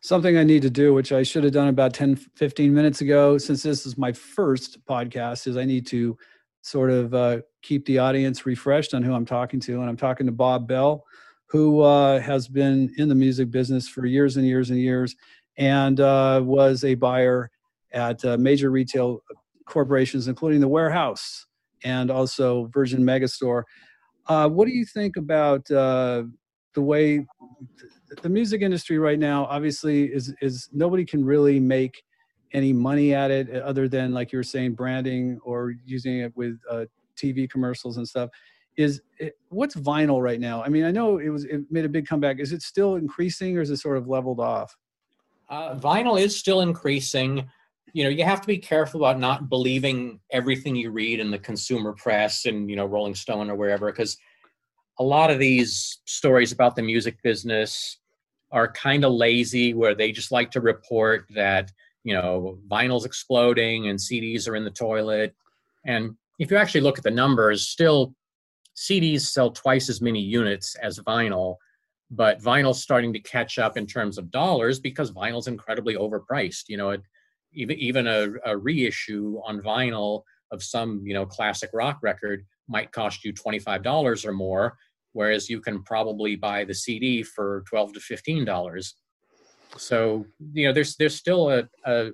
Something 0.00 0.38
I 0.38 0.44
need 0.44 0.62
to 0.62 0.70
do, 0.70 0.94
which 0.94 1.12
I 1.12 1.22
should 1.22 1.44
have 1.44 1.52
done 1.52 1.68
about 1.68 1.92
10, 1.92 2.16
15 2.16 2.72
minutes 2.72 3.00
ago, 3.00 3.36
since 3.36 3.62
this 3.62 3.84
is 3.84 3.98
my 3.98 4.12
first 4.12 4.82
podcast, 4.86 5.46
is 5.46 5.56
I 5.56 5.64
need 5.64 5.86
to 5.88 6.16
sort 6.62 6.90
of 6.90 7.14
uh, 7.14 7.38
keep 7.62 7.84
the 7.84 7.98
audience 7.98 8.46
refreshed 8.46 8.94
on 8.94 9.02
who 9.02 9.12
I'm 9.12 9.26
talking 9.26 9.60
to. 9.60 9.80
And 9.80 9.88
I'm 9.88 9.96
talking 9.96 10.26
to 10.26 10.32
Bob 10.32 10.66
Bell, 10.66 11.04
who 11.46 11.80
uh, 11.80 12.20
has 12.20 12.48
been 12.48 12.94
in 12.96 13.08
the 13.08 13.14
music 13.14 13.50
business 13.50 13.88
for 13.88 14.06
years 14.06 14.36
and 14.36 14.46
years 14.46 14.70
and 14.70 14.78
years 14.78 15.14
and 15.58 16.00
uh, 16.00 16.40
was 16.42 16.84
a 16.84 16.94
buyer 16.94 17.50
at 17.92 18.24
uh, 18.24 18.38
major 18.38 18.70
retail 18.70 19.22
corporations, 19.66 20.28
including 20.28 20.60
the 20.60 20.68
Warehouse 20.68 21.46
and 21.84 22.10
also 22.10 22.70
Virgin 22.72 23.02
Megastore. 23.02 23.64
Uh, 24.26 24.48
what 24.48 24.66
do 24.66 24.72
you 24.72 24.84
think 24.84 25.16
about 25.16 25.70
uh, 25.70 26.22
the 26.74 26.80
way 26.80 27.26
the 28.22 28.28
music 28.28 28.62
industry 28.62 28.98
right 28.98 29.18
now? 29.18 29.46
Obviously, 29.46 30.04
is 30.04 30.32
is 30.40 30.68
nobody 30.72 31.04
can 31.04 31.24
really 31.24 31.58
make 31.58 32.02
any 32.52 32.72
money 32.72 33.14
at 33.14 33.30
it 33.30 33.50
other 33.62 33.88
than 33.88 34.12
like 34.12 34.32
you 34.32 34.38
were 34.38 34.42
saying, 34.44 34.74
branding 34.74 35.38
or 35.42 35.74
using 35.84 36.18
it 36.18 36.36
with 36.36 36.58
uh, 36.70 36.84
TV 37.16 37.50
commercials 37.50 37.96
and 37.96 38.06
stuff. 38.06 38.30
Is 38.76 39.00
it, 39.18 39.36
what's 39.48 39.74
vinyl 39.74 40.22
right 40.22 40.38
now? 40.38 40.62
I 40.62 40.68
mean, 40.68 40.84
I 40.84 40.92
know 40.92 41.18
it 41.18 41.30
was 41.30 41.44
it 41.44 41.62
made 41.70 41.84
a 41.84 41.88
big 41.88 42.06
comeback. 42.06 42.38
Is 42.38 42.52
it 42.52 42.62
still 42.62 42.94
increasing 42.94 43.58
or 43.58 43.60
is 43.60 43.70
it 43.70 43.78
sort 43.78 43.96
of 43.96 44.06
leveled 44.06 44.40
off? 44.40 44.76
Uh, 45.48 45.74
vinyl 45.74 46.20
is 46.20 46.36
still 46.36 46.60
increasing. 46.60 47.48
You 47.92 48.04
know, 48.04 48.10
you 48.10 48.24
have 48.24 48.40
to 48.40 48.46
be 48.46 48.58
careful 48.58 49.04
about 49.04 49.18
not 49.18 49.48
believing 49.48 50.20
everything 50.30 50.76
you 50.76 50.90
read 50.90 51.20
in 51.20 51.30
the 51.30 51.38
consumer 51.38 51.92
press 51.92 52.44
and 52.44 52.68
you 52.68 52.76
know 52.76 52.86
Rolling 52.86 53.14
Stone 53.14 53.50
or 53.50 53.54
wherever, 53.54 53.90
because 53.90 54.18
a 54.98 55.04
lot 55.04 55.30
of 55.30 55.38
these 55.38 56.00
stories 56.04 56.52
about 56.52 56.76
the 56.76 56.82
music 56.82 57.22
business 57.22 57.98
are 58.50 58.70
kind 58.72 59.04
of 59.04 59.12
lazy, 59.12 59.74
where 59.74 59.94
they 59.94 60.12
just 60.12 60.32
like 60.32 60.50
to 60.50 60.60
report 60.60 61.26
that 61.34 61.72
you 62.04 62.14
know 62.14 62.58
vinyl's 62.68 63.06
exploding 63.06 63.88
and 63.88 63.98
CDs 63.98 64.48
are 64.48 64.56
in 64.56 64.64
the 64.64 64.70
toilet. 64.70 65.34
And 65.86 66.14
if 66.38 66.50
you 66.50 66.56
actually 66.58 66.82
look 66.82 66.98
at 66.98 67.04
the 67.04 67.10
numbers, 67.10 67.68
still 67.68 68.14
CDs 68.76 69.22
sell 69.22 69.50
twice 69.50 69.88
as 69.88 70.00
many 70.00 70.20
units 70.20 70.76
as 70.76 70.98
vinyl 71.00 71.56
but 72.10 72.40
vinyl's 72.40 72.82
starting 72.82 73.12
to 73.12 73.20
catch 73.20 73.58
up 73.58 73.76
in 73.76 73.86
terms 73.86 74.18
of 74.18 74.30
dollars 74.30 74.80
because 74.80 75.12
vinyl's 75.12 75.48
incredibly 75.48 75.94
overpriced. 75.94 76.64
You 76.68 76.76
know, 76.76 76.90
it, 76.90 77.02
even 77.52 77.76
even 77.78 78.06
a, 78.06 78.28
a, 78.44 78.56
reissue 78.56 79.40
on 79.44 79.60
vinyl 79.60 80.22
of 80.50 80.62
some 80.62 81.02
you 81.04 81.14
know 81.14 81.26
classic 81.26 81.70
rock 81.72 81.98
record 82.02 82.44
might 82.68 82.92
cost 82.92 83.24
you 83.24 83.32
twenty 83.32 83.58
five 83.58 83.82
dollars 83.82 84.24
or 84.24 84.32
more, 84.32 84.76
whereas 85.12 85.48
you 85.50 85.60
can 85.60 85.82
probably 85.82 86.36
buy 86.36 86.64
the 86.64 86.74
CD 86.74 87.22
for 87.22 87.64
twelve 87.68 87.92
to 87.92 88.00
fifteen 88.00 88.44
dollars. 88.44 88.94
So 89.76 90.24
you 90.54 90.66
know, 90.66 90.72
there's 90.72 90.96
there's 90.96 91.16
still 91.16 91.50
a, 91.50 91.68
a 91.84 92.10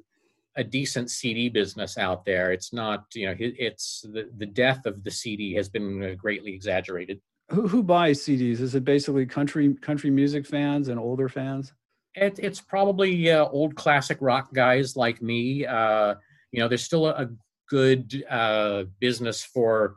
a 0.56 0.64
decent 0.64 1.10
CD 1.10 1.48
business 1.48 1.98
out 1.98 2.24
there. 2.24 2.52
It's 2.52 2.72
not, 2.72 3.06
you 3.12 3.26
know, 3.26 3.34
it's 3.38 4.02
the, 4.02 4.30
the 4.36 4.46
death 4.46 4.86
of 4.86 5.02
the 5.02 5.10
CD 5.10 5.52
has 5.54 5.68
been 5.68 6.16
greatly 6.16 6.54
exaggerated 6.54 7.20
who 7.50 7.68
who 7.68 7.82
buys 7.82 8.20
CDs? 8.20 8.60
Is 8.60 8.74
it 8.74 8.84
basically 8.84 9.26
country 9.26 9.74
country 9.74 10.10
music 10.10 10.46
fans 10.46 10.88
and 10.88 10.98
older 10.98 11.28
fans? 11.28 11.72
It, 12.14 12.38
it's 12.38 12.60
probably 12.60 13.30
uh, 13.30 13.46
old 13.46 13.74
classic 13.74 14.18
rock 14.20 14.52
guys 14.54 14.96
like 14.96 15.20
me. 15.20 15.66
Uh, 15.66 16.14
you 16.52 16.60
know, 16.60 16.68
there's 16.68 16.84
still 16.84 17.06
a, 17.06 17.24
a 17.24 17.28
good 17.68 18.24
uh, 18.30 18.84
business 19.00 19.42
for 19.42 19.96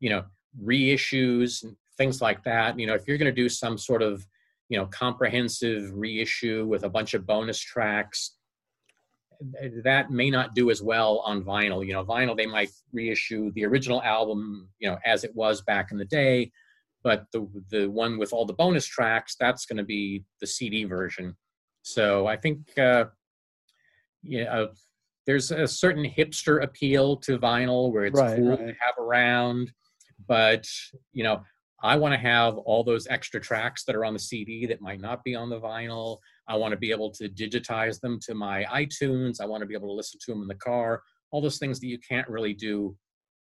you 0.00 0.10
know 0.10 0.24
reissues 0.62 1.64
and 1.64 1.76
things 1.96 2.20
like 2.20 2.44
that. 2.44 2.78
You 2.78 2.86
know, 2.86 2.94
if 2.94 3.08
you're 3.08 3.18
going 3.18 3.34
to 3.34 3.42
do 3.42 3.48
some 3.48 3.78
sort 3.78 4.02
of 4.02 4.26
you 4.68 4.78
know 4.78 4.86
comprehensive 4.86 5.90
reissue 5.94 6.66
with 6.66 6.84
a 6.84 6.88
bunch 6.88 7.14
of 7.14 7.26
bonus 7.26 7.58
tracks 7.58 8.36
that 9.82 10.10
may 10.10 10.30
not 10.30 10.54
do 10.54 10.70
as 10.70 10.80
well 10.80 11.18
on 11.18 11.42
vinyl 11.42 11.84
you 11.84 11.92
know 11.92 12.04
vinyl 12.04 12.36
they 12.36 12.46
might 12.46 12.70
reissue 12.92 13.50
the 13.52 13.64
original 13.64 14.00
album 14.02 14.68
you 14.78 14.88
know 14.88 14.96
as 15.04 15.24
it 15.24 15.34
was 15.34 15.60
back 15.62 15.90
in 15.90 15.98
the 15.98 16.04
day 16.04 16.50
but 17.04 17.26
the 17.32 17.46
the 17.70 17.86
one 17.86 18.18
with 18.18 18.32
all 18.32 18.46
the 18.46 18.54
bonus 18.54 18.86
tracks 18.86 19.36
that's 19.38 19.66
going 19.66 19.76
to 19.76 19.84
be 19.84 20.24
the 20.40 20.46
CD 20.46 20.84
version. 20.84 21.36
So 21.82 22.26
I 22.26 22.36
think 22.36 22.58
uh, 22.78 23.04
yeah, 24.22 24.44
uh, 24.44 24.66
there's 25.26 25.50
a 25.52 25.68
certain 25.68 26.04
hipster 26.04 26.64
appeal 26.64 27.16
to 27.18 27.38
vinyl 27.38 27.92
where 27.92 28.06
it's 28.06 28.18
right, 28.18 28.36
cool 28.36 28.50
right. 28.50 28.58
to 28.58 28.74
have 28.80 28.98
around, 28.98 29.70
but 30.26 30.66
you 31.12 31.22
know 31.22 31.42
I 31.82 31.96
want 31.96 32.14
to 32.14 32.18
have 32.18 32.56
all 32.56 32.82
those 32.82 33.06
extra 33.08 33.38
tracks 33.38 33.84
that 33.84 33.94
are 33.94 34.06
on 34.06 34.14
the 34.14 34.18
CD 34.18 34.64
that 34.64 34.80
might 34.80 35.00
not 35.00 35.22
be 35.22 35.34
on 35.34 35.50
the 35.50 35.60
vinyl. 35.60 36.18
I 36.48 36.56
want 36.56 36.72
to 36.72 36.78
be 36.78 36.90
able 36.90 37.10
to 37.12 37.28
digitize 37.28 38.00
them 38.00 38.18
to 38.24 38.34
my 38.34 38.64
iTunes. 38.72 39.38
I 39.38 39.44
want 39.44 39.60
to 39.60 39.66
be 39.66 39.74
able 39.74 39.88
to 39.88 39.94
listen 39.94 40.18
to 40.24 40.32
them 40.32 40.40
in 40.40 40.48
the 40.48 40.54
car. 40.54 41.02
All 41.30 41.42
those 41.42 41.58
things 41.58 41.80
that 41.80 41.86
you 41.86 41.98
can't 41.98 42.28
really 42.28 42.54
do 42.54 42.96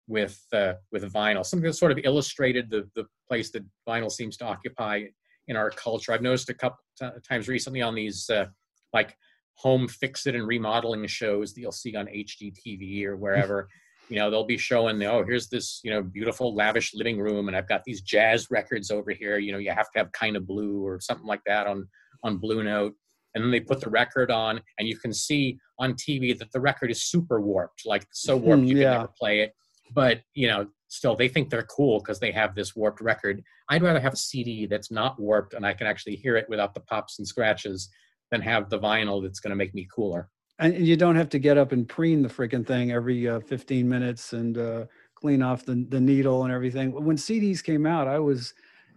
with 0.07 0.41
uh, 0.53 0.75
with 0.93 1.11
vinyl. 1.13 1.45
Something 1.45 1.67
that 1.67 1.75
sort 1.75 1.93
of 1.93 1.99
illustrated 2.05 2.71
the 2.71 2.89
the 2.95 3.05
place 3.29 3.51
that 3.53 3.65
vinyl 3.89 4.11
seems 4.11 4.37
to 4.39 4.45
occupy 4.45 5.03
in 5.49 5.57
our 5.57 5.71
culture. 5.71 6.13
I've 6.13 6.23
noticed 6.23 6.49
a 6.51 6.55
couple 6.55 6.79
t- 6.99 7.09
times 7.29 7.49
recently 7.49 7.83
on 7.83 7.95
these 7.95 8.29
uh, 8.31 8.47
like 8.93 9.17
home 9.57 9.87
fix 9.87 10.27
it 10.27 10.35
and 10.35 10.47
remodeling 10.47 11.07
shows 11.07 11.55
that 11.55 11.61
you'll 11.61 11.73
see 11.73 11.95
on 11.95 12.07
HGTV 12.07 13.05
or 13.05 13.17
wherever. 13.17 13.69
you 14.09 14.19
know, 14.19 14.31
they'll 14.31 14.45
be 14.45 14.59
showing, 14.59 15.03
oh, 15.05 15.25
here's 15.25 15.49
this, 15.49 15.81
you 15.83 15.91
know, 15.91 16.03
beautiful, 16.03 16.55
lavish 16.55 16.93
living 16.95 17.19
room, 17.19 17.49
and 17.49 17.57
I've 17.57 17.69
got 17.69 17.85
these 17.85 18.03
jazz 18.03 18.49
records 18.51 18.91
over 18.91 19.13
here. 19.13 19.39
You 19.39 19.53
know, 19.53 19.59
you 19.59 19.71
have 19.71 19.91
to 19.93 19.99
have 19.99 20.13
kind 20.13 20.37
of 20.37 20.47
blue 20.47 20.85
or 20.87 21.01
something 21.01 21.27
like 21.27 21.41
that 21.47 21.67
on 21.67 21.89
on 22.23 22.39
Blue 22.39 22.63
Note. 22.63 22.95
And 23.35 23.43
then 23.43 23.51
they 23.51 23.61
put 23.61 23.81
the 23.81 23.91
record 23.91 24.31
on, 24.31 24.61
and 24.79 24.87
you 24.87 24.97
can 24.97 25.13
see 25.13 25.59
on 25.81 25.95
TV 25.95 26.39
that 26.39 26.53
the 26.53 26.61
record 26.61 26.91
is 26.91 27.03
super 27.03 27.41
warped, 27.41 27.83
like 27.85 28.07
so 28.13 28.37
warped 28.37 28.63
Mhm, 28.63 28.69
you 28.69 28.77
yeah. 28.77 28.83
can 28.85 28.93
never 28.93 29.13
play 29.19 29.41
it. 29.41 29.53
But 29.93 30.23
you 30.35 30.49
know, 30.49 30.67
still 30.89 31.17
they 31.17 31.29
think 31.29 31.51
they're 31.51 31.65
cool 31.65 31.99
because 31.99 32.21
they 32.21 32.33
have 32.33 32.55
this 32.55 32.77
warped 32.77 33.01
record. 33.01 33.43
I'd 33.69 33.83
rather 33.83 34.01
have 34.01 34.15
a 34.15 34.17
CD 34.17 34.67
that's 34.67 34.91
not 34.91 35.21
warped 35.21 35.55
and 35.55 35.67
I 35.67 35.75
can 35.75 35.87
actually 35.87 36.17
hear 36.17 36.37
it 36.37 36.49
without 36.49 36.75
the 36.75 36.81
pops 36.81 37.19
and 37.19 37.27
scratches 37.27 37.89
than 38.31 38.41
have 38.41 38.71
the 38.71 38.79
vinyl 38.79 39.23
that's 39.23 39.41
going 39.41 39.51
to 39.51 39.57
make 39.57 39.75
me 39.75 39.89
cooler. 39.95 40.29
And 40.59 40.87
you 40.87 40.97
don't 40.97 41.17
have 41.17 41.29
to 41.31 41.39
get 41.39 41.59
up 41.59 41.73
and 41.73 41.89
preen 41.89 42.23
the 42.23 42.29
freaking 42.29 42.67
thing 42.67 42.93
every 42.93 43.29
uh, 43.29 43.41
15 43.41 43.89
minutes 43.89 44.33
and 44.33 44.57
uh, 44.57 44.85
clean 45.17 45.43
off 45.43 45.65
the, 45.65 45.85
the 45.89 46.01
needle 46.01 46.45
and 46.45 46.53
everything. 46.53 46.93
When 46.93 47.17
CDs 47.17 47.63
came 47.63 47.87
out, 47.87 48.07
I 48.07 48.21
was, 48.21 48.55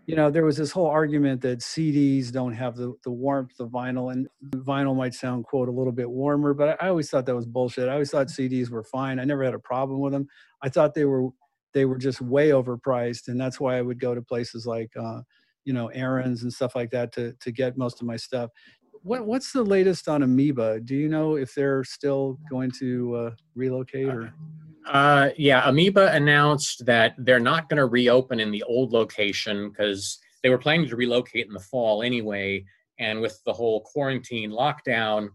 you 0.07 0.15
know, 0.15 0.31
there 0.31 0.45
was 0.45 0.55
this 0.55 0.71
whole 0.71 0.87
argument 0.87 1.41
that 1.41 1.59
CDs 1.59 2.31
don't 2.31 2.53
have 2.53 2.77
the, 2.77 2.93
the 3.03 3.11
warmth 3.11 3.59
of 3.59 3.69
vinyl, 3.69 4.13
and 4.13 4.25
vinyl 4.63 4.95
might 4.95 5.13
sound, 5.13 5.43
quote, 5.43 5.67
a 5.67 5.71
little 5.71 5.91
bit 5.91 6.09
warmer, 6.09 6.53
but 6.53 6.81
I, 6.81 6.87
always 6.87 7.09
thought 7.09 7.25
that 7.25 7.35
was 7.35 7.45
bullshit. 7.45 7.89
I 7.89 7.93
always 7.93 8.09
thought 8.09 8.27
CDs 8.27 8.69
were 8.69 8.85
fine. 8.85 9.19
I 9.19 9.25
never 9.25 9.43
had 9.43 9.53
a 9.53 9.59
problem 9.59 9.99
with 9.99 10.13
them. 10.13 10.25
I 10.63 10.69
thought 10.69 10.93
they 10.93 11.03
were 11.05 11.29
they 11.73 11.83
were 11.83 11.97
just 11.97 12.21
way 12.21 12.49
overpriced, 12.49 13.27
and 13.27 13.39
that's 13.39 13.59
why 13.59 13.77
I 13.77 13.81
would 13.81 13.99
go 13.99 14.15
to 14.15 14.21
places 14.21 14.65
like, 14.65 14.89
uh, 14.97 15.19
you 15.65 15.73
know, 15.73 15.91
Aron's 15.93 16.41
and 16.41 16.53
stuff 16.53 16.73
like 16.73 16.89
that 16.91 17.11
to 17.13 17.33
to 17.41 17.51
get 17.51 17.77
most 17.77 17.99
of 17.99 18.07
my 18.07 18.15
stuff. 18.15 18.49
What 19.07 19.25
what's 19.25 19.53
the 19.53 19.63
latest 19.63 20.09
on 20.09 20.21
Amoeba? 20.21 20.81
Do 20.81 20.93
you 20.93 21.07
know 21.07 21.37
if 21.37 21.55
they're 21.55 21.85
still 21.85 22.37
going 22.49 22.71
to 22.79 23.15
uh, 23.15 23.31
relocate 23.55 24.09
or? 24.09 24.33
Uh, 24.85 25.29
yeah, 25.37 25.67
Amoeba 25.67 26.11
announced 26.11 26.85
that 26.85 27.15
they're 27.17 27.39
not 27.39 27.69
going 27.69 27.77
to 27.77 27.85
reopen 27.85 28.41
in 28.41 28.51
the 28.51 28.63
old 28.63 28.91
location 28.91 29.69
because 29.69 30.19
they 30.43 30.49
were 30.49 30.57
planning 30.57 30.89
to 30.89 30.97
relocate 30.97 31.47
in 31.47 31.53
the 31.53 31.59
fall 31.59 32.03
anyway. 32.03 32.65
And 32.99 33.21
with 33.21 33.41
the 33.45 33.53
whole 33.53 33.79
quarantine 33.81 34.51
lockdown, 34.51 35.29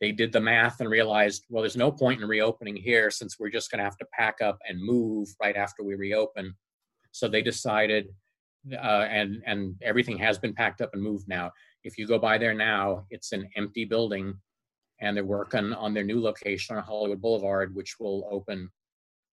they 0.00 0.10
did 0.10 0.32
the 0.32 0.40
math 0.40 0.80
and 0.80 0.90
realized, 0.90 1.44
well, 1.50 1.62
there's 1.62 1.76
no 1.76 1.92
point 1.92 2.20
in 2.20 2.26
reopening 2.26 2.74
here 2.74 3.12
since 3.12 3.38
we're 3.38 3.50
just 3.50 3.70
going 3.70 3.78
to 3.78 3.84
have 3.84 3.98
to 3.98 4.06
pack 4.12 4.40
up 4.42 4.58
and 4.68 4.82
move 4.82 5.28
right 5.40 5.56
after 5.56 5.84
we 5.84 5.94
reopen. 5.94 6.52
So 7.12 7.28
they 7.28 7.42
decided, 7.42 8.08
uh, 8.72 9.06
and 9.08 9.40
and 9.46 9.76
everything 9.82 10.18
has 10.18 10.36
been 10.36 10.52
packed 10.52 10.80
up 10.80 10.90
and 10.94 11.02
moved 11.02 11.28
now. 11.28 11.52
If 11.84 11.98
you 11.98 12.06
go 12.06 12.18
by 12.18 12.38
there 12.38 12.54
now, 12.54 13.06
it's 13.10 13.32
an 13.32 13.48
empty 13.56 13.84
building, 13.84 14.34
and 15.00 15.16
they're 15.16 15.24
working 15.24 15.72
on 15.72 15.94
their 15.94 16.04
new 16.04 16.20
location 16.20 16.76
on 16.76 16.82
Hollywood 16.82 17.20
Boulevard, 17.20 17.74
which 17.74 17.96
will 18.00 18.28
open 18.30 18.70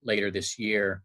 later 0.04 0.32
this 0.32 0.60
year. 0.60 1.04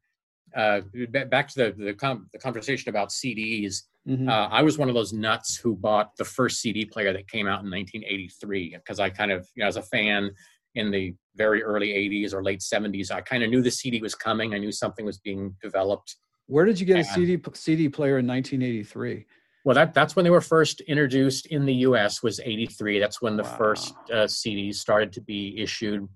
Uh, 0.55 0.81
back 1.29 1.49
to 1.49 1.55
the 1.57 1.85
the, 1.85 1.95
com- 1.95 2.29
the 2.33 2.39
conversation 2.39 2.89
about 2.89 3.11
CDs. 3.11 3.83
Mm-hmm. 4.09 4.29
Uh, 4.29 4.49
I 4.49 4.63
was 4.63 4.79
one 4.79 4.89
of 4.89 4.95
those 4.95 5.13
nuts 5.13 5.57
who 5.57 5.77
bought 5.77 6.17
the 6.17 6.25
first 6.25 6.61
CD 6.61 6.85
player 6.85 7.13
that 7.13 7.29
came 7.29 7.47
out 7.47 7.63
in 7.63 7.71
1983 7.71 8.77
because 8.77 8.99
I 8.99 9.11
kind 9.11 9.31
of, 9.31 9.47
you 9.55 9.63
know, 9.63 9.69
as 9.69 9.77
a 9.77 9.83
fan 9.83 10.31
in 10.75 10.91
the 10.91 11.15
very 11.37 11.63
early 11.63 11.89
80s 11.89 12.33
or 12.33 12.43
late 12.43 12.61
70s, 12.61 13.11
I 13.11 13.21
kind 13.21 13.43
of 13.43 13.51
knew 13.51 13.63
the 13.63 13.71
CD 13.71 14.01
was 14.01 14.15
coming. 14.15 14.55
I 14.55 14.59
knew 14.59 14.73
something 14.73 15.05
was 15.05 15.19
being 15.19 15.55
developed. 15.63 16.17
Where 16.47 16.65
did 16.65 16.81
you 16.81 16.87
get 16.87 16.97
and, 16.97 17.07
a 17.07 17.11
CD 17.11 17.41
CD 17.55 17.89
player 17.89 18.19
in 18.19 18.27
1983? 18.27 19.27
Well, 19.65 19.75
that 19.75 19.93
that's 19.93 20.17
when 20.17 20.25
they 20.25 20.31
were 20.31 20.41
first 20.41 20.81
introduced 20.83 21.47
in 21.47 21.67
the 21.67 21.75
U.S. 21.75 22.23
was 22.23 22.41
'83. 22.41 22.99
That's 22.99 23.21
when 23.21 23.37
the 23.37 23.43
wow. 23.43 23.57
first 23.57 23.95
uh, 24.11 24.27
CDs 24.27 24.77
started 24.77 25.13
to 25.13 25.21
be 25.21 25.61
issued. 25.61 26.09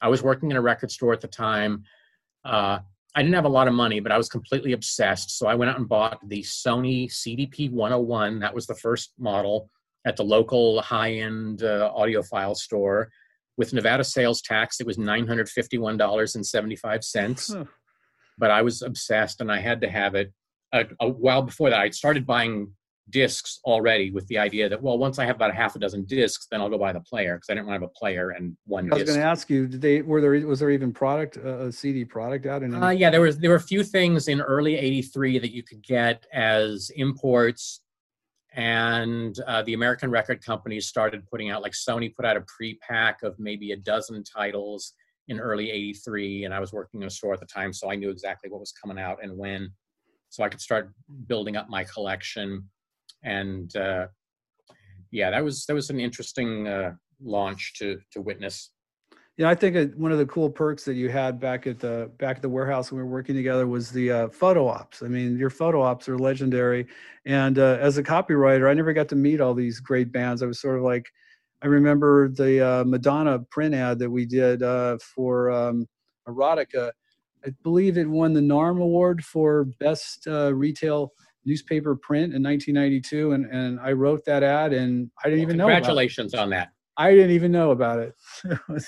I 0.00 0.08
was 0.08 0.20
working 0.22 0.50
in 0.50 0.56
a 0.56 0.60
record 0.60 0.90
store 0.90 1.12
at 1.12 1.20
the 1.20 1.28
time. 1.28 1.84
Uh, 2.44 2.80
I 3.14 3.22
didn't 3.22 3.34
have 3.34 3.46
a 3.46 3.48
lot 3.48 3.68
of 3.68 3.74
money, 3.74 4.00
but 4.00 4.10
I 4.12 4.16
was 4.16 4.28
completely 4.28 4.72
obsessed. 4.72 5.38
So 5.38 5.46
I 5.46 5.54
went 5.54 5.70
out 5.70 5.78
and 5.78 5.88
bought 5.88 6.18
the 6.28 6.42
Sony 6.42 7.10
CDP 7.10 7.70
101. 7.70 8.40
That 8.40 8.54
was 8.54 8.66
the 8.66 8.74
first 8.74 9.12
model 9.18 9.70
at 10.04 10.16
the 10.16 10.22
local 10.22 10.82
high-end 10.82 11.62
uh, 11.62 11.90
audiophile 11.96 12.56
store. 12.56 13.10
With 13.56 13.72
Nevada 13.72 14.04
sales 14.04 14.40
tax, 14.40 14.80
it 14.80 14.86
was 14.86 14.98
$951.75. 14.98 17.56
Huh. 17.56 17.64
But 18.38 18.52
I 18.52 18.62
was 18.62 18.82
obsessed, 18.82 19.40
and 19.40 19.50
I 19.50 19.58
had 19.58 19.80
to 19.80 19.90
have 19.90 20.14
it. 20.14 20.32
A, 20.72 20.86
a 21.00 21.08
while 21.08 21.42
before 21.42 21.70
that, 21.70 21.80
I 21.80 21.90
started 21.90 22.24
buying 22.24 22.72
discs 23.10 23.60
already 23.64 24.10
with 24.10 24.26
the 24.28 24.38
idea 24.38 24.68
that 24.68 24.80
well 24.80 24.98
once 24.98 25.18
i 25.18 25.24
have 25.24 25.36
about 25.36 25.50
a 25.50 25.54
half 25.54 25.74
a 25.76 25.78
dozen 25.78 26.04
discs 26.04 26.46
then 26.50 26.60
i'll 26.60 26.68
go 26.68 26.78
buy 26.78 26.92
the 26.92 27.00
player 27.00 27.36
because 27.36 27.48
i 27.50 27.54
didn't 27.54 27.66
want 27.66 27.80
to 27.80 27.82
have 27.82 27.90
a 27.90 27.98
player 27.98 28.30
and 28.30 28.56
one 28.66 28.92
i 28.92 28.96
was 28.96 29.04
going 29.04 29.18
to 29.18 29.24
ask 29.24 29.48
you 29.48 29.66
did 29.66 29.80
they 29.80 30.02
were 30.02 30.20
there 30.20 30.46
was 30.46 30.60
there 30.60 30.70
even 30.70 30.92
product 30.92 31.38
uh, 31.38 31.66
a 31.66 31.72
cd 31.72 32.04
product 32.04 32.46
out 32.46 32.62
in 32.62 32.74
uh, 32.74 32.90
yeah 32.90 33.10
there 33.10 33.20
was 33.20 33.38
there 33.38 33.50
were 33.50 33.56
a 33.56 33.60
few 33.60 33.82
things 33.82 34.28
in 34.28 34.40
early 34.40 34.76
83 34.76 35.38
that 35.38 35.52
you 35.52 35.62
could 35.62 35.82
get 35.82 36.26
as 36.32 36.90
imports 36.96 37.80
and 38.54 39.38
uh, 39.46 39.62
the 39.62 39.74
american 39.74 40.10
record 40.10 40.44
companies 40.44 40.86
started 40.86 41.26
putting 41.26 41.50
out 41.50 41.62
like 41.62 41.72
sony 41.72 42.14
put 42.14 42.24
out 42.24 42.36
a 42.36 42.42
pre-pack 42.42 43.22
of 43.22 43.38
maybe 43.38 43.72
a 43.72 43.76
dozen 43.76 44.22
titles 44.24 44.94
in 45.28 45.38
early 45.38 45.70
83 45.70 46.44
and 46.44 46.54
i 46.54 46.60
was 46.60 46.72
working 46.72 47.02
in 47.02 47.06
a 47.06 47.10
store 47.10 47.34
at 47.34 47.40
the 47.40 47.46
time 47.46 47.72
so 47.72 47.90
i 47.90 47.94
knew 47.94 48.10
exactly 48.10 48.50
what 48.50 48.60
was 48.60 48.72
coming 48.72 48.98
out 48.98 49.18
and 49.22 49.36
when. 49.36 49.70
So 50.30 50.44
i 50.44 50.48
could 50.48 50.60
start 50.60 50.92
building 51.26 51.56
up 51.56 51.68
my 51.70 51.84
collection 51.84 52.68
and 53.22 53.74
uh, 53.76 54.06
yeah, 55.10 55.30
that 55.30 55.44
was 55.44 55.66
that 55.66 55.74
was 55.74 55.90
an 55.90 56.00
interesting 56.00 56.66
uh, 56.66 56.92
launch 57.22 57.74
to 57.78 57.98
to 58.12 58.20
witness. 58.20 58.70
Yeah, 59.38 59.48
I 59.48 59.54
think 59.54 59.94
one 59.94 60.10
of 60.10 60.18
the 60.18 60.26
cool 60.26 60.50
perks 60.50 60.84
that 60.84 60.94
you 60.94 61.10
had 61.10 61.38
back 61.38 61.68
at 61.68 61.78
the 61.78 62.10
back 62.18 62.36
at 62.36 62.42
the 62.42 62.48
warehouse 62.48 62.90
when 62.90 62.98
we 62.98 63.04
were 63.04 63.12
working 63.12 63.36
together 63.36 63.68
was 63.68 63.88
the 63.88 64.10
uh, 64.10 64.28
photo 64.30 64.66
ops. 64.66 65.00
I 65.00 65.06
mean, 65.06 65.38
your 65.38 65.48
photo 65.48 65.80
ops 65.80 66.08
are 66.08 66.18
legendary. 66.18 66.88
And 67.24 67.56
uh, 67.56 67.78
as 67.80 67.98
a 67.98 68.02
copywriter, 68.02 68.68
I 68.68 68.74
never 68.74 68.92
got 68.92 69.08
to 69.10 69.16
meet 69.16 69.40
all 69.40 69.54
these 69.54 69.78
great 69.78 70.10
bands. 70.10 70.42
I 70.42 70.46
was 70.46 70.60
sort 70.60 70.76
of 70.76 70.82
like, 70.82 71.06
I 71.62 71.68
remember 71.68 72.28
the 72.28 72.66
uh, 72.66 72.84
Madonna 72.84 73.38
print 73.38 73.76
ad 73.76 74.00
that 74.00 74.10
we 74.10 74.26
did 74.26 74.64
uh, 74.64 74.98
for 74.98 75.52
um, 75.52 75.86
Erotica. 76.26 76.90
I 77.46 77.50
believe 77.62 77.96
it 77.96 78.08
won 78.08 78.32
the 78.32 78.40
NARM 78.40 78.82
Award 78.82 79.24
for 79.24 79.66
best 79.78 80.26
uh, 80.26 80.52
retail 80.52 81.12
newspaper 81.48 81.96
print 81.96 82.34
in 82.34 82.42
1992, 82.42 83.32
and 83.32 83.46
and 83.46 83.80
I 83.80 83.92
wrote 83.92 84.24
that 84.26 84.42
ad, 84.42 84.72
and 84.72 85.10
I 85.24 85.30
didn't 85.30 85.40
well, 85.40 85.48
even 85.48 85.56
know. 85.56 85.66
Congratulations 85.66 86.34
on 86.34 86.50
that. 86.50 86.70
I 86.96 87.12
didn't 87.12 87.30
even 87.30 87.50
know 87.50 87.70
about 87.70 88.00
it. 88.00 88.14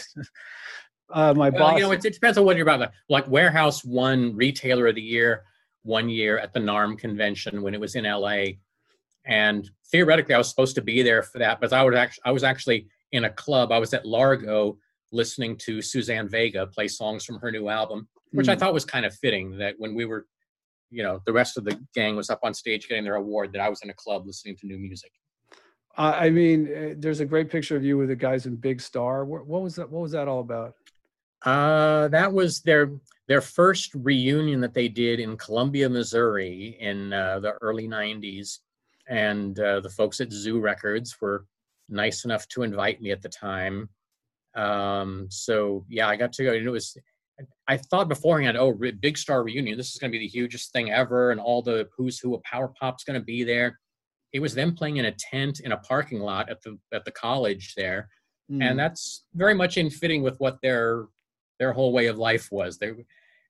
uh, 1.12 1.34
my 1.34 1.48
well, 1.48 1.58
boss. 1.58 1.74
You 1.78 1.84
know, 1.84 1.92
it, 1.92 2.04
it, 2.04 2.12
depends 2.12 2.38
on 2.38 2.44
what 2.44 2.56
you're 2.56 2.68
about. 2.68 2.92
Like 3.08 3.28
Warehouse 3.28 3.84
won 3.84 4.36
Retailer 4.36 4.86
of 4.88 4.94
the 4.94 5.02
Year 5.02 5.44
one 5.82 6.10
year 6.10 6.38
at 6.38 6.52
the 6.52 6.60
NARM 6.60 6.98
convention 6.98 7.62
when 7.62 7.72
it 7.72 7.80
was 7.80 7.94
in 7.94 8.04
LA, 8.04 8.44
and 9.24 9.68
theoretically 9.90 10.34
I 10.34 10.38
was 10.38 10.50
supposed 10.50 10.74
to 10.74 10.82
be 10.82 11.02
there 11.02 11.22
for 11.22 11.38
that, 11.38 11.60
but 11.60 11.72
I 11.72 11.82
was 11.82 11.96
actually 11.96 12.22
I 12.24 12.30
was 12.32 12.44
actually 12.44 12.86
in 13.12 13.24
a 13.24 13.30
club. 13.30 13.72
I 13.72 13.78
was 13.78 13.94
at 13.94 14.06
Largo 14.06 14.78
listening 15.12 15.56
to 15.56 15.82
Suzanne 15.82 16.28
Vega 16.28 16.66
play 16.66 16.86
songs 16.86 17.24
from 17.24 17.38
her 17.40 17.50
new 17.50 17.68
album, 17.68 18.08
which 18.32 18.46
mm. 18.46 18.50
I 18.50 18.54
hmm. 18.54 18.60
thought 18.60 18.74
was 18.74 18.84
kind 18.84 19.06
of 19.06 19.14
fitting. 19.14 19.58
That 19.58 19.74
when 19.78 19.94
we 19.94 20.04
were 20.04 20.26
you 20.90 21.02
know 21.02 21.20
the 21.24 21.32
rest 21.32 21.56
of 21.56 21.64
the 21.64 21.78
gang 21.94 22.16
was 22.16 22.30
up 22.30 22.40
on 22.42 22.52
stage 22.52 22.88
getting 22.88 23.04
their 23.04 23.14
award 23.14 23.52
that 23.52 23.60
i 23.60 23.68
was 23.68 23.82
in 23.82 23.90
a 23.90 23.94
club 23.94 24.26
listening 24.26 24.56
to 24.56 24.66
new 24.66 24.78
music. 24.78 25.12
Uh, 25.96 26.14
i 26.16 26.30
mean 26.30 26.68
eh, 26.72 26.94
there's 26.98 27.20
a 27.20 27.24
great 27.24 27.50
picture 27.50 27.76
of 27.76 27.84
you 27.84 27.96
with 27.96 28.08
the 28.08 28.16
guys 28.16 28.46
in 28.46 28.56
big 28.56 28.80
star. 28.80 29.24
What, 29.24 29.46
what 29.46 29.62
was 29.62 29.76
that 29.76 29.90
what 29.90 30.02
was 30.02 30.12
that 30.12 30.28
all 30.28 30.40
about? 30.40 30.74
Uh, 31.44 32.08
that 32.08 32.32
was 32.32 32.60
their 32.60 32.92
their 33.28 33.40
first 33.40 33.94
reunion 33.94 34.60
that 34.60 34.74
they 34.74 34.88
did 34.88 35.20
in 35.20 35.36
columbia 35.36 35.88
missouri 35.88 36.76
in 36.80 37.12
uh, 37.12 37.40
the 37.40 37.52
early 37.62 37.88
90s 37.88 38.58
and 39.08 39.58
uh, 39.58 39.80
the 39.80 39.88
folks 39.88 40.20
at 40.20 40.30
zoo 40.30 40.60
records 40.60 41.16
were 41.20 41.46
nice 41.88 42.24
enough 42.24 42.46
to 42.48 42.62
invite 42.62 43.00
me 43.00 43.10
at 43.10 43.22
the 43.22 43.28
time. 43.28 43.88
Um, 44.54 45.28
so 45.30 45.84
yeah 45.88 46.08
i 46.08 46.16
got 46.16 46.32
to 46.34 46.44
go 46.44 46.52
and 46.52 46.66
it 46.66 46.70
was 46.70 46.96
I 47.68 47.76
thought 47.76 48.08
beforehand, 48.08 48.56
oh, 48.56 48.78
Big 49.00 49.16
Star 49.16 49.42
reunion, 49.42 49.76
this 49.76 49.92
is 49.92 49.98
going 49.98 50.10
to 50.10 50.18
be 50.18 50.24
the 50.24 50.30
hugest 50.30 50.72
thing 50.72 50.90
ever, 50.90 51.30
and 51.30 51.40
all 51.40 51.62
the 51.62 51.88
who's 51.96 52.18
who 52.18 52.34
of 52.34 52.42
Power 52.42 52.72
Pop's 52.80 53.04
going 53.04 53.18
to 53.18 53.24
be 53.24 53.44
there. 53.44 53.78
It 54.32 54.40
was 54.40 54.54
them 54.54 54.74
playing 54.74 54.98
in 54.98 55.06
a 55.06 55.12
tent 55.12 55.60
in 55.60 55.72
a 55.72 55.76
parking 55.76 56.20
lot 56.20 56.48
at 56.50 56.62
the 56.62 56.78
at 56.92 57.04
the 57.04 57.10
college 57.10 57.74
there, 57.76 58.08
mm. 58.50 58.62
and 58.62 58.78
that's 58.78 59.24
very 59.34 59.54
much 59.54 59.76
in 59.76 59.90
fitting 59.90 60.22
with 60.22 60.38
what 60.38 60.58
their 60.62 61.06
their 61.58 61.72
whole 61.72 61.92
way 61.92 62.06
of 62.06 62.18
life 62.18 62.48
was. 62.50 62.78
They, 62.78 62.92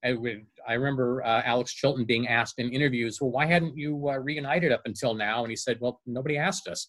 I, 0.03 0.15
would, 0.15 0.47
I 0.67 0.75
remember 0.75 1.23
uh, 1.23 1.43
Alex 1.45 1.73
Chilton 1.73 2.05
being 2.05 2.27
asked 2.27 2.59
in 2.59 2.71
interviews, 2.71 3.21
well, 3.21 3.31
why 3.31 3.47
hadn't 3.47 3.77
you 3.77 4.09
uh, 4.09 4.17
reunited 4.17 4.73
up 4.73 4.81
until 4.87 5.15
now? 5.15 5.43
And 5.43 5.51
he 5.51 5.57
said, 5.57 5.77
well, 5.81 6.01
nobody 6.07 6.39
asked 6.39 6.67
us. 6.67 6.89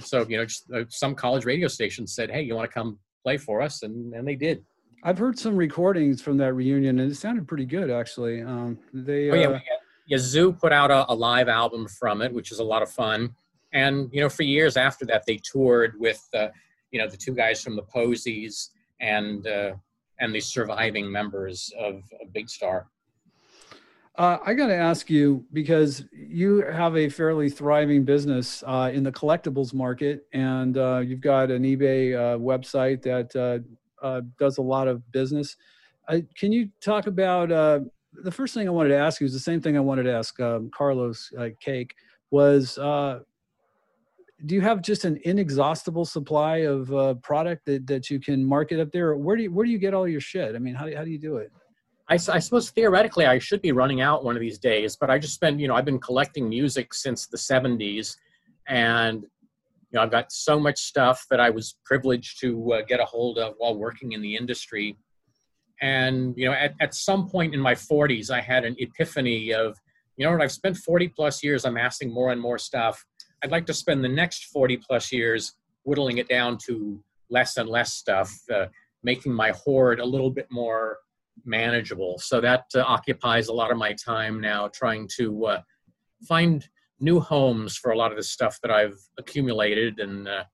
So 0.00 0.26
you 0.28 0.38
know, 0.38 0.44
just, 0.46 0.64
uh, 0.74 0.84
some 0.88 1.14
college 1.14 1.44
radio 1.44 1.68
station 1.68 2.06
said, 2.06 2.30
hey, 2.30 2.42
you 2.42 2.54
want 2.54 2.70
to 2.70 2.74
come 2.74 2.98
play 3.24 3.36
for 3.36 3.60
us, 3.60 3.82
and 3.82 4.14
and 4.14 4.26
they 4.26 4.36
did. 4.36 4.64
I've 5.02 5.18
heard 5.18 5.38
some 5.38 5.56
recordings 5.56 6.20
from 6.20 6.36
that 6.38 6.54
reunion, 6.54 6.98
and 6.98 7.10
it 7.10 7.14
sounded 7.14 7.46
pretty 7.46 7.64
good, 7.64 7.90
actually. 7.90 8.42
Um, 8.42 8.78
they, 8.92 9.30
oh, 9.30 9.34
yeah, 9.34 9.48
uh, 9.48 9.60
yeah, 10.06 10.18
Zoo 10.18 10.52
put 10.52 10.72
out 10.72 10.90
a, 10.90 11.10
a, 11.10 11.14
live 11.14 11.48
album 11.48 11.86
from 11.86 12.22
it, 12.22 12.32
which 12.32 12.50
is 12.50 12.58
a 12.58 12.64
lot 12.64 12.82
of 12.82 12.90
fun. 12.90 13.34
And 13.72 14.08
you 14.12 14.20
know, 14.20 14.28
for 14.28 14.42
years 14.42 14.76
after 14.76 15.04
that, 15.06 15.24
they 15.26 15.36
toured 15.36 15.94
with, 15.98 16.26
uh, 16.34 16.48
you 16.90 16.98
know, 16.98 17.08
the 17.08 17.16
two 17.16 17.34
guys 17.34 17.62
from 17.62 17.76
the 17.76 17.82
Posies 17.82 18.70
and 19.00 19.46
uh, 19.46 19.74
and 20.18 20.34
the 20.34 20.40
surviving 20.40 21.10
members 21.10 21.72
of, 21.78 22.02
of 22.20 22.32
Big 22.32 22.48
Star. 22.48 22.88
Uh, 24.16 24.38
I 24.44 24.54
got 24.54 24.66
to 24.66 24.74
ask 24.74 25.08
you 25.08 25.44
because 25.52 26.04
you 26.12 26.62
have 26.62 26.96
a 26.96 27.08
fairly 27.08 27.48
thriving 27.48 28.04
business 28.04 28.64
uh, 28.66 28.90
in 28.92 29.04
the 29.04 29.12
collectibles 29.12 29.72
market, 29.72 30.26
and 30.32 30.76
uh, 30.76 30.98
you've 30.98 31.20
got 31.20 31.52
an 31.52 31.62
eBay 31.62 32.16
uh, 32.16 32.36
website 32.36 33.02
that 33.02 33.62
uh, 34.02 34.22
does 34.38 34.58
a 34.58 34.62
lot 34.62 34.88
of 34.88 35.10
business. 35.12 35.56
can 36.36 36.52
you 36.52 36.68
talk 36.80 37.06
about 37.06 37.52
uh, 37.52 37.80
the 38.22 38.32
first 38.32 38.54
thing 38.54 38.66
I 38.66 38.70
wanted 38.70 38.90
to 38.90 38.96
ask 38.96 39.20
you 39.20 39.26
is 39.26 39.32
the 39.32 39.38
same 39.38 39.60
thing 39.60 39.76
I 39.76 39.80
wanted 39.80 40.04
to 40.04 40.12
ask 40.12 40.38
um, 40.40 40.70
Carlos 40.74 41.30
uh, 41.38 41.48
Cake 41.60 41.94
was 42.30 42.78
uh, 42.78 43.20
do 44.46 44.54
you 44.54 44.60
have 44.60 44.82
just 44.82 45.04
an 45.04 45.18
inexhaustible 45.24 46.04
supply 46.04 46.58
of 46.58 46.92
uh, 46.94 47.14
product 47.14 47.66
that, 47.66 47.86
that 47.86 48.08
you 48.08 48.20
can 48.20 48.44
market 48.44 48.78
up 48.78 48.92
there? 48.92 49.16
Where 49.16 49.36
do 49.36 49.44
you, 49.44 49.52
where 49.52 49.66
do 49.66 49.72
you 49.72 49.78
get 49.78 49.94
all 49.94 50.06
your 50.06 50.20
shit? 50.20 50.54
I 50.54 50.58
mean, 50.58 50.74
how 50.74 50.86
do, 50.86 50.96
how 50.96 51.04
do 51.04 51.10
you 51.10 51.18
do 51.18 51.38
it? 51.38 51.50
I, 52.08 52.14
I, 52.14 52.38
suppose 52.38 52.70
theoretically 52.70 53.26
I 53.26 53.38
should 53.38 53.60
be 53.60 53.72
running 53.72 54.00
out 54.00 54.24
one 54.24 54.36
of 54.36 54.40
these 54.40 54.58
days, 54.58 54.96
but 54.96 55.10
I 55.10 55.18
just 55.18 55.34
spend, 55.34 55.60
you 55.60 55.68
know, 55.68 55.74
I've 55.74 55.84
been 55.84 55.98
collecting 55.98 56.48
music 56.48 56.94
since 56.94 57.26
the 57.26 57.36
70s 57.36 58.16
and 58.68 59.26
you 59.90 59.96
know, 59.96 60.02
I've 60.02 60.10
got 60.10 60.30
so 60.30 60.60
much 60.60 60.78
stuff 60.78 61.24
that 61.30 61.40
I 61.40 61.50
was 61.50 61.76
privileged 61.84 62.40
to 62.40 62.72
uh, 62.74 62.82
get 62.86 63.00
a 63.00 63.04
hold 63.04 63.38
of 63.38 63.54
while 63.58 63.76
working 63.76 64.12
in 64.12 64.20
the 64.20 64.36
industry. 64.36 64.96
And, 65.80 66.34
you 66.36 66.46
know, 66.46 66.52
at, 66.52 66.74
at 66.80 66.94
some 66.94 67.28
point 67.28 67.54
in 67.54 67.60
my 67.60 67.74
40s, 67.74 68.30
I 68.30 68.40
had 68.40 68.64
an 68.64 68.76
epiphany 68.78 69.54
of, 69.54 69.78
you 70.16 70.26
know 70.26 70.32
what, 70.32 70.42
I've 70.42 70.52
spent 70.52 70.76
40 70.76 71.08
plus 71.08 71.42
years 71.42 71.64
amassing 71.64 72.12
more 72.12 72.32
and 72.32 72.40
more 72.40 72.58
stuff. 72.58 73.04
I'd 73.42 73.52
like 73.52 73.66
to 73.66 73.74
spend 73.74 74.04
the 74.04 74.08
next 74.08 74.46
40 74.46 74.76
plus 74.78 75.12
years 75.12 75.54
whittling 75.84 76.18
it 76.18 76.28
down 76.28 76.58
to 76.66 77.02
less 77.30 77.56
and 77.56 77.68
less 77.68 77.94
stuff, 77.94 78.34
uh, 78.52 78.66
making 79.02 79.32
my 79.32 79.52
hoard 79.52 80.00
a 80.00 80.04
little 80.04 80.30
bit 80.30 80.48
more 80.50 80.98
manageable. 81.44 82.18
So 82.18 82.40
that 82.40 82.64
uh, 82.74 82.80
occupies 82.80 83.48
a 83.48 83.52
lot 83.52 83.70
of 83.70 83.78
my 83.78 83.92
time 83.92 84.40
now, 84.40 84.68
trying 84.68 85.08
to 85.16 85.46
uh, 85.46 85.62
find 86.26 86.68
new 87.00 87.20
homes 87.20 87.76
for 87.76 87.92
a 87.92 87.96
lot 87.96 88.10
of 88.10 88.16
the 88.16 88.22
stuff 88.22 88.58
that 88.62 88.70
I've 88.70 88.98
accumulated, 89.18 90.00
and 90.00 90.28
uh, 90.28 90.44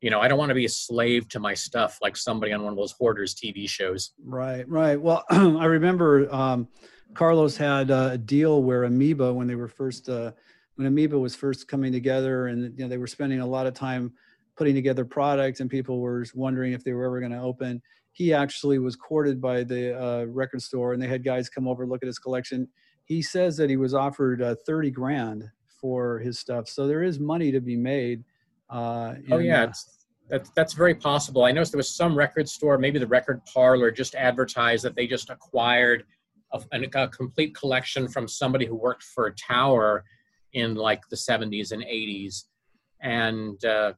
you 0.00 0.10
know, 0.10 0.20
I 0.20 0.28
don't 0.28 0.38
want 0.38 0.50
to 0.50 0.54
be 0.54 0.66
a 0.66 0.68
slave 0.68 1.28
to 1.30 1.40
my 1.40 1.54
stuff 1.54 1.98
like 2.02 2.16
somebody 2.16 2.52
on 2.52 2.62
one 2.62 2.72
of 2.72 2.76
those 2.76 2.92
hoarders 2.92 3.34
TV 3.34 3.68
shows. 3.68 4.12
Right, 4.22 4.68
right. 4.68 5.00
Well, 5.00 5.24
I 5.30 5.64
remember 5.64 6.32
um, 6.32 6.68
Carlos 7.14 7.56
had 7.56 7.90
a 7.90 8.18
deal 8.18 8.62
where 8.62 8.84
Amoeba, 8.84 9.32
when 9.32 9.46
they 9.46 9.54
were 9.54 9.68
first, 9.68 10.08
uh, 10.08 10.32
when 10.74 10.86
Amoeba 10.86 11.18
was 11.18 11.34
first 11.34 11.68
coming 11.68 11.92
together, 11.92 12.48
and 12.48 12.76
you 12.78 12.84
know, 12.84 12.88
they 12.88 12.98
were 12.98 13.06
spending 13.06 13.40
a 13.40 13.46
lot 13.46 13.66
of 13.66 13.74
time 13.74 14.12
putting 14.56 14.74
together 14.74 15.04
products, 15.04 15.60
and 15.60 15.70
people 15.70 16.00
were 16.00 16.24
wondering 16.34 16.72
if 16.72 16.84
they 16.84 16.92
were 16.92 17.04
ever 17.06 17.20
going 17.20 17.32
to 17.32 17.40
open. 17.40 17.80
He 18.12 18.32
actually 18.32 18.78
was 18.78 18.94
courted 18.94 19.40
by 19.40 19.64
the 19.64 20.00
uh, 20.00 20.24
record 20.26 20.62
store, 20.62 20.92
and 20.92 21.02
they 21.02 21.08
had 21.08 21.24
guys 21.24 21.48
come 21.48 21.66
over 21.66 21.86
look 21.86 22.02
at 22.02 22.06
his 22.06 22.18
collection. 22.18 22.68
He 23.06 23.22
says 23.22 23.56
that 23.56 23.70
he 23.70 23.76
was 23.76 23.94
offered 23.94 24.42
uh, 24.42 24.54
thirty 24.66 24.90
grand 24.90 25.44
for 25.84 26.18
his 26.18 26.38
stuff, 26.38 26.66
so 26.66 26.86
there 26.86 27.02
is 27.02 27.20
money 27.20 27.52
to 27.52 27.60
be 27.60 27.76
made. 27.76 28.24
Uh, 28.70 29.16
oh 29.32 29.38
yeah, 29.38 29.66
that's 30.30 30.50
that's 30.56 30.72
very 30.72 30.94
possible. 30.94 31.44
I 31.44 31.52
noticed 31.52 31.72
there 31.72 31.76
was 31.76 31.94
some 31.94 32.16
record 32.16 32.48
store, 32.48 32.78
maybe 32.78 32.98
the 32.98 33.06
Record 33.06 33.42
Parlor, 33.52 33.90
just 33.90 34.14
advertised 34.14 34.82
that 34.86 34.96
they 34.96 35.06
just 35.06 35.28
acquired 35.28 36.04
a, 36.54 36.62
a 36.72 37.08
complete 37.08 37.54
collection 37.54 38.08
from 38.08 38.26
somebody 38.26 38.64
who 38.64 38.74
worked 38.74 39.02
for 39.02 39.30
Tower 39.32 40.04
in 40.54 40.74
like 40.74 41.02
the 41.10 41.16
70s 41.16 41.72
and 41.72 41.82
80s, 41.82 42.44
and 43.02 43.62
uh, 43.66 43.92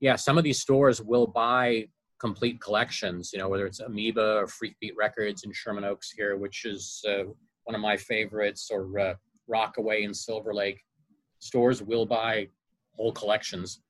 yeah, 0.00 0.16
some 0.16 0.38
of 0.38 0.44
these 0.44 0.62
stores 0.62 1.02
will 1.02 1.26
buy 1.26 1.84
complete 2.18 2.62
collections. 2.62 3.28
You 3.30 3.40
know, 3.40 3.50
whether 3.50 3.66
it's 3.66 3.80
Amoeba 3.80 4.36
or 4.36 4.46
Freakbeat 4.46 4.94
Records 4.96 5.44
in 5.44 5.52
Sherman 5.52 5.84
Oaks 5.84 6.12
here, 6.12 6.38
which 6.38 6.64
is 6.64 7.04
uh, 7.06 7.24
one 7.64 7.74
of 7.74 7.82
my 7.82 7.98
favorites, 7.98 8.70
or 8.72 8.98
uh, 8.98 9.14
Rockaway 9.48 10.04
in 10.04 10.14
Silver 10.14 10.54
Lake. 10.54 10.80
Stores 11.40 11.82
will 11.82 12.06
buy 12.06 12.48
whole 12.92 13.12
collections. 13.12 13.80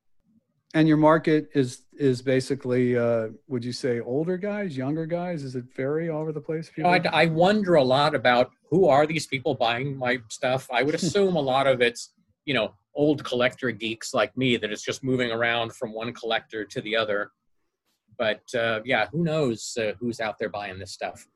And 0.73 0.87
your 0.87 0.97
market 0.97 1.51
is 1.53 1.83
is 1.99 2.23
basically, 2.23 2.97
uh, 2.97 3.29
would 3.49 3.65
you 3.65 3.73
say, 3.73 4.01
older 4.01 4.37
guys, 4.37 4.77
younger 4.77 5.05
guys? 5.05 5.43
Is 5.43 5.57
it 5.57 5.65
vary 5.75 6.09
all 6.09 6.23
over 6.23 6.33
the 6.33 6.41
place? 6.41 6.71
You 6.77 6.85
know, 6.85 6.91
I, 6.91 7.03
I 7.13 7.27
wonder 7.27 7.75
a 7.75 7.83
lot 7.83 8.15
about 8.15 8.53
who 8.71 8.87
are 8.87 9.05
these 9.05 9.27
people 9.27 9.55
buying 9.55 9.97
my 9.97 10.19
stuff. 10.29 10.69
I 10.73 10.85
would 10.85 10.95
assume 11.01 11.35
a 11.35 11.41
lot 11.41 11.67
of 11.67 11.83
it's 11.83 12.13
you 12.45 12.55
know 12.55 12.73
old 12.95 13.25
collector 13.25 13.71
geeks 13.73 14.15
like 14.15 14.37
me 14.37 14.57
that 14.57 14.71
it's 14.71 14.83
just 14.83 15.03
moving 15.03 15.33
around 15.33 15.73
from 15.73 15.93
one 15.93 16.13
collector 16.13 16.65
to 16.65 16.81
the 16.81 16.95
other. 16.95 17.33
But 18.17 18.43
uh, 18.55 18.81
yeah, 18.85 19.07
who 19.11 19.25
knows 19.25 19.77
uh, 19.81 19.93
who's 19.99 20.21
out 20.21 20.39
there 20.39 20.51
buying 20.51 20.79
this 20.79 20.93
stuff? 20.93 21.27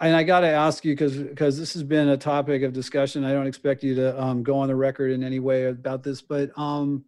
And 0.00 0.14
I 0.14 0.22
got 0.22 0.40
to 0.40 0.48
ask 0.48 0.84
you 0.84 0.92
because 0.92 1.16
because 1.16 1.58
this 1.58 1.72
has 1.72 1.82
been 1.82 2.10
a 2.10 2.16
topic 2.16 2.62
of 2.62 2.72
discussion. 2.72 3.24
I 3.24 3.32
don't 3.32 3.48
expect 3.48 3.82
you 3.82 3.96
to 3.96 4.20
um, 4.22 4.44
go 4.44 4.56
on 4.56 4.68
the 4.68 4.76
record 4.76 5.10
in 5.10 5.24
any 5.24 5.40
way 5.40 5.66
about 5.66 6.04
this, 6.04 6.22
but 6.22 6.56
um, 6.56 7.04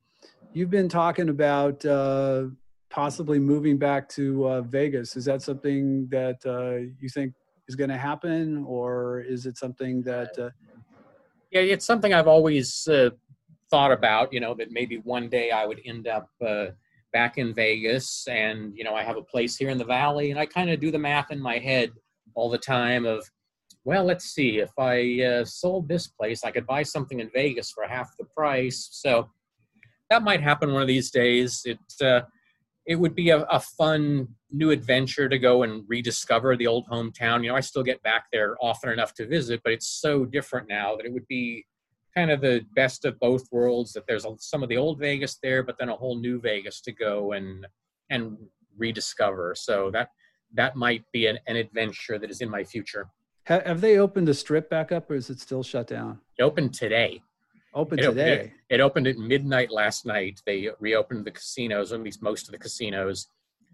you've 0.53 0.71
been 0.71 0.89
talking 0.89 1.29
about 1.29 1.85
uh, 1.85 2.47
possibly 2.89 3.39
moving 3.39 3.79
back 3.79 4.09
to 4.11 4.49
uh, 4.49 4.63
Vegas. 4.63 5.17
Is 5.17 5.25
that 5.27 5.41
something 5.41 6.09
that 6.09 6.45
uh, 6.45 6.91
you 6.99 7.09
think 7.09 7.33
is 7.69 7.77
going 7.77 7.91
to 7.91 7.97
happen, 7.97 8.65
or 8.67 9.21
is 9.21 9.47
it 9.47 9.57
something 9.57 10.03
that? 10.03 10.37
Uh, 10.37 10.51
yeah, 11.53 11.61
it's 11.61 11.87
something 11.87 12.13
I've 12.13 12.29
always 12.29 12.89
uh, 12.89 13.11
thought 13.71 13.93
about. 13.93 14.33
You 14.33 14.41
know, 14.41 14.55
that 14.55 14.73
maybe 14.73 14.99
one 14.99 15.29
day 15.29 15.53
I 15.53 15.65
would 15.65 15.81
end 15.85 16.09
up 16.09 16.29
uh, 16.45 16.67
back 17.13 17.39
in 17.39 17.55
Vegas, 17.55 18.27
and 18.29 18.77
you 18.77 18.83
know, 18.83 18.97
I 18.97 19.05
have 19.05 19.17
a 19.17 19.23
place 19.23 19.57
here 19.57 19.71
in 19.71 19.79
the 19.79 19.85
Valley, 19.85 20.33
and 20.33 20.41
I 20.41 20.47
kind 20.47 20.71
of 20.71 20.81
do 20.81 20.91
the 20.91 20.99
math 20.99 21.31
in 21.31 21.41
my 21.41 21.59
head 21.59 21.93
all 22.35 22.51
the 22.51 22.59
time 22.59 23.07
of. 23.07 23.29
Well, 23.85 24.05
let's 24.05 24.27
see. 24.27 24.59
If 24.59 24.73
I 24.79 25.43
sold 25.45 25.89
this 25.89 26.07
place, 26.07 26.45
I 26.45 26.51
could 26.51 26.67
buy 26.67 26.83
something 26.83 27.21
in 27.21 27.31
Vegas 27.35 27.71
for 27.71 27.85
half 27.85 28.11
the 28.19 28.27
price. 28.37 28.89
So, 28.93 29.31
that 30.11 30.23
might 30.23 30.43
happen 30.43 30.73
one 30.73 30.83
of 30.83 30.89
these 30.89 31.11
days. 31.11 31.63
It 31.65 31.79
uh, 32.05 32.23
it 32.87 32.97
would 32.97 33.15
be 33.15 33.31
a, 33.31 33.43
a, 33.43 33.61
fun 33.61 34.27
new 34.51 34.71
adventure 34.71 35.29
to 35.29 35.39
go 35.39 35.63
and 35.63 35.85
rediscover 35.87 36.57
the 36.57 36.67
old 36.67 36.89
hometown. 36.89 37.43
You 37.43 37.51
know, 37.51 37.57
I 37.57 37.61
still 37.61 37.85
get 37.85 38.03
back 38.03 38.25
there 38.33 38.57
often 38.61 38.91
enough 38.91 39.15
to 39.15 39.27
visit, 39.29 39.61
but 39.63 39.73
it's 39.73 39.87
so 39.87 40.25
different 40.25 40.69
now 40.69 40.97
that 40.97 41.07
it 41.07 41.13
would 41.13 41.29
be 41.29 41.65
kind 42.17 42.33
of 42.33 42.41
the 42.41 42.65
best 42.75 43.05
of 43.05 43.21
both 43.21 43.45
worlds. 43.53 43.93
That 43.93 44.05
there's 44.09 44.27
some 44.39 44.63
of 44.63 44.69
the 44.69 44.77
old 44.77 44.99
Vegas 44.99 45.39
there, 45.43 45.63
but 45.63 45.77
then 45.79 45.89
a 45.89 45.97
whole 45.97 46.19
new 46.19 46.41
Vegas 46.41 46.81
to 46.83 46.93
go 46.93 47.33
and 47.33 47.67
and 48.11 48.37
rediscover. 48.77 49.55
So 49.55 49.91
that 49.93 50.09
that 50.55 50.77
might 50.77 51.05
be 51.13 51.27
an, 51.27 51.39
an 51.47 51.57
adventure 51.57 52.19
that 52.19 52.31
is 52.31 52.41
in 52.41 52.51
my 52.51 52.65
future. 52.65 53.09
Have 53.45 53.81
they 53.81 53.99
opened 53.99 54.29
the 54.29 54.35
strip 54.35 54.71
back 54.71 54.93
up, 54.93 55.11
or 55.11 55.15
is 55.15 55.29
it 55.29 55.41
still 55.41 55.63
shut 55.63 55.89
down? 55.89 56.21
It 56.39 56.43
opened 56.43 56.73
today. 56.73 57.21
Open 57.75 57.99
it 57.99 58.03
today. 58.03 58.33
Opened, 58.33 58.53
it, 58.69 58.75
it, 58.75 58.81
opened 58.81 59.07
at 59.09 59.17
midnight 59.17 59.71
last 59.71 60.07
night. 60.07 60.41
They 60.47 60.69
reopened 60.79 61.25
the 61.25 61.31
casinos, 61.31 61.93
at 61.93 62.01
least 62.01 62.23
most 62.23 62.47
of 62.47 62.53
the 62.53 62.59
casinos. 62.59 63.29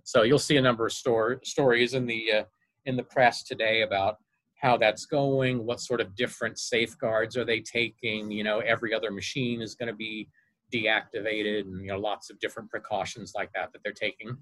So 0.05 0.23
you'll 0.23 0.39
see 0.39 0.57
a 0.57 0.63
number 0.63 0.87
of 0.87 0.93
store, 0.93 1.41
stories 1.45 1.95
in 1.95 2.07
the 2.07 2.33
uh, 2.33 2.45
in 2.85 2.97
the 2.97 3.03
press 3.03 3.43
today 3.43 3.83
about 3.83 4.17
how 4.55 4.77
that's 4.77 5.05
going, 5.05 5.65
what 5.65 5.81
sort 5.81 6.01
of 6.01 6.15
different 6.15 6.59
safeguards 6.59 7.37
are 7.37 7.45
they 7.45 7.61
taking. 7.61 8.31
You 8.31 8.45
know, 8.45 8.61
every 8.61 8.95
other 8.95 9.11
machine 9.11 9.61
is 9.61 9.75
going 9.75 9.89
to 9.89 9.97
be 9.97 10.29
deactivated, 10.73 11.63
and 11.63 11.81
you 11.81 11.89
know, 11.89 11.99
lots 11.99 12.31
of 12.31 12.39
different 12.39 12.71
precautions 12.71 13.33
like 13.35 13.51
that 13.55 13.73
that 13.73 13.81
they're 13.83 13.93
taking. 13.93 14.37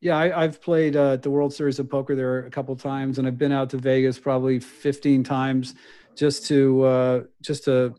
Yeah, 0.00 0.16
I, 0.18 0.42
have 0.42 0.60
played 0.60 0.94
uh, 0.94 1.16
the 1.16 1.30
World 1.30 1.54
Series 1.54 1.78
of 1.78 1.88
Poker 1.88 2.14
there 2.14 2.40
a 2.40 2.50
couple 2.50 2.76
times, 2.76 3.18
and 3.18 3.26
I've 3.26 3.38
been 3.38 3.52
out 3.52 3.70
to 3.70 3.78
Vegas 3.78 4.18
probably 4.18 4.60
15 4.60 5.24
times 5.24 5.74
just 6.14 6.46
to 6.46 6.82
uh, 6.84 7.20
just 7.42 7.64
to 7.64 7.94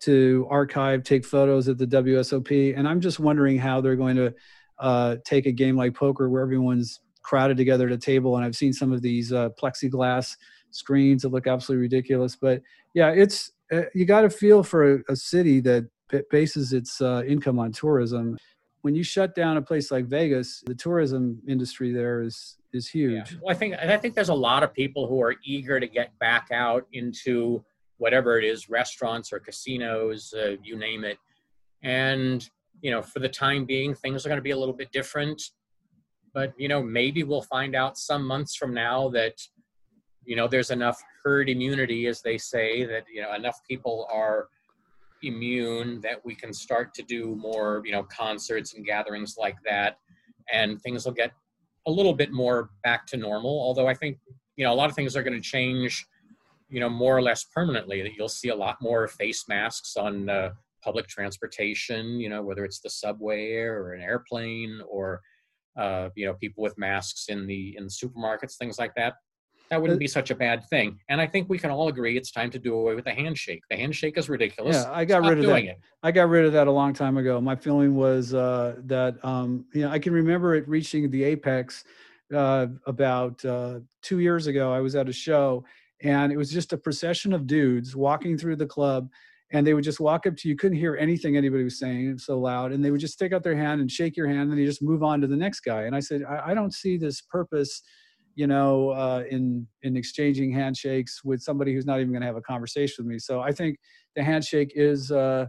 to 0.00 0.46
archive, 0.50 1.04
take 1.04 1.24
photos 1.24 1.68
at 1.68 1.78
the 1.78 1.86
WSOP. 1.86 2.76
And 2.76 2.88
I'm 2.88 3.00
just 3.00 3.20
wondering 3.20 3.58
how 3.58 3.80
they're 3.80 3.96
going 3.96 4.16
to 4.16 4.34
uh, 4.78 5.16
take 5.24 5.46
a 5.46 5.52
game 5.52 5.76
like 5.76 5.94
poker 5.94 6.28
where 6.28 6.42
everyone's 6.42 7.00
crowded 7.22 7.56
together 7.56 7.86
at 7.86 7.92
a 7.92 7.98
table. 7.98 8.36
And 8.36 8.44
I've 8.44 8.56
seen 8.56 8.72
some 8.72 8.92
of 8.92 9.02
these 9.02 9.32
uh, 9.32 9.50
plexiglass 9.60 10.36
screens 10.70 11.22
that 11.22 11.28
look 11.28 11.46
absolutely 11.46 11.82
ridiculous. 11.82 12.34
But 12.34 12.62
yeah, 12.94 13.10
it's 13.10 13.52
uh, 13.70 13.82
you 13.94 14.06
got 14.06 14.22
to 14.22 14.30
feel 14.30 14.62
for 14.62 14.94
a, 14.96 14.98
a, 15.10 15.16
city 15.16 15.60
that 15.60 15.86
bases 16.30 16.72
its 16.72 17.00
uh, 17.00 17.22
income 17.26 17.58
on 17.58 17.70
tourism. 17.70 18.36
When 18.82 18.94
you 18.94 19.02
shut 19.02 19.34
down 19.34 19.56
a 19.56 19.62
place 19.62 19.90
like 19.90 20.06
Vegas, 20.06 20.62
the 20.66 20.74
tourism 20.74 21.42
industry 21.46 21.92
there 21.92 22.22
is 22.22 22.56
is 22.72 22.88
huge. 22.88 23.32
Yeah. 23.32 23.38
Well, 23.42 23.54
I 23.54 23.58
think 23.58 23.74
I 23.74 23.96
think 23.96 24.14
there's 24.14 24.28
a 24.28 24.34
lot 24.34 24.62
of 24.62 24.72
people 24.72 25.06
who 25.06 25.20
are 25.20 25.36
eager 25.44 25.78
to 25.80 25.86
get 25.86 26.18
back 26.18 26.48
out 26.52 26.86
into 26.92 27.64
whatever 27.98 28.38
it 28.38 28.44
is, 28.44 28.70
restaurants 28.70 29.30
or 29.32 29.38
casinos, 29.38 30.32
uh, 30.32 30.56
you 30.62 30.76
name 30.76 31.04
it. 31.04 31.18
And, 31.82 32.48
you 32.80 32.90
know, 32.90 33.02
for 33.02 33.18
the 33.18 33.28
time 33.28 33.66
being, 33.66 33.94
things 33.94 34.24
are 34.24 34.30
going 34.30 34.38
to 34.38 34.42
be 34.42 34.52
a 34.52 34.56
little 34.56 34.74
bit 34.74 34.90
different. 34.90 35.42
But, 36.32 36.54
you 36.56 36.66
know, 36.66 36.82
maybe 36.82 37.24
we'll 37.24 37.42
find 37.42 37.74
out 37.74 37.98
some 37.98 38.26
months 38.26 38.56
from 38.56 38.72
now 38.72 39.10
that, 39.10 39.34
you 40.24 40.34
know, 40.34 40.48
there's 40.48 40.70
enough 40.70 40.98
herd 41.22 41.50
immunity, 41.50 42.06
as 42.06 42.22
they 42.22 42.38
say, 42.38 42.86
that, 42.86 43.04
you 43.12 43.20
know, 43.20 43.34
enough 43.34 43.60
people 43.68 44.08
are 44.10 44.48
immune 45.22 46.00
that 46.02 46.24
we 46.24 46.34
can 46.34 46.52
start 46.52 46.94
to 46.94 47.02
do 47.02 47.36
more, 47.36 47.82
you 47.84 47.92
know, 47.92 48.02
concerts 48.04 48.74
and 48.74 48.84
gatherings 48.84 49.36
like 49.38 49.56
that. 49.64 49.98
And 50.52 50.80
things 50.80 51.04
will 51.04 51.12
get 51.12 51.32
a 51.86 51.90
little 51.90 52.14
bit 52.14 52.32
more 52.32 52.70
back 52.82 53.06
to 53.08 53.16
normal. 53.16 53.50
Although 53.50 53.86
I 53.86 53.94
think, 53.94 54.18
you 54.56 54.64
know, 54.64 54.72
a 54.72 54.74
lot 54.74 54.90
of 54.90 54.96
things 54.96 55.16
are 55.16 55.22
going 55.22 55.40
to 55.40 55.40
change 55.40 56.06
you 56.70 56.78
know, 56.78 56.88
more 56.88 57.16
or 57.16 57.22
less 57.22 57.44
permanently. 57.44 58.00
That 58.02 58.14
you'll 58.14 58.28
see 58.28 58.48
a 58.48 58.54
lot 58.54 58.76
more 58.80 59.08
face 59.08 59.46
masks 59.48 59.96
on 59.96 60.30
uh, 60.30 60.50
public 60.82 61.08
transportation. 61.08 62.20
You 62.20 62.30
know, 62.30 62.42
whether 62.42 62.64
it's 62.64 62.80
the 62.80 62.90
subway 62.90 63.54
or 63.54 63.92
an 63.92 64.00
airplane, 64.00 64.80
or 64.88 65.20
uh, 65.76 66.08
you 66.14 66.26
know, 66.26 66.34
people 66.34 66.62
with 66.62 66.78
masks 66.78 67.26
in 67.28 67.46
the 67.46 67.76
in 67.76 67.88
supermarkets, 67.88 68.56
things 68.56 68.78
like 68.78 68.94
that. 68.94 69.14
That 69.70 69.80
wouldn't 69.80 70.00
be 70.00 70.08
such 70.08 70.30
a 70.30 70.34
bad 70.34 70.64
thing. 70.68 70.98
And 71.08 71.20
I 71.20 71.26
think 71.26 71.48
we 71.48 71.56
can 71.56 71.70
all 71.70 71.88
agree 71.88 72.16
it's 72.16 72.32
time 72.32 72.50
to 72.50 72.58
do 72.58 72.74
away 72.74 72.96
with 72.96 73.04
the 73.04 73.14
handshake. 73.14 73.62
The 73.70 73.76
handshake 73.76 74.18
is 74.18 74.28
ridiculous. 74.28 74.76
Yeah, 74.76 74.90
I 74.92 75.04
got 75.04 75.22
Stop 75.22 75.30
rid 75.30 75.38
of 75.38 75.46
that. 75.46 75.62
It. 75.62 75.80
I 76.02 76.10
got 76.10 76.28
rid 76.28 76.44
of 76.44 76.52
that 76.54 76.66
a 76.66 76.72
long 76.72 76.92
time 76.92 77.16
ago. 77.16 77.40
My 77.40 77.54
feeling 77.54 77.94
was 77.94 78.34
uh, 78.34 78.76
that 78.86 79.24
um, 79.24 79.64
you 79.72 79.82
know 79.82 79.90
I 79.90 80.00
can 80.00 80.12
remember 80.12 80.56
it 80.56 80.68
reaching 80.68 81.08
the 81.10 81.22
apex 81.22 81.84
uh, 82.34 82.66
about 82.86 83.44
uh, 83.44 83.78
two 84.02 84.18
years 84.18 84.48
ago. 84.48 84.72
I 84.72 84.80
was 84.80 84.96
at 84.96 85.08
a 85.08 85.12
show 85.12 85.64
and 86.02 86.32
it 86.32 86.36
was 86.36 86.50
just 86.50 86.72
a 86.72 86.78
procession 86.78 87.32
of 87.32 87.46
dudes 87.46 87.94
walking 87.94 88.36
through 88.36 88.56
the 88.56 88.66
club 88.66 89.08
and 89.52 89.66
they 89.66 89.74
would 89.74 89.84
just 89.84 90.00
walk 90.00 90.26
up 90.26 90.36
to 90.36 90.48
you 90.48 90.56
couldn't 90.56 90.78
hear 90.78 90.96
anything 90.96 91.36
anybody 91.36 91.64
was 91.64 91.78
saying 91.78 92.18
so 92.18 92.38
loud 92.38 92.72
and 92.72 92.84
they 92.84 92.90
would 92.90 93.00
just 93.00 93.14
stick 93.14 93.32
out 93.32 93.42
their 93.42 93.56
hand 93.56 93.80
and 93.80 93.90
shake 93.90 94.16
your 94.16 94.28
hand 94.28 94.50
and 94.50 94.58
you 94.58 94.66
just 94.66 94.82
move 94.82 95.02
on 95.02 95.20
to 95.20 95.26
the 95.26 95.36
next 95.36 95.60
guy 95.60 95.82
and 95.82 95.94
i 95.94 96.00
said 96.00 96.22
i, 96.28 96.50
I 96.50 96.54
don't 96.54 96.72
see 96.72 96.96
this 96.96 97.20
purpose 97.20 97.82
you 98.40 98.46
know 98.46 98.90
uh, 98.90 99.22
in 99.30 99.66
in 99.82 99.96
exchanging 99.96 100.50
handshakes 100.50 101.22
with 101.24 101.42
somebody 101.42 101.72
who's 101.74 101.86
not 101.86 102.00
even 102.00 102.10
going 102.10 102.22
to 102.22 102.26
have 102.26 102.36
a 102.36 102.42
conversation 102.54 103.04
with 103.04 103.12
me 103.12 103.18
so 103.18 103.40
i 103.40 103.52
think 103.52 103.78
the 104.16 104.22
handshake 104.22 104.72
is 104.74 105.12
uh, 105.12 105.46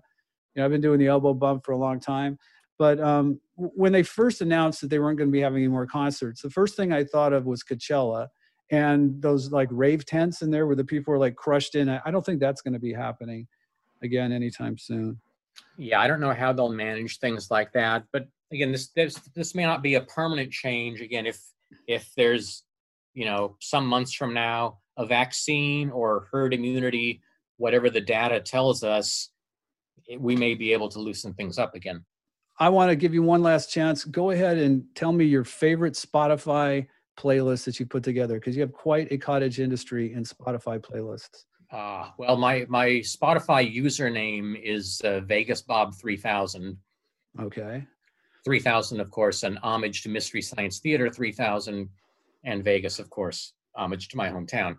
you 0.53 0.59
know 0.59 0.65
i've 0.65 0.71
been 0.71 0.81
doing 0.81 0.99
the 0.99 1.07
elbow 1.07 1.33
bump 1.33 1.63
for 1.65 1.71
a 1.71 1.77
long 1.77 1.99
time 1.99 2.37
but 2.77 2.99
um, 2.99 3.39
when 3.55 3.91
they 3.91 4.03
first 4.03 4.41
announced 4.41 4.81
that 4.81 4.89
they 4.89 4.99
weren't 4.99 5.17
going 5.17 5.29
to 5.29 5.31
be 5.31 5.41
having 5.41 5.59
any 5.63 5.67
more 5.67 5.87
concerts 5.87 6.41
the 6.41 6.49
first 6.49 6.75
thing 6.75 6.91
i 6.91 7.03
thought 7.03 7.33
of 7.33 7.45
was 7.45 7.63
coachella 7.63 8.27
and 8.71 9.21
those 9.21 9.51
like 9.51 9.67
rave 9.71 10.05
tents 10.05 10.41
in 10.41 10.49
there 10.49 10.65
where 10.65 10.77
the 10.77 10.83
people 10.83 11.13
are 11.13 11.17
like 11.17 11.35
crushed 11.35 11.75
in. 11.75 11.89
I 11.89 12.09
don't 12.09 12.25
think 12.25 12.39
that's 12.39 12.61
going 12.61 12.73
to 12.73 12.79
be 12.79 12.93
happening. 12.93 13.47
again 14.01 14.31
anytime 14.31 14.77
soon. 14.77 15.19
Yeah, 15.77 15.99
I 15.99 16.07
don't 16.07 16.21
know 16.21 16.33
how 16.33 16.53
they'll 16.53 16.71
manage 16.71 17.19
things 17.19 17.51
like 17.51 17.73
that, 17.73 18.05
but 18.13 18.27
again, 18.53 18.71
this 18.71 18.87
this 18.95 19.15
this 19.35 19.53
may 19.53 19.63
not 19.63 19.83
be 19.83 19.95
a 19.95 20.01
permanent 20.01 20.51
change. 20.51 21.01
Again, 21.01 21.25
if 21.25 21.39
if 21.87 22.11
there's 22.15 22.63
you 23.14 23.26
know 23.26 23.55
some 23.59 23.86
months 23.86 24.14
from 24.14 24.34
now 24.34 24.80
a 24.97 25.05
vaccine 25.05 25.89
or 25.89 26.28
herd 26.32 26.53
immunity, 26.53 27.22
whatever 27.57 27.89
the 27.89 28.01
data 28.01 28.39
tells 28.39 28.84
us, 28.84 29.30
we 30.20 30.36
may 30.36 30.53
be 30.53 30.74
able 30.74 30.89
to 30.89 30.99
loosen 30.99 31.34
things 31.34 31.57
up 31.57 31.76
again. 31.76 32.03
I 32.59 32.70
want 32.70 32.89
to 32.89 32.95
give 32.95 33.14
you 33.14 33.24
one 33.24 33.41
last 33.41 33.72
chance. 33.72 34.03
Go 34.03 34.32
ahead 34.32 34.57
and 34.57 34.84
tell 34.93 35.12
me 35.12 35.26
your 35.26 35.43
favorite 35.43 35.93
Spotify 35.93 36.88
playlist 37.18 37.66
that 37.66 37.80
you 37.80 37.86
put 37.86 38.03
together 38.03 38.36
because 38.36 38.55
you 38.55 38.62
have 38.62 38.74
quite 38.74 39.12
a 39.12 39.18
cottage 39.18 39.59
industry 39.59 40.14
in 40.14 40.24
Spotify 40.24 40.80
playlists. 40.80 41.45
Uh, 41.72 42.09
well, 42.18 42.36
my 42.38 42.66
my 42.68 42.88
Spotify 42.99 43.74
username 43.74 44.62
is 44.62 45.01
uh, 45.03 45.22
Vegas 45.22 45.62
Bob 45.62 45.95
three 45.95 46.18
thousand. 46.18 46.78
Okay. 47.39 47.84
Three 48.43 48.59
thousand, 48.59 48.99
of 48.99 49.09
course, 49.09 49.43
an 49.43 49.57
homage 49.64 50.03
to 50.03 50.09
Mystery 50.09 50.41
Science 50.41 50.80
Theater 50.80 51.09
three 51.09 51.32
thousand, 51.32 51.89
and 52.43 52.63
Vegas, 52.63 52.99
of 52.99 53.09
course, 53.09 53.53
homage 53.75 54.09
to 54.09 54.17
my 54.17 54.29
hometown. 54.29 54.77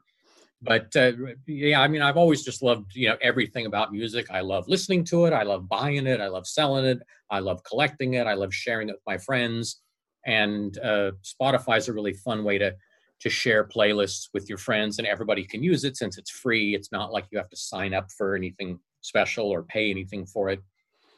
But 0.60 0.94
uh, 0.94 1.12
yeah, 1.46 1.80
I 1.80 1.88
mean, 1.88 2.02
I've 2.02 2.16
always 2.16 2.44
just 2.44 2.62
loved 2.62 2.92
you 2.94 3.08
know 3.08 3.16
everything 3.20 3.66
about 3.66 3.92
music. 3.92 4.26
I 4.30 4.40
love 4.40 4.68
listening 4.68 5.04
to 5.06 5.26
it. 5.26 5.32
I 5.32 5.42
love 5.42 5.68
buying 5.68 6.06
it. 6.06 6.20
I 6.20 6.28
love 6.28 6.46
selling 6.46 6.84
it. 6.84 7.00
I 7.30 7.40
love 7.40 7.64
collecting 7.64 8.14
it. 8.14 8.26
I 8.26 8.34
love 8.34 8.54
sharing 8.54 8.88
it 8.88 8.92
with 8.92 9.06
my 9.06 9.18
friends. 9.18 9.80
And 10.24 10.78
uh, 10.78 11.12
Spotify 11.24 11.78
is 11.78 11.88
a 11.88 11.92
really 11.92 12.12
fun 12.12 12.44
way 12.44 12.58
to 12.58 12.74
to 13.22 13.30
share 13.30 13.64
playlists 13.64 14.28
with 14.34 14.48
your 14.48 14.58
friends 14.58 14.98
and 14.98 15.06
everybody 15.06 15.44
can 15.44 15.62
use 15.62 15.84
it 15.84 15.96
since 15.96 16.18
it's 16.18 16.30
free. 16.30 16.74
It's 16.74 16.90
not 16.90 17.12
like 17.12 17.26
you 17.30 17.38
have 17.38 17.50
to 17.50 17.56
sign 17.56 17.94
up 17.94 18.10
for 18.10 18.34
anything 18.34 18.80
special 19.00 19.46
or 19.46 19.62
pay 19.62 19.90
anything 19.90 20.26
for 20.26 20.48
it. 20.48 20.60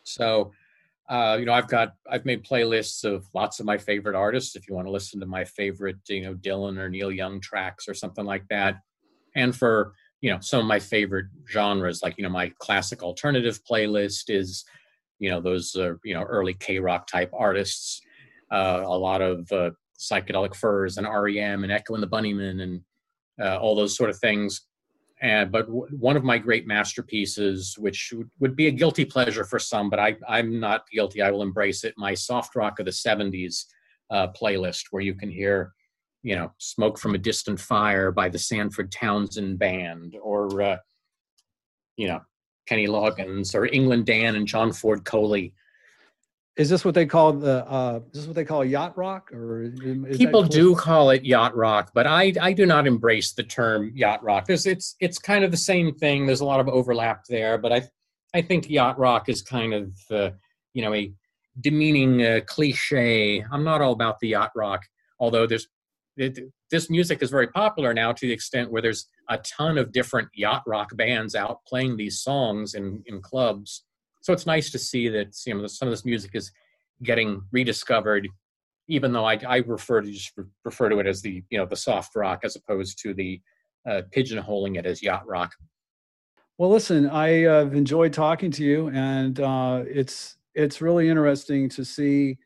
So, 0.03 0.53
uh, 1.09 1.37
you 1.39 1.45
know, 1.45 1.53
I've 1.53 1.69
got 1.69 1.95
I've 2.11 2.25
made 2.25 2.45
playlists 2.45 3.05
of 3.05 3.27
lots 3.35 3.61
of 3.61 3.67
my 3.67 3.77
favorite 3.77 4.17
artists. 4.17 4.57
If 4.57 4.69
you 4.69 4.75
want 4.75 4.87
to 4.87 4.93
listen 4.93 5.21
to 5.21 5.27
my 5.27 5.45
favorite, 5.45 5.99
you 6.09 6.23
know, 6.23 6.35
Dylan 6.35 6.79
or 6.79 6.89
Neil 6.89 7.13
Young 7.13 7.41
tracks 7.41 7.89
or 7.89 7.95
something 7.95 8.25
like 8.25 8.47
that, 8.49 8.77
and 9.37 9.55
for 9.55 9.93
you 10.23 10.31
know 10.31 10.39
some 10.41 10.61
of 10.61 10.67
my 10.67 10.81
favorite 10.81 11.27
genres, 11.51 12.03
like 12.03 12.17
you 12.17 12.25
know 12.25 12.31
my 12.31 12.53
classic 12.59 13.03
alternative 13.03 13.61
playlist 13.71 14.25
is, 14.29 14.65
you 15.19 15.31
know, 15.31 15.41
those 15.41 15.77
uh, 15.77 15.95
you 16.05 16.15
know 16.15 16.23
early 16.23 16.55
K 16.55 16.79
rock 16.79 17.07
type 17.07 17.31
artists. 17.35 18.01
Uh, 18.51 18.83
a 18.85 18.99
lot 18.99 19.21
of 19.21 19.51
uh, 19.53 19.71
psychedelic 19.99 20.55
furs 20.55 20.97
and 20.97 21.07
REM 21.07 21.65
and 21.65 21.73
Echo 21.73 21.95
and 21.95 22.03
the 22.03 22.09
Bunnymen 22.09 22.63
and 22.63 22.81
uh, 23.41 23.59
all 23.59 23.75
those 23.75 23.97
sort 23.97 24.11
of 24.11 24.19
things. 24.19 24.63
And 25.21 25.53
but 25.53 25.67
w- 25.67 25.87
one 25.97 26.17
of 26.17 26.25
my 26.25 26.39
great 26.39 26.67
masterpieces, 26.67 27.77
which 27.79 28.11
w- 28.11 28.29
would 28.41 28.57
be 28.57 28.67
a 28.67 28.73
guilty 28.73 29.05
pleasure 29.05 29.45
for 29.45 29.59
some, 29.59 29.89
but 29.89 30.01
I, 30.01 30.17
I'm 30.29 30.59
not 30.59 30.89
guilty. 30.91 31.23
I 31.23 31.31
will 31.31 31.43
embrace 31.43 31.85
it. 31.85 31.95
My 31.97 32.15
soft 32.15 32.57
rock 32.57 32.79
of 32.79 32.87
the 32.87 32.91
'70s 32.91 33.65
uh, 34.11 34.29
playlist, 34.29 34.87
where 34.91 35.03
you 35.03 35.15
can 35.15 35.31
hear, 35.31 35.73
you 36.23 36.35
know, 36.35 36.53
"Smoke 36.59 36.99
from 36.99 37.15
a 37.15 37.19
Distant 37.19 37.61
Fire" 37.61 38.11
by 38.11 38.29
the 38.29 38.39
Sanford 38.39 38.91
Townsend 38.91 39.59
Band, 39.59 40.17
or 40.21 40.61
uh, 40.61 40.77
you 41.97 42.09
know, 42.09 42.21
Kenny 42.67 42.87
Loggins, 42.87 43.55
or 43.55 43.67
England 43.67 44.07
Dan 44.07 44.35
and 44.35 44.49
John 44.49 44.73
Ford 44.73 45.05
Coley 45.05 45.55
is 46.57 46.71
this 46.71 46.85
what 46.85 46.95
they 46.95 47.07
call 47.07 47.33
the 47.33 47.67
uh 47.67 48.01
is 48.13 48.21
this 48.21 48.27
what 48.27 48.37
they 48.37 48.45
call 48.45 48.65
yacht 48.65 48.97
rock 48.97 49.33
or 49.33 49.73
people 50.13 50.43
do 50.43 50.75
call 50.75 51.11
it 51.11 51.25
yacht 51.25 51.55
rock 51.57 51.91
but 51.95 52.07
i 52.07 52.33
i 52.41 52.53
do 52.53 52.65
not 52.65 52.87
embrace 52.87 53.33
the 53.33 53.43
term 53.43 53.91
yacht 53.95 54.23
rock. 54.23 54.47
There's 54.47 54.67
it's 54.67 54.97
it's 55.01 55.19
kind 55.19 55.45
of 55.45 55.51
the 55.51 55.57
same 55.57 55.95
thing. 55.95 56.27
There's 56.27 56.41
a 56.41 56.45
lot 56.45 56.61
of 56.61 56.69
overlap 56.69 57.25
there 57.29 57.59
but 57.59 57.73
i 57.73 57.83
i 58.35 58.43
think 58.43 58.71
yacht 58.71 58.99
rock 58.99 59.29
is 59.29 59.43
kind 59.43 59.75
of 59.75 59.93
uh, 60.11 60.31
you 60.75 60.83
know 60.83 60.95
a 60.95 61.13
demeaning 61.61 62.23
uh, 62.25 62.41
cliche. 62.47 63.45
I'm 63.53 63.65
not 63.65 63.81
all 63.81 63.93
about 63.93 64.21
the 64.21 64.29
yacht 64.29 64.53
rock 64.55 64.83
although 65.19 65.47
there's 65.47 65.69
it, 66.17 66.39
this 66.71 66.89
music 66.89 67.23
is 67.23 67.31
very 67.31 67.49
popular 67.49 67.93
now 67.93 68.13
to 68.13 68.27
the 68.27 68.33
extent 68.33 68.71
where 68.71 68.83
there's 68.83 69.09
a 69.29 69.39
ton 69.39 69.79
of 69.79 69.91
different 69.91 70.29
yacht 70.35 70.63
rock 70.67 70.97
bands 70.97 71.35
out 71.35 71.65
playing 71.67 71.97
these 71.97 72.21
songs 72.21 72.75
in 72.75 73.03
in 73.07 73.21
clubs 73.21 73.83
so 74.25 74.33
it's 74.33 74.47
nice 74.47 74.71
to 74.71 74.79
see 74.79 75.09
that 75.11 75.37
you 75.45 75.53
know 75.53 75.67
some 75.67 75.87
of 75.87 75.93
this 75.93 76.07
music 76.07 76.31
is 76.33 76.51
getting 77.03 77.43
rediscovered 77.53 78.27
even 78.89 79.13
though 79.13 79.27
I, 79.27 79.39
I 79.47 79.57
refer 79.59 80.01
to 80.01 80.11
just 80.11 80.33
refer 80.65 80.89
to 80.89 80.99
it 80.99 81.07
as 81.07 81.21
the 81.21 81.43
you 81.51 81.59
know 81.59 81.67
the 81.67 81.77
soft 81.77 82.17
rock 82.17 82.41
as 82.43 82.57
opposed 82.57 82.99
to 83.03 83.13
the 83.13 83.41
uh, 83.87 84.01
pigeonholing 84.17 84.79
it 84.79 84.87
as 84.87 85.03
yacht 85.03 85.27
rock. 85.27 85.53
Well, 86.57 86.71
listen, 86.71 87.09
I 87.11 87.29
have 87.43 87.75
enjoyed 87.75 88.15
talking 88.15 88.51
to 88.53 88.65
you, 88.65 88.89
and 88.89 89.39
uh, 89.41 89.83
it's 89.87 90.37
it's 90.55 90.81
really 90.81 91.11
interesting 91.11 91.69
to 91.71 91.85
see 91.85 92.39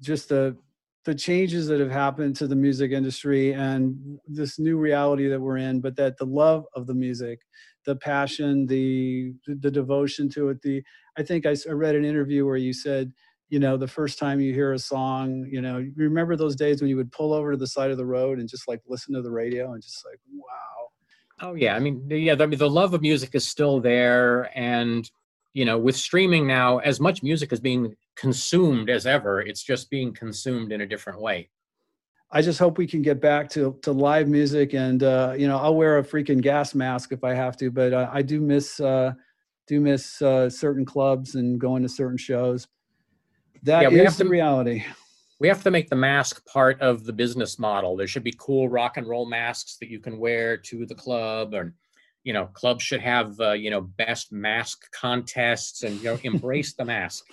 just 0.00 0.28
the 0.28 0.56
the 1.04 1.14
changes 1.14 1.66
that 1.66 1.80
have 1.80 1.90
happened 1.90 2.34
to 2.36 2.46
the 2.46 2.56
music 2.56 2.92
industry 2.92 3.52
and 3.52 4.18
this 4.26 4.58
new 4.58 4.78
reality 4.78 5.28
that 5.28 5.40
we're 5.40 5.58
in. 5.58 5.80
But 5.80 5.96
that 5.96 6.16
the 6.16 6.24
love 6.24 6.64
of 6.74 6.86
the 6.86 6.94
music, 6.94 7.40
the 7.84 7.96
passion, 7.96 8.66
the 8.66 9.34
the 9.46 9.70
devotion 9.70 10.28
to 10.30 10.48
it, 10.48 10.62
the 10.62 10.82
I 11.18 11.22
think 11.22 11.46
I, 11.46 11.54
read 11.68 11.94
an 11.94 12.04
interview 12.04 12.46
where 12.46 12.56
you 12.56 12.72
said, 12.72 13.12
you 13.50 13.58
know, 13.58 13.76
the 13.76 13.86
first 13.86 14.18
time 14.18 14.40
you 14.40 14.52
hear 14.52 14.72
a 14.72 14.78
song, 14.78 15.46
you 15.50 15.60
know, 15.60 15.86
remember 15.96 16.36
those 16.36 16.56
days 16.56 16.80
when 16.80 16.88
you 16.88 16.96
would 16.96 17.12
pull 17.12 17.32
over 17.32 17.52
to 17.52 17.56
the 17.56 17.66
side 17.66 17.90
of 17.90 17.98
the 17.98 18.06
road 18.06 18.38
and 18.38 18.48
just 18.48 18.66
like 18.66 18.80
listen 18.88 19.14
to 19.14 19.22
the 19.22 19.30
radio 19.30 19.72
and 19.72 19.82
just 19.82 20.04
like, 20.04 20.18
wow. 20.32 20.88
Oh 21.40 21.54
yeah, 21.54 21.76
I 21.76 21.80
mean, 21.80 22.06
yeah, 22.08 22.36
I 22.38 22.46
mean, 22.46 22.58
the 22.58 22.70
love 22.70 22.94
of 22.94 23.02
music 23.02 23.34
is 23.34 23.46
still 23.46 23.80
there, 23.80 24.50
and 24.58 25.10
you 25.52 25.64
know, 25.64 25.78
with 25.78 25.96
streaming 25.96 26.46
now, 26.46 26.78
as 26.78 27.00
much 27.00 27.22
music 27.22 27.52
is 27.52 27.60
being 27.60 27.94
consumed 28.16 28.90
as 28.90 29.06
ever, 29.06 29.40
it's 29.40 29.62
just 29.62 29.90
being 29.90 30.12
consumed 30.12 30.72
in 30.72 30.80
a 30.80 30.86
different 30.86 31.20
way. 31.20 31.50
I 32.30 32.42
just 32.42 32.58
hope 32.58 32.78
we 32.78 32.86
can 32.86 33.02
get 33.02 33.20
back 33.20 33.48
to 33.50 33.78
to 33.82 33.92
live 33.92 34.28
music, 34.28 34.74
and 34.74 35.02
uh, 35.02 35.34
you 35.36 35.46
know, 35.46 35.56
I'll 35.58 35.76
wear 35.76 35.98
a 35.98 36.02
freaking 36.02 36.40
gas 36.40 36.74
mask 36.74 37.12
if 37.12 37.22
I 37.22 37.34
have 37.34 37.56
to, 37.58 37.70
but 37.70 37.92
uh, 37.92 38.10
I 38.12 38.22
do 38.22 38.40
miss. 38.40 38.80
Uh, 38.80 39.12
do 39.66 39.80
miss 39.80 40.20
uh, 40.20 40.50
certain 40.50 40.84
clubs 40.84 41.36
and 41.36 41.58
going 41.58 41.82
to 41.82 41.88
certain 41.88 42.18
shows. 42.18 42.68
That 43.62 43.90
yeah, 43.90 44.02
is 44.02 44.16
the 44.18 44.24
to, 44.24 44.30
reality. 44.30 44.84
We 45.40 45.48
have 45.48 45.62
to 45.62 45.70
make 45.70 45.88
the 45.88 45.96
mask 45.96 46.44
part 46.46 46.80
of 46.80 47.04
the 47.04 47.12
business 47.12 47.58
model. 47.58 47.96
There 47.96 48.06
should 48.06 48.24
be 48.24 48.34
cool 48.38 48.68
rock 48.68 48.96
and 48.96 49.06
roll 49.06 49.26
masks 49.26 49.76
that 49.78 49.88
you 49.88 50.00
can 50.00 50.18
wear 50.18 50.56
to 50.58 50.86
the 50.86 50.94
club, 50.94 51.54
or 51.54 51.74
you 52.24 52.32
know, 52.32 52.46
clubs 52.52 52.82
should 52.82 53.00
have 53.00 53.38
uh, 53.40 53.52
you 53.52 53.70
know 53.70 53.80
best 53.80 54.32
mask 54.32 54.90
contests 54.92 55.82
and 55.82 55.96
you 55.98 56.04
know 56.04 56.18
embrace 56.24 56.74
the 56.74 56.84
mask. 56.84 57.24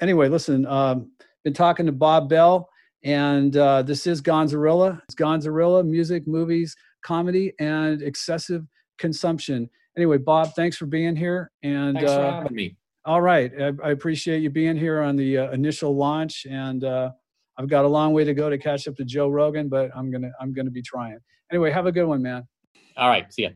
Anyway, 0.00 0.28
listen, 0.28 0.66
um, 0.66 1.10
been 1.44 1.54
talking 1.54 1.86
to 1.86 1.92
Bob 1.92 2.28
Bell, 2.28 2.68
and 3.04 3.56
uh, 3.56 3.82
this 3.82 4.06
is 4.06 4.20
Gonzarilla. 4.20 5.00
It's 5.04 5.14
Gonzarilla, 5.14 5.86
music, 5.86 6.26
movies, 6.26 6.76
comedy, 7.02 7.52
and 7.58 8.02
excessive 8.02 8.66
consumption 8.98 9.70
anyway, 9.96 10.18
Bob, 10.18 10.54
thanks 10.54 10.76
for 10.76 10.86
being 10.86 11.16
here. 11.16 11.50
And 11.62 11.96
thanks 11.96 12.12
for 12.12 12.20
uh, 12.20 12.32
having 12.32 12.54
me. 12.54 12.76
All 13.04 13.20
right, 13.20 13.52
I, 13.60 13.72
I, 13.84 13.90
appreciate 13.90 14.42
you 14.42 14.50
being 14.50 14.76
here 14.76 15.00
on 15.00 15.14
the 15.14 15.38
uh, 15.38 15.50
initial 15.52 15.94
launch, 15.96 16.44
and 16.50 16.82
uh, 16.82 17.10
I've 17.56 17.68
got 17.68 17.84
a 17.84 17.88
long 17.88 18.12
way 18.12 18.24
to 18.24 18.34
go 18.34 18.50
to 18.50 18.58
catch 18.58 18.88
up 18.88 18.96
to 18.96 19.04
Joe 19.04 19.28
Rogan, 19.28 19.68
but 19.68 19.90
I'm 19.94 20.10
gonna 20.10 20.32
I'm 20.40 20.52
gonna 20.52 20.70
be 20.70 20.82
trying. 20.82 21.18
Anyway, 21.52 21.70
have 21.70 21.86
a 21.86 21.92
good 21.92 22.06
one, 22.06 22.20
man. 22.20 22.48
All 22.96 23.08
right, 23.08 23.32
see 23.32 23.42
ya. 23.44 23.50